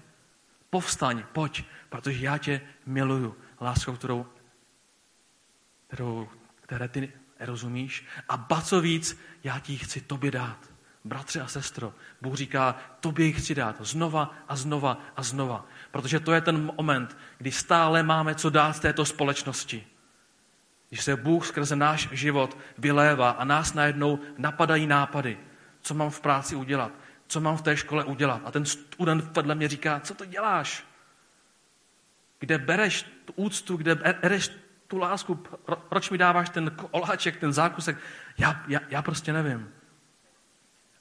Povstaň, 0.69 1.23
pojď, 1.33 1.65
protože 1.89 2.25
já 2.25 2.37
tě 2.37 2.61
miluju 2.85 3.37
láskou, 3.61 3.95
kterou, 3.95 4.25
kterou, 5.87 6.29
které 6.61 6.87
ty 6.87 7.13
rozumíš. 7.39 8.05
A 8.29 8.37
ba 8.37 8.61
co 8.61 8.81
víc, 8.81 9.19
já 9.43 9.59
ti 9.59 9.77
chci 9.77 10.01
tobě 10.01 10.31
dát. 10.31 10.57
Bratře 11.03 11.41
a 11.41 11.47
sestro, 11.47 11.93
Bůh 12.21 12.35
říká, 12.35 12.75
tobě 12.99 13.25
ji 13.25 13.33
chci 13.33 13.55
dát 13.55 13.75
znova 13.79 14.35
a 14.47 14.55
znova 14.55 15.01
a 15.15 15.23
znova. 15.23 15.65
Protože 15.91 16.19
to 16.19 16.33
je 16.33 16.41
ten 16.41 16.71
moment, 16.77 17.17
kdy 17.37 17.51
stále 17.51 18.03
máme 18.03 18.35
co 18.35 18.49
dát 18.49 18.79
této 18.79 19.05
společnosti. 19.05 19.87
Když 20.89 21.03
se 21.03 21.15
Bůh 21.15 21.47
skrze 21.47 21.75
náš 21.75 22.09
život 22.11 22.57
vylévá 22.77 23.29
a 23.29 23.43
nás 23.43 23.73
najednou 23.73 24.19
napadají 24.37 24.87
nápady, 24.87 25.39
co 25.81 25.93
mám 25.93 26.09
v 26.09 26.21
práci 26.21 26.55
udělat, 26.55 26.91
co 27.27 27.41
mám 27.41 27.57
v 27.57 27.61
té 27.61 27.77
škole 27.77 28.03
udělat. 28.03 28.41
A 28.45 28.51
ten 28.51 28.65
student 28.65 29.37
vedle 29.37 29.55
mě 29.55 29.67
říká, 29.67 29.99
co 29.99 30.13
to 30.13 30.25
děláš? 30.25 30.85
Kde 32.39 32.57
bereš 32.57 33.05
tu 33.25 33.33
úctu, 33.35 33.77
kde 33.77 33.95
bereš 33.95 34.51
tu 34.89 34.97
lásku, 34.97 35.35
pro, 35.35 35.75
proč 35.75 36.09
mi 36.09 36.17
dáváš 36.17 36.49
ten 36.49 36.75
oláček, 36.91 37.37
ten 37.37 37.53
zákusek, 37.53 37.97
já, 38.37 38.63
já, 38.67 38.79
já 38.89 39.01
prostě 39.01 39.33
nevím. 39.33 39.69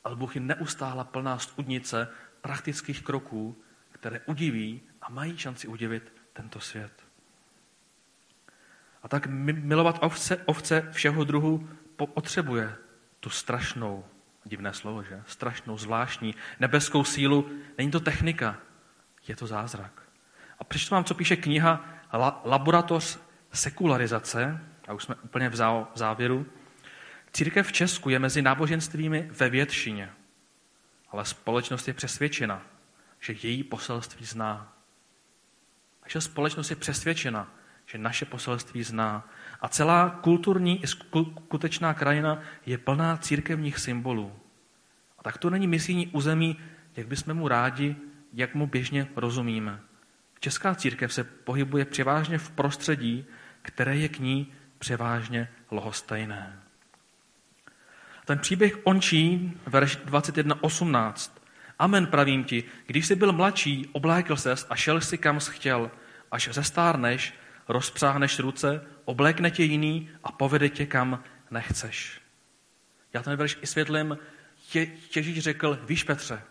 Ale 0.05 0.16
Bůh 0.16 0.34
je 0.34 0.41
neustála 0.41 1.05
plná 1.05 1.39
studnice 1.39 2.09
praktických 2.41 3.03
kroků, 3.03 3.62
které 3.91 4.20
udiví 4.26 4.80
a 5.03 5.11
mají 5.11 5.39
šanci 5.39 5.68
udivit 5.68 6.12
tento 6.32 6.61
svět. 6.61 6.93
A 9.03 9.09
tak 9.09 9.26
milovat 9.26 9.99
ovce, 10.03 10.36
ovce 10.36 10.89
všeho 10.93 11.24
druhu 11.24 11.68
potřebuje 11.97 12.76
tu 13.20 13.30
strašnou, 13.30 14.05
divné 14.45 14.72
slovo, 14.74 15.03
že? 15.03 15.22
Strašnou, 15.26 15.78
zvláštní, 15.78 16.34
nebeskou 16.61 17.05
sílu. 17.05 17.51
Není 17.78 17.91
to 17.91 18.01
technika, 18.01 18.57
je 19.28 19.36
to 19.36 19.47
zázrak. 19.47 20.03
A 20.59 20.64
přečtu 20.64 20.95
vám, 20.95 21.05
co 21.05 21.14
píše 21.14 21.36
kniha 21.36 21.84
Laboratoř 22.45 23.28
sekularizace, 23.53 24.61
a 24.89 24.93
už 24.93 25.03
jsme 25.03 25.15
úplně 25.15 25.49
v 25.49 25.55
závěru. 25.95 26.47
Církev 27.33 27.67
v 27.67 27.73
Česku 27.73 28.11
je 28.11 28.19
mezi 28.19 28.43
náboženstvími 28.43 29.29
ve 29.33 29.49
většině, 29.49 30.11
ale 31.11 31.25
společnost 31.25 31.89
je 31.89 31.95
přesvědčena, 31.95 32.63
že 33.21 33.35
její 33.43 33.65
poselství 33.65 34.27
zná. 34.27 34.73
Takže 36.01 36.21
společnost 36.21 36.71
je 36.71 36.77
přesvědčena, 36.77 37.55
že 37.87 37.99
naše 37.99 38.25
poselství 38.25 38.83
zná. 38.83 39.29
A 39.61 39.69
celá 39.69 40.11
kulturní 40.11 40.83
i 40.83 40.87
skutečná 40.87 41.95
krajina 41.95 42.43
je 42.67 42.79
plná 42.79 43.17
církevních 43.17 43.79
symbolů. 43.79 44.39
A 45.19 45.23
tak 45.23 45.39
to 45.39 45.51
není 45.51 45.67
misijní 45.67 46.07
území, 46.07 46.59
jak 46.97 47.07
bychom 47.07 47.35
mu 47.35 47.49
rádi, 47.49 47.97
jak 48.33 48.55
mu 48.55 48.67
běžně 48.67 49.09
rozumíme. 49.17 49.81
Česká 50.41 50.75
církev 50.75 51.13
se 51.13 51.25
pohybuje 51.25 51.85
převážně 51.85 52.39
v 52.39 52.51
prostředí, 52.51 53.27
které 53.69 53.97
je 53.97 54.09
k 54.09 54.19
ní 54.19 54.53
převážně 54.79 55.49
lohostejné. 55.71 56.61
Ten 58.25 58.39
příběh 58.39 58.77
končí 58.77 59.53
verš 59.66 59.99
21.18. 59.99 61.31
Amen 61.79 62.07
pravím 62.07 62.45
ti, 62.45 62.64
když 62.87 63.07
jsi 63.07 63.14
byl 63.14 63.33
mladší, 63.33 63.89
oblékl 63.93 64.37
ses 64.37 64.66
a 64.71 64.77
šel 64.77 65.01
si 65.01 65.19
kam 65.19 65.41
jsi 65.41 65.53
chtěl. 65.53 65.91
Až 66.31 66.49
zestárneš, 66.53 67.35
rozpřáhneš 67.69 68.39
ruce, 68.39 68.87
oblékne 69.05 69.51
tě 69.51 69.62
jiný 69.62 70.11
a 70.25 70.33
povede 70.33 70.69
tě 70.69 70.87
kam 70.87 71.23
nechceš. 71.51 72.21
Já 73.12 73.23
ten 73.23 73.37
verš 73.37 73.57
vysvětlím. 73.61 74.19
Ježíš 75.16 75.39
řekl, 75.39 75.79
víš 75.87 76.05
Petře, 76.05 76.43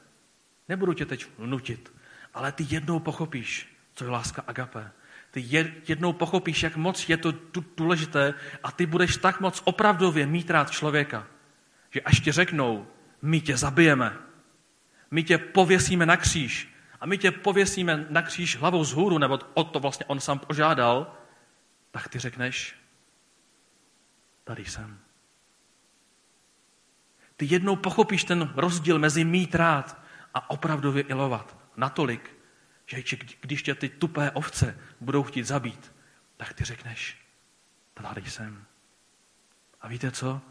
nebudu 0.70 0.94
tě 0.94 1.06
teď 1.06 1.28
nutit, 1.38 1.94
ale 2.34 2.52
ty 2.52 2.66
jednou 2.70 3.00
pochopíš, 3.00 3.78
co 3.94 4.04
je 4.04 4.10
láska 4.10 4.44
agape. 4.48 4.92
Ty 5.38 5.82
jednou 5.88 6.14
pochopíš, 6.14 6.64
jak 6.64 6.76
moc 6.76 7.10
je 7.10 7.18
to 7.18 7.34
důležité 7.78 8.34
a 8.64 8.72
ty 8.72 8.86
budeš 8.86 9.18
tak 9.18 9.40
moc 9.40 9.62
opravdově 9.66 10.26
mít 10.26 10.50
rád 10.50 10.72
člověka, 10.72 11.28
že 11.92 12.02
až 12.02 12.20
ti 12.20 12.32
řeknou, 12.32 12.88
my 13.22 13.42
tě 13.42 13.58
zabijeme, 13.58 14.18
my 15.12 15.24
tě 15.24 15.38
pověsíme 15.38 16.06
na 16.06 16.18
kříž 16.18 16.74
a 17.00 17.06
my 17.06 17.18
tě 17.18 17.32
pověsíme 17.32 18.06
na 18.10 18.22
kříž 18.22 18.58
hlavou 18.58 18.84
z 18.84 18.94
hůru, 18.94 19.18
nebo 19.18 19.40
o 19.54 19.64
to 19.64 19.80
vlastně 19.80 20.06
on 20.06 20.20
sám 20.20 20.40
požádal, 20.40 21.14
tak 21.92 22.08
ty 22.08 22.20
řekneš, 22.20 22.76
tady 24.44 24.66
jsem. 24.66 25.00
Ty 27.36 27.46
jednou 27.50 27.76
pochopíš 27.76 28.24
ten 28.24 28.54
rozdíl 28.56 29.00
mezi 29.00 29.24
mít 29.24 29.56
rád 29.56 30.02
a 30.34 30.50
opravdově 30.50 31.04
ilovat. 31.04 31.58
Natolik, 31.76 32.37
že 32.88 33.18
když 33.42 33.64
tě 33.64 33.76
ty 33.76 33.90
tupé 33.90 34.32
ovce 34.32 34.80
budou 35.00 35.24
chtít 35.24 35.44
zabít, 35.44 35.94
tak 36.38 36.54
ty 36.54 36.64
řekneš, 36.64 37.18
tady 37.94 38.22
jsem. 38.22 38.66
A 39.82 39.88
víte 39.88 40.12
co? 40.12 40.42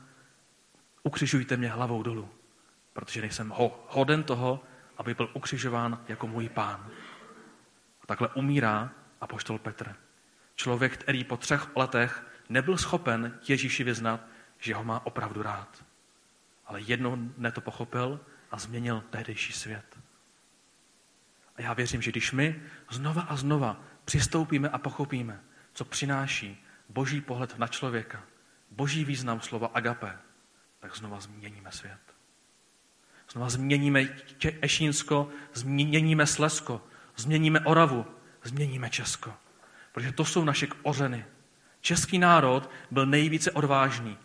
Ukřižujte 1.03 1.57
mě 1.57 1.69
hlavou 1.69 2.03
dolů, 2.03 2.31
protože 2.93 3.21
nejsem 3.21 3.49
ho, 3.49 3.87
hoden 3.89 4.23
toho, 4.23 4.65
aby 4.97 5.15
byl 5.15 5.31
ukřižován 5.35 6.05
jako 6.09 6.27
můj 6.27 6.49
pán. 6.49 6.91
A 8.03 8.07
takhle 8.07 8.29
umírá 8.29 8.91
apoštol 9.21 9.59
Petr. 9.59 9.97
Člověk, 10.55 10.97
který 10.97 11.25
po 11.25 11.37
třech 11.37 11.77
letech 11.77 12.27
nebyl 12.49 12.79
schopen 12.79 13.39
Ježíši 13.49 13.85
vyznat, 13.85 14.21
že 14.59 14.75
ho 14.75 14.85
má 14.85 15.07
opravdu 15.07 15.43
rád. 15.43 15.85
Ale 16.67 16.81
jednou 16.81 17.33
ne 17.37 17.53
to 17.53 17.61
pochopil 17.61 18.21
a 18.51 18.59
změnil 18.59 19.05
tehdejší 19.11 19.53
svět. 19.53 20.06
A 21.57 21.63
já 21.63 21.73
věřím, 21.73 22.03
že 22.03 22.11
když 22.11 22.33
my 22.33 22.63
znova 22.91 23.23
a 23.23 23.37
znova 23.37 23.81
přistoupíme 24.05 24.69
a 24.69 24.79
pochopíme, 24.79 25.41
co 25.73 25.85
přináší 25.85 26.65
boží 26.89 27.21
pohled 27.21 27.59
na 27.59 27.67
člověka, 27.67 28.23
boží 28.71 29.05
význam 29.05 29.41
slova 29.41 29.71
agape, 29.75 30.19
tak 30.81 30.97
znova 30.97 31.21
změníme 31.21 31.73
svět. 31.73 32.01
Znova 33.33 33.51
změníme 33.51 34.09
Ešínsko, 34.61 35.29
změníme 35.55 36.27
Slesko, 36.27 36.85
změníme 37.17 37.61
Oravu, 37.61 38.07
změníme 38.45 38.91
Česko. 38.91 39.35
Protože 39.93 40.13
to 40.13 40.25
jsou 40.25 40.45
naše 40.45 40.67
kořeny. 40.67 41.25
Český 41.81 42.19
národ 42.19 42.71
byl 42.91 43.07
nejvíce 43.07 43.51
odvážný, 43.51 44.19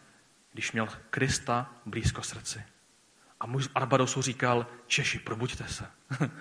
když 0.53 0.71
měl 0.71 0.87
Krista 1.09 1.73
blízko 1.85 2.23
srdci. 2.23 2.63
A 3.39 3.47
muž 3.47 3.65
z 3.65 3.69
Arbadosu 3.75 4.21
říkal, 4.21 4.67
Češi, 4.87 5.19
probuďte 5.19 5.67
se. 5.67 5.85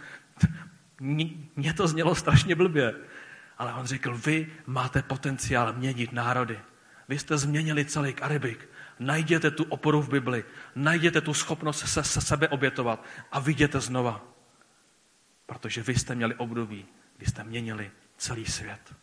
Mně 1.01 1.75
to 1.77 1.89
znělo 1.89 2.15
strašně 2.15 2.55
blbě. 2.55 2.95
Ale 3.59 3.75
on 3.75 3.87
řekl, 3.87 4.19
vy 4.19 4.53
máte 4.67 5.03
potenciál 5.03 5.73
měnit 5.73 6.13
národy. 6.13 6.61
Vy 7.09 7.19
jste 7.19 7.39
změnili 7.39 7.85
celý 7.85 8.15
Karibik. 8.15 8.69
Najděte 8.99 9.51
tu 9.51 9.65
oporu 9.65 10.03
v 10.03 10.09
Bibli. 10.09 10.45
Najděte 10.75 11.21
tu 11.21 11.35
schopnost 11.35 11.89
se, 11.89 12.05
se 12.05 12.21
sebe 12.21 12.49
obětovat 12.49 13.05
a 13.33 13.41
viděte 13.41 13.81
znova. 13.81 14.25
Protože 15.47 15.83
vy 15.83 15.95
jste 15.95 16.15
měli 16.15 16.35
období, 16.35 16.87
kdy 17.17 17.27
jste 17.27 17.45
měnili 17.45 17.91
celý 18.17 18.47
svět. 18.47 18.95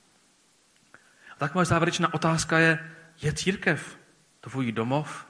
A 1.32 1.36
tak 1.38 1.54
moje 1.54 1.66
závěrečná 1.66 2.14
otázka 2.14 2.60
je, 2.60 2.92
je 3.22 3.34
církev 3.34 4.00
tvůj 4.42 4.72
domov? 4.72 5.28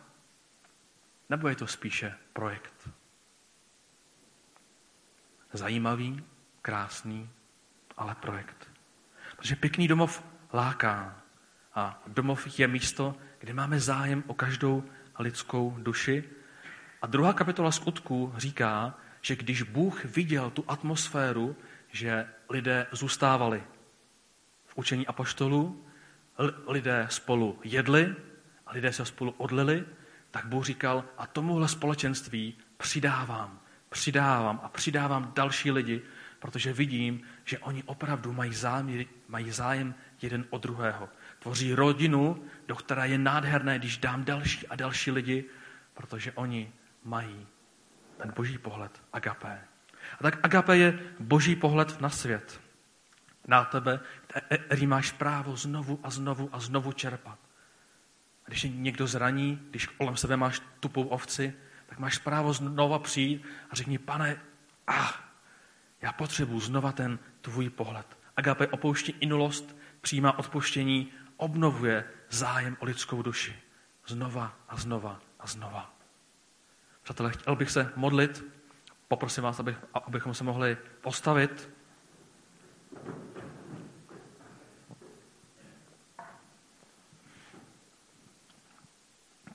Nebo 1.30 1.48
je 1.48 1.56
to 1.56 1.68
spíše 1.68 2.16
projekt? 2.34 2.90
Zajímavý, 5.54 6.24
krásný, 6.62 7.30
ale 7.98 8.16
projekt. 8.16 8.68
Protože 9.38 9.56
pěkný 9.56 9.88
domov 9.88 10.24
láká. 10.54 11.22
A 11.74 12.02
domov 12.08 12.60
je 12.60 12.68
místo, 12.68 13.16
kde 13.40 13.54
máme 13.54 13.80
zájem 13.80 14.24
o 14.28 14.34
každou 14.34 14.84
lidskou 15.20 15.78
duši. 15.80 16.24
A 17.02 17.08
druhá 17.08 17.34
kapitola 17.34 17.72
skutků 17.72 18.34
říká, 18.38 18.94
že 19.22 19.36
když 19.36 19.62
Bůh 19.62 20.06
viděl 20.06 20.50
tu 20.50 20.64
atmosféru, 20.68 21.56
že 21.92 22.28
lidé 22.50 22.88
zůstávali 22.92 23.64
v 24.66 24.78
učení 24.78 25.08
apoštolů, 25.08 25.86
lidé 26.68 27.08
spolu 27.10 27.60
jedli 27.64 28.16
a 28.66 28.72
lidé 28.72 28.94
se 28.94 29.06
spolu 29.06 29.32
odlili, 29.32 29.86
tak 30.32 30.46
Bůh 30.46 30.66
říkal, 30.66 31.04
a 31.18 31.28
tomuhle 31.28 31.68
společenství 31.68 32.58
přidávám, 32.78 33.60
přidávám 33.90 34.60
a 34.64 34.70
přidávám 34.70 35.32
další 35.36 35.72
lidi, 35.72 36.02
protože 36.40 36.74
vidím, 36.74 37.22
že 37.46 37.60
oni 37.60 37.84
opravdu 37.84 38.34
mají, 38.34 38.54
zájem, 38.54 39.06
mají 39.28 39.52
zájem 39.52 39.96
jeden 40.22 40.46
od 40.50 40.62
druhého. 40.62 41.10
Tvoří 41.40 41.74
rodinu, 41.74 42.44
do 42.68 42.76
které 42.76 43.08
je 43.08 43.18
nádherné, 43.18 43.80
když 43.80 43.98
dám 43.98 44.26
další 44.26 44.68
a 44.68 44.76
další 44.76 45.12
lidi, 45.12 45.46
protože 45.94 46.32
oni 46.32 46.72
mají 47.04 47.48
ten 48.18 48.34
boží 48.36 48.58
pohled 48.58 49.02
agapé. 49.14 49.62
A 50.20 50.24
tak 50.24 50.40
agapé 50.44 50.78
je 50.78 51.00
boží 51.20 51.56
pohled 51.56 52.02
na 52.02 52.10
svět. 52.10 52.62
Na 53.48 53.66
tebe, 53.66 54.00
který 54.66 54.88
máš 54.88 55.12
právo 55.12 55.56
znovu 55.56 56.00
a 56.04 56.10
znovu 56.10 56.50
a 56.52 56.60
znovu 56.60 56.92
čerpat. 56.92 57.40
A 58.46 58.48
když 58.48 58.68
někdo 58.70 59.08
zraní, 59.08 59.62
když 59.70 59.86
kolem 59.86 60.18
sebe 60.18 60.38
máš 60.38 60.62
tupou 60.80 61.04
ovci, 61.04 61.54
tak 61.86 62.00
máš 62.00 62.18
právo 62.18 62.54
znova 62.54 63.00
přijít 63.00 63.46
a 63.70 63.76
řekni, 63.76 63.98
pane, 63.98 64.42
ah, 64.88 65.27
já 66.02 66.12
potřebuji 66.12 66.60
znova 66.60 66.92
ten 66.92 67.20
tvůj 67.42 67.70
pohled. 67.70 68.18
Agape 68.38 68.68
opouští 68.68 69.16
inulost, 69.20 69.78
přijímá 70.02 70.40
odpuštění, 70.40 71.12
obnovuje 71.38 72.04
zájem 72.30 72.78
o 72.80 72.86
lidskou 72.86 73.22
duši. 73.22 73.56
Znova 74.08 74.58
a 74.70 74.78
znova 74.78 75.22
a 75.40 75.48
znova. 75.48 75.94
Přátelé, 77.04 77.32
chtěl 77.32 77.56
bych 77.56 77.72
se 77.72 77.92
modlit. 77.96 78.46
Poprosím 79.08 79.44
vás, 79.44 79.60
abych, 79.60 79.78
abychom 79.94 80.34
se 80.34 80.44
mohli 80.44 80.78
postavit. 81.02 81.70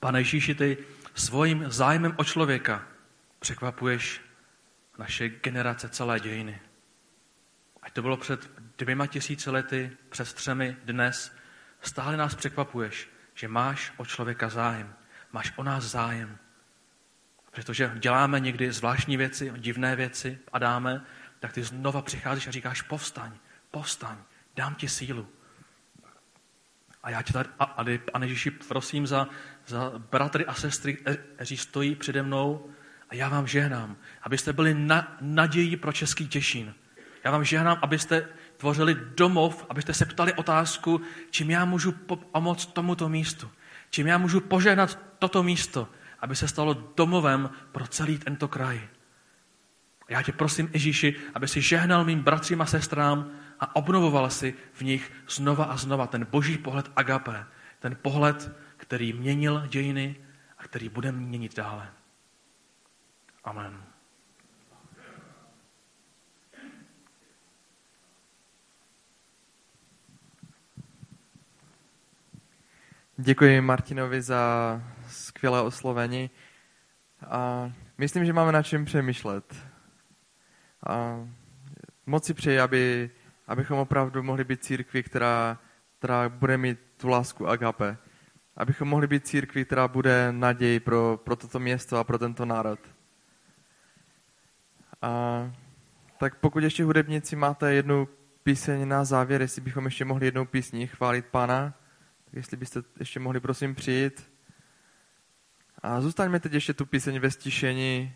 Pane 0.01 0.21
Ježíši, 0.21 0.55
ty 0.55 0.79
svým 1.15 1.71
zájmem 1.71 2.15
o 2.17 2.25
člověka 2.25 2.87
překvapuješ 3.39 4.21
naše 5.03 5.29
generace, 5.29 5.89
celé 5.89 6.21
dějiny. 6.21 6.61
Ať 7.83 7.93
to 7.93 8.03
bylo 8.03 8.17
před 8.17 8.51
dvěma 8.79 9.07
tisíci 9.07 9.51
lety, 9.51 9.91
před 10.09 10.33
třemi 10.33 10.77
dnes, 10.85 11.33
Stále 11.83 12.17
nás 12.17 12.35
překvapuješ, 12.35 13.09
že 13.35 13.49
máš 13.49 13.93
o 13.97 14.07
člověka 14.07 14.49
zájem. 14.49 14.95
Máš 15.33 15.53
o 15.57 15.63
nás 15.63 15.85
zájem. 15.85 16.39
Protože 17.51 17.93
děláme 17.99 18.41
někdy 18.41 18.73
zvláštní 18.73 19.17
věci, 19.17 19.53
divné 19.57 19.97
věci 19.97 20.39
a 20.53 20.59
dáme, 20.59 21.05
tak 21.41 21.53
ty 21.53 21.63
znova 21.63 22.03
přicházíš 22.03 22.47
a 22.47 22.51
říkáš, 22.51 22.83
povstaň, 22.83 23.33
povstaň, 23.71 24.17
dám 24.57 24.75
ti 24.75 24.89
sílu. 24.89 25.29
A 27.03 27.11
já 27.11 27.23
tě 27.23 27.33
tady, 27.33 27.49
a, 27.59 27.65
a, 27.65 27.85
a 28.15 28.25
Ježíši, 28.25 28.51
prosím 28.51 29.07
za, 29.07 29.29
za 29.67 29.93
bratry 29.99 30.47
a 30.47 30.55
sestry, 30.55 30.95
kteří 31.35 31.57
stojí 31.57 31.95
přede 31.95 32.23
mnou 32.23 32.71
a 33.13 33.15
já 33.15 33.29
vám 33.29 33.47
žehnám, 33.47 33.97
abyste 34.23 34.53
byli 34.53 34.75
na, 34.75 35.17
nadějí 35.21 35.77
pro 35.77 35.93
Český 35.93 36.29
Těšín. 36.29 36.75
Já 37.25 37.31
vám 37.31 37.45
žehnám, 37.45 37.79
abyste 37.83 38.29
tvořili 38.57 38.97
domov, 39.17 39.67
abyste 39.69 39.95
se 39.95 40.07
ptali 40.07 40.33
otázku, 40.33 41.01
čím 41.31 41.51
já 41.51 41.65
můžu 41.65 41.93
pomoct 42.33 42.67
tomuto 42.67 43.09
místu. 43.09 43.51
Čím 43.91 44.07
já 44.07 44.19
můžu 44.19 44.41
požehnat 44.41 44.99
toto 45.19 45.43
místo, 45.43 45.89
aby 46.21 46.37
se 46.37 46.49
stalo 46.49 46.93
domovem 46.97 47.51
pro 47.73 47.87
celý 47.87 48.19
tento 48.19 48.49
kraj. 48.49 48.81
Já 50.09 50.23
tě 50.23 50.33
prosím, 50.33 50.71
Ježíši, 50.73 51.17
aby 51.35 51.49
si 51.49 51.61
žehnal 51.61 52.05
mým 52.05 52.23
bratřím 52.23 52.61
a 52.61 52.67
sestrám 52.67 53.31
a 53.61 53.77
obnovoval 53.77 54.31
si 54.31 54.55
v 54.73 54.83
nich 54.83 55.13
znova 55.29 55.65
a 55.65 55.77
znova 55.77 56.07
ten 56.07 56.27
boží 56.31 56.59
pohled 56.59 56.91
agape, 56.97 57.45
ten 57.79 57.97
pohled, 58.03 58.57
který 58.77 59.13
měnil 59.13 59.67
dějiny 59.69 60.17
a 60.59 60.63
který 60.65 60.89
bude 60.89 61.13
měnit 61.13 61.57
dále. 61.57 61.89
Amen. 63.45 63.83
Děkuji 73.17 73.61
Martinovi 73.61 74.23
za 74.23 74.83
skvělé 75.09 75.63
oslovení. 75.63 76.31
A 77.27 77.73
myslím, 77.99 78.25
že 78.25 78.33
máme 78.33 78.53
na 78.53 78.63
čem 78.63 78.85
přemýšlet. 78.85 79.57
A 80.87 81.27
moc 82.07 82.25
si 82.25 82.35
přeji, 82.35 82.61
aby, 82.61 83.11
abychom 83.47 83.79
opravdu 83.79 84.23
mohli 84.23 84.45
být 84.45 84.65
církví, 84.65 85.03
která, 85.03 85.59
která 85.99 86.29
bude 86.29 86.59
mít 86.59 86.79
tu 86.97 87.09
lásku 87.09 87.49
agape. 87.49 87.97
Abychom 88.57 88.89
mohli 88.89 89.07
být 89.07 89.27
církví, 89.27 89.65
která 89.65 89.89
bude 89.89 90.33
naději 90.33 90.81
pro, 90.81 91.21
pro 91.25 91.37
toto 91.37 91.59
město 91.59 91.99
a 91.99 92.05
pro 92.05 92.19
tento 92.19 92.45
národ. 92.45 92.92
A, 95.03 95.53
tak 96.19 96.35
pokud 96.35 96.63
ještě 96.63 96.85
hudebníci 96.85 97.37
máte 97.37 97.75
jednu 97.75 98.09
píseň 98.43 98.89
na 98.89 99.05
závěr, 99.05 99.41
jestli 99.41 99.63
bychom 99.63 99.85
ještě 99.85 100.05
mohli 100.05 100.27
jednou 100.27 100.45
písní 100.45 100.87
chválit 100.87 101.27
Pána, 101.27 101.75
tak 102.25 102.35
jestli 102.35 102.57
byste 102.57 102.83
ještě 102.99 103.21
mohli 103.21 103.41
prosím 103.41 103.75
přijít. 103.75 104.33
A 105.83 106.01
zůstaňme 106.01 106.41
teď 106.41 106.53
ještě 106.53 106.75
tu 106.75 106.87
píseň 106.87 107.19
ve 107.19 107.31
stišení 107.31 108.15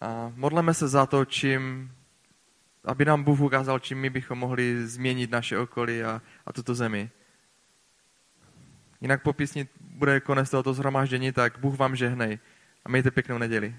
a 0.00 0.32
modleme 0.34 0.74
se 0.74 0.88
za 0.88 1.06
to, 1.06 1.24
čím, 1.24 1.92
aby 2.84 3.04
nám 3.04 3.24
Bůh 3.24 3.40
ukázal, 3.40 3.78
čím 3.78 3.98
my 3.98 4.10
bychom 4.10 4.38
mohli 4.38 4.86
změnit 4.86 5.30
naše 5.30 5.58
okolí 5.58 6.02
a, 6.02 6.22
a 6.46 6.52
tuto 6.52 6.74
zemi. 6.74 7.10
Jinak 9.00 9.22
po 9.22 9.32
písni 9.32 9.68
bude 9.80 10.20
konec 10.20 10.50
tohoto 10.50 10.74
zhromáždění, 10.74 11.32
tak 11.32 11.58
Bůh 11.58 11.78
vám 11.78 11.96
žehnej 11.96 12.38
a 12.84 12.88
mějte 12.88 13.10
pěknou 13.10 13.38
neděli. 13.38 13.76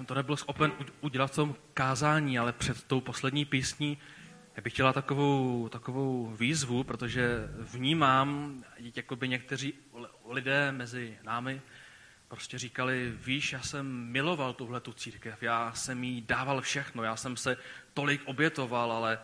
Jsem 0.00 0.06
to 0.06 0.14
nebyl 0.14 0.36
schopen 0.36 0.72
udělat 1.00 1.32
v 1.32 1.34
tom 1.34 1.54
kázání, 1.74 2.38
ale 2.38 2.52
před 2.52 2.84
tou 2.84 3.00
poslední 3.00 3.44
písní 3.44 3.98
já 4.56 4.62
bych 4.62 4.72
chtěla 4.72 4.92
takovou, 4.92 5.68
takovou 5.68 6.26
výzvu, 6.26 6.84
protože 6.84 7.48
vnímám, 7.58 8.54
jako 8.96 9.16
by 9.16 9.28
někteří 9.28 9.74
lidé 10.24 10.72
mezi 10.72 11.18
námi 11.22 11.62
prostě 12.28 12.58
říkali, 12.58 13.12
víš, 13.24 13.52
já 13.52 13.62
jsem 13.62 13.86
miloval 13.86 14.52
tuhle 14.52 14.80
tu 14.80 14.92
církev, 14.92 15.42
já 15.42 15.72
jsem 15.72 16.04
jí 16.04 16.20
dával 16.20 16.60
všechno, 16.60 17.02
já 17.02 17.16
jsem 17.16 17.36
se 17.36 17.56
tolik 17.94 18.22
obětoval, 18.24 18.92
ale, 18.92 19.18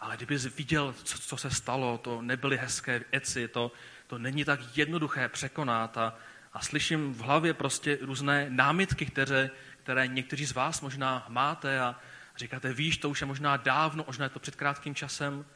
ale 0.00 0.16
kdyby 0.16 0.38
viděl, 0.38 0.94
co, 1.04 1.18
co 1.18 1.36
se 1.36 1.50
stalo, 1.50 1.98
to 1.98 2.22
nebyly 2.22 2.56
hezké 2.56 3.04
věci, 3.12 3.48
to, 3.48 3.72
to 4.06 4.18
není 4.18 4.44
tak 4.44 4.60
jednoduché 4.76 5.28
překonat 5.28 5.96
a, 5.96 6.16
a 6.52 6.60
slyším 6.60 7.14
v 7.14 7.20
hlavě 7.20 7.54
prostě 7.54 7.98
různé 8.00 8.46
námitky, 8.50 9.06
které, 9.06 9.50
které 9.88 10.06
někteří 10.06 10.46
z 10.46 10.52
vás 10.52 10.80
možná 10.80 11.24
máte 11.28 11.80
a 11.80 11.96
říkáte, 12.36 12.72
víš, 12.72 12.98
to 12.98 13.10
už 13.10 13.20
je 13.20 13.26
možná 13.26 13.56
dávno, 13.56 14.04
možná 14.06 14.24
je 14.24 14.30
to 14.30 14.40
před 14.40 14.56
krátkým 14.56 14.94
časem, 14.94 15.46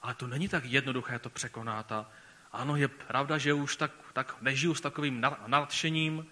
ale 0.00 0.14
to 0.14 0.26
není 0.26 0.48
tak 0.48 0.64
jednoduché 0.64 1.18
to 1.18 1.30
překonat. 1.30 1.92
A 1.92 2.10
ano, 2.52 2.76
je 2.76 2.88
pravda, 2.88 3.38
že 3.38 3.52
už 3.52 3.76
tak, 3.76 3.90
tak 4.12 4.42
nežiju 4.42 4.74
s 4.74 4.80
takovým 4.80 5.24
nadšením, 5.46 6.26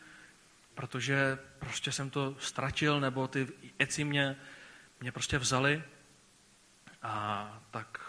protože 0.74 1.38
prostě 1.58 1.92
jsem 1.92 2.10
to 2.10 2.36
ztratil, 2.38 3.00
nebo 3.00 3.28
ty 3.28 3.48
eci 3.78 4.04
mě, 4.04 4.36
mě 5.00 5.12
prostě 5.12 5.38
vzali. 5.38 5.84
A 7.02 7.62
tak, 7.70 8.00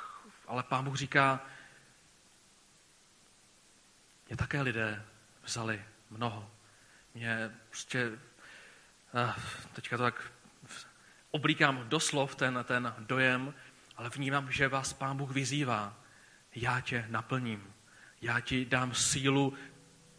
ale 0.47 0.63
pán 0.63 0.85
Bůh 0.85 0.97
říká, 0.97 1.45
mě 4.27 4.37
také 4.37 4.61
lidé 4.61 5.05
vzali 5.43 5.85
mnoho. 6.09 6.51
Mě 7.13 7.51
prostě 7.69 8.11
teďka 9.73 9.97
to 9.97 10.03
tak 10.03 10.31
oblíkám 11.31 11.89
doslov 11.89 12.35
ten, 12.35 12.65
ten 12.67 12.93
dojem, 12.99 13.53
ale 13.97 14.09
vnímám, 14.09 14.51
že 14.51 14.67
vás 14.67 14.93
Pán 14.93 15.17
Bůh 15.17 15.31
vyzývá. 15.31 15.95
Já 16.55 16.81
tě 16.81 17.05
naplním. 17.09 17.73
Já 18.21 18.39
ti 18.39 18.65
dám 18.65 18.93
sílu 18.93 19.53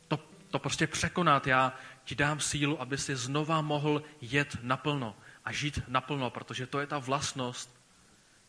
to, 0.09 0.17
to 0.51 0.59
prostě 0.59 0.87
překonat. 0.87 1.47
Já 1.47 1.73
ti 2.05 2.15
dám 2.15 2.41
sílu, 2.41 2.81
aby 2.81 2.99
si 2.99 3.17
znova 3.17 3.61
mohl 3.61 4.03
jet 4.21 4.57
naplno 4.63 5.17
a 5.45 5.53
žít 5.53 5.81
naplno, 5.89 6.31
protože 6.31 6.67
to 6.67 6.81
je 6.81 6.87
ta 6.87 6.99
vlastnost, 6.99 7.81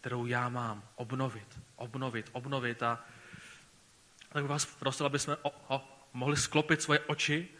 kterou 0.01 0.25
já 0.25 0.49
mám. 0.49 0.83
Obnovit, 0.95 1.59
obnovit, 1.75 2.29
obnovit. 2.31 2.83
A 2.83 3.05
tak 4.29 4.43
bych 4.43 4.49
vás 4.49 4.65
prosil, 4.65 5.05
aby 5.05 5.19
jsme 5.19 5.35
o, 5.41 5.51
o, 5.67 6.07
mohli 6.13 6.37
sklopit 6.37 6.81
svoje 6.81 6.99
oči 6.99 7.58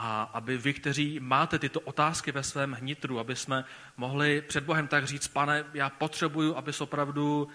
a 0.00 0.22
aby 0.22 0.58
vy, 0.58 0.74
kteří 0.74 1.20
máte 1.20 1.58
tyto 1.58 1.80
otázky 1.80 2.32
ve 2.32 2.42
svém 2.42 2.72
hnitru, 2.72 3.18
aby 3.18 3.36
jsme 3.36 3.64
mohli 3.96 4.42
před 4.42 4.64
Bohem 4.64 4.88
tak 4.88 5.06
říct, 5.06 5.28
pane, 5.28 5.64
já 5.74 5.90
potřebuju, 5.90 6.56
aby 6.56 6.72
se 6.72 6.82
opravdu 6.82 7.48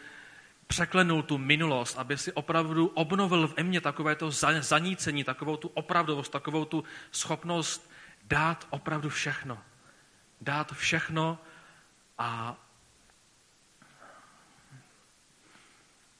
překlenul 0.67 1.23
tu 1.23 1.37
minulost, 1.37 1.97
aby 1.97 2.17
si 2.17 2.33
opravdu 2.33 2.87
obnovil 2.87 3.47
v 3.47 3.63
mně 3.63 3.81
takové 3.81 4.15
to 4.15 4.31
zanícení, 4.59 5.23
takovou 5.23 5.57
tu 5.57 5.67
opravdovost, 5.67 6.31
takovou 6.31 6.65
tu 6.65 6.83
schopnost 7.11 7.91
dát 8.23 8.67
opravdu 8.69 9.09
všechno. 9.09 9.63
Dát 10.41 10.71
všechno 10.71 11.39
a 12.17 12.55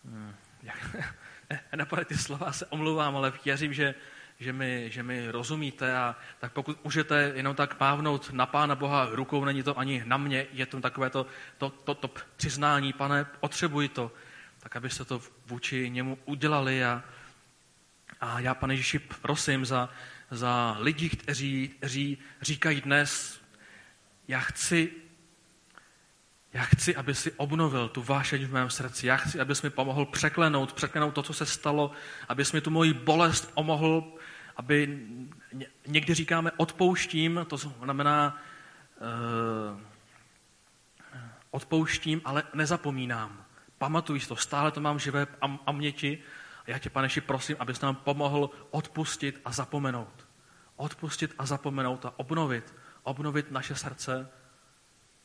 hmm, 0.05 0.36
jak, 0.63 2.05
ty 2.05 2.17
slova 2.17 2.51
se 2.51 2.65
omluvám, 2.65 3.15
ale 3.15 3.34
věřím, 3.45 3.74
že 3.74 3.95
že 4.43 4.53
mi, 4.53 4.89
že 4.91 5.03
mi 5.03 5.31
rozumíte 5.31 5.95
a 5.95 6.15
tak 6.39 6.51
pokud 6.51 6.83
můžete 6.83 7.31
jenom 7.35 7.55
tak 7.55 7.75
pávnout 7.75 8.29
na 8.33 8.45
Pána 8.45 8.75
Boha 8.75 9.07
rukou, 9.11 9.45
není 9.45 9.63
to 9.63 9.79
ani 9.79 10.03
na 10.05 10.17
mě, 10.17 10.45
je 10.53 10.65
to 10.65 10.81
takové 10.81 11.09
to, 11.09 11.25
to, 11.57 11.69
to, 11.69 11.95
to 11.95 12.09
přiznání, 12.37 12.93
pane, 12.93 13.25
potřebuji 13.39 13.87
to, 13.87 14.11
tak 14.59 14.75
abyste 14.75 15.05
to 15.05 15.21
vůči 15.45 15.89
němu 15.89 16.17
udělali 16.25 16.85
a, 16.85 17.03
a 18.21 18.39
já, 18.39 18.55
pane 18.55 18.73
Ježíši, 18.73 18.99
prosím 18.99 19.65
za, 19.65 19.89
za 20.31 20.77
lidi, 20.79 21.09
kteří, 21.09 21.67
kteří 21.67 22.17
říkají 22.41 22.81
dnes, 22.81 23.41
já 24.27 24.39
chci, 24.39 24.91
já 26.53 26.63
chci, 26.63 26.95
aby 26.95 27.15
si 27.15 27.31
obnovil 27.31 27.89
tu 27.89 28.03
vášeň 28.03 28.45
v 28.45 28.53
mém 28.53 28.69
srdci. 28.69 29.07
Já 29.07 29.17
chci, 29.17 29.39
aby 29.39 29.53
mi 29.63 29.69
pomohl 29.69 30.05
překlenout, 30.05 30.73
překlenout 30.73 31.13
to, 31.13 31.23
co 31.23 31.33
se 31.33 31.45
stalo, 31.45 31.91
aby 32.29 32.43
mi 32.53 32.61
tu 32.61 32.69
moji 32.69 32.93
bolest 32.93 33.53
pomohl 33.53 34.13
aby 34.55 35.07
někdy 35.87 36.13
říkáme 36.13 36.51
odpouštím, 36.57 37.45
to 37.49 37.57
znamená 37.57 38.41
uh, 39.01 39.79
odpouštím, 41.51 42.21
ale 42.25 42.43
nezapomínám. 42.53 43.45
Pamatuj 43.77 44.19
to, 44.19 44.35
stále 44.35 44.71
to 44.71 44.81
mám 44.81 44.99
živé 44.99 45.27
a, 45.41 45.59
a 45.65 45.71
měti. 45.71 46.23
A 46.65 46.71
já 46.71 46.79
tě, 46.79 46.89
paneši, 46.89 47.21
prosím, 47.21 47.55
abys 47.59 47.81
nám 47.81 47.95
pomohl 47.95 48.49
odpustit 48.71 49.41
a 49.45 49.51
zapomenout. 49.51 50.27
Odpustit 50.75 51.35
a 51.37 51.45
zapomenout 51.45 52.05
a 52.05 52.13
obnovit. 52.19 52.75
Obnovit 53.03 53.51
naše 53.51 53.75
srdce 53.75 54.29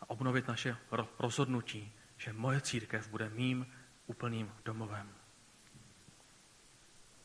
a 0.00 0.10
obnovit 0.10 0.48
naše 0.48 0.76
rozhodnutí, 1.18 1.92
že 2.16 2.32
moje 2.32 2.60
církev 2.60 3.08
bude 3.08 3.28
mým 3.28 3.66
úplným 4.06 4.52
domovem. 4.64 5.08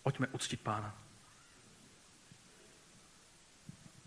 Pojďme 0.04 0.28
uctit 0.28 0.62
Pána. 0.62 1.03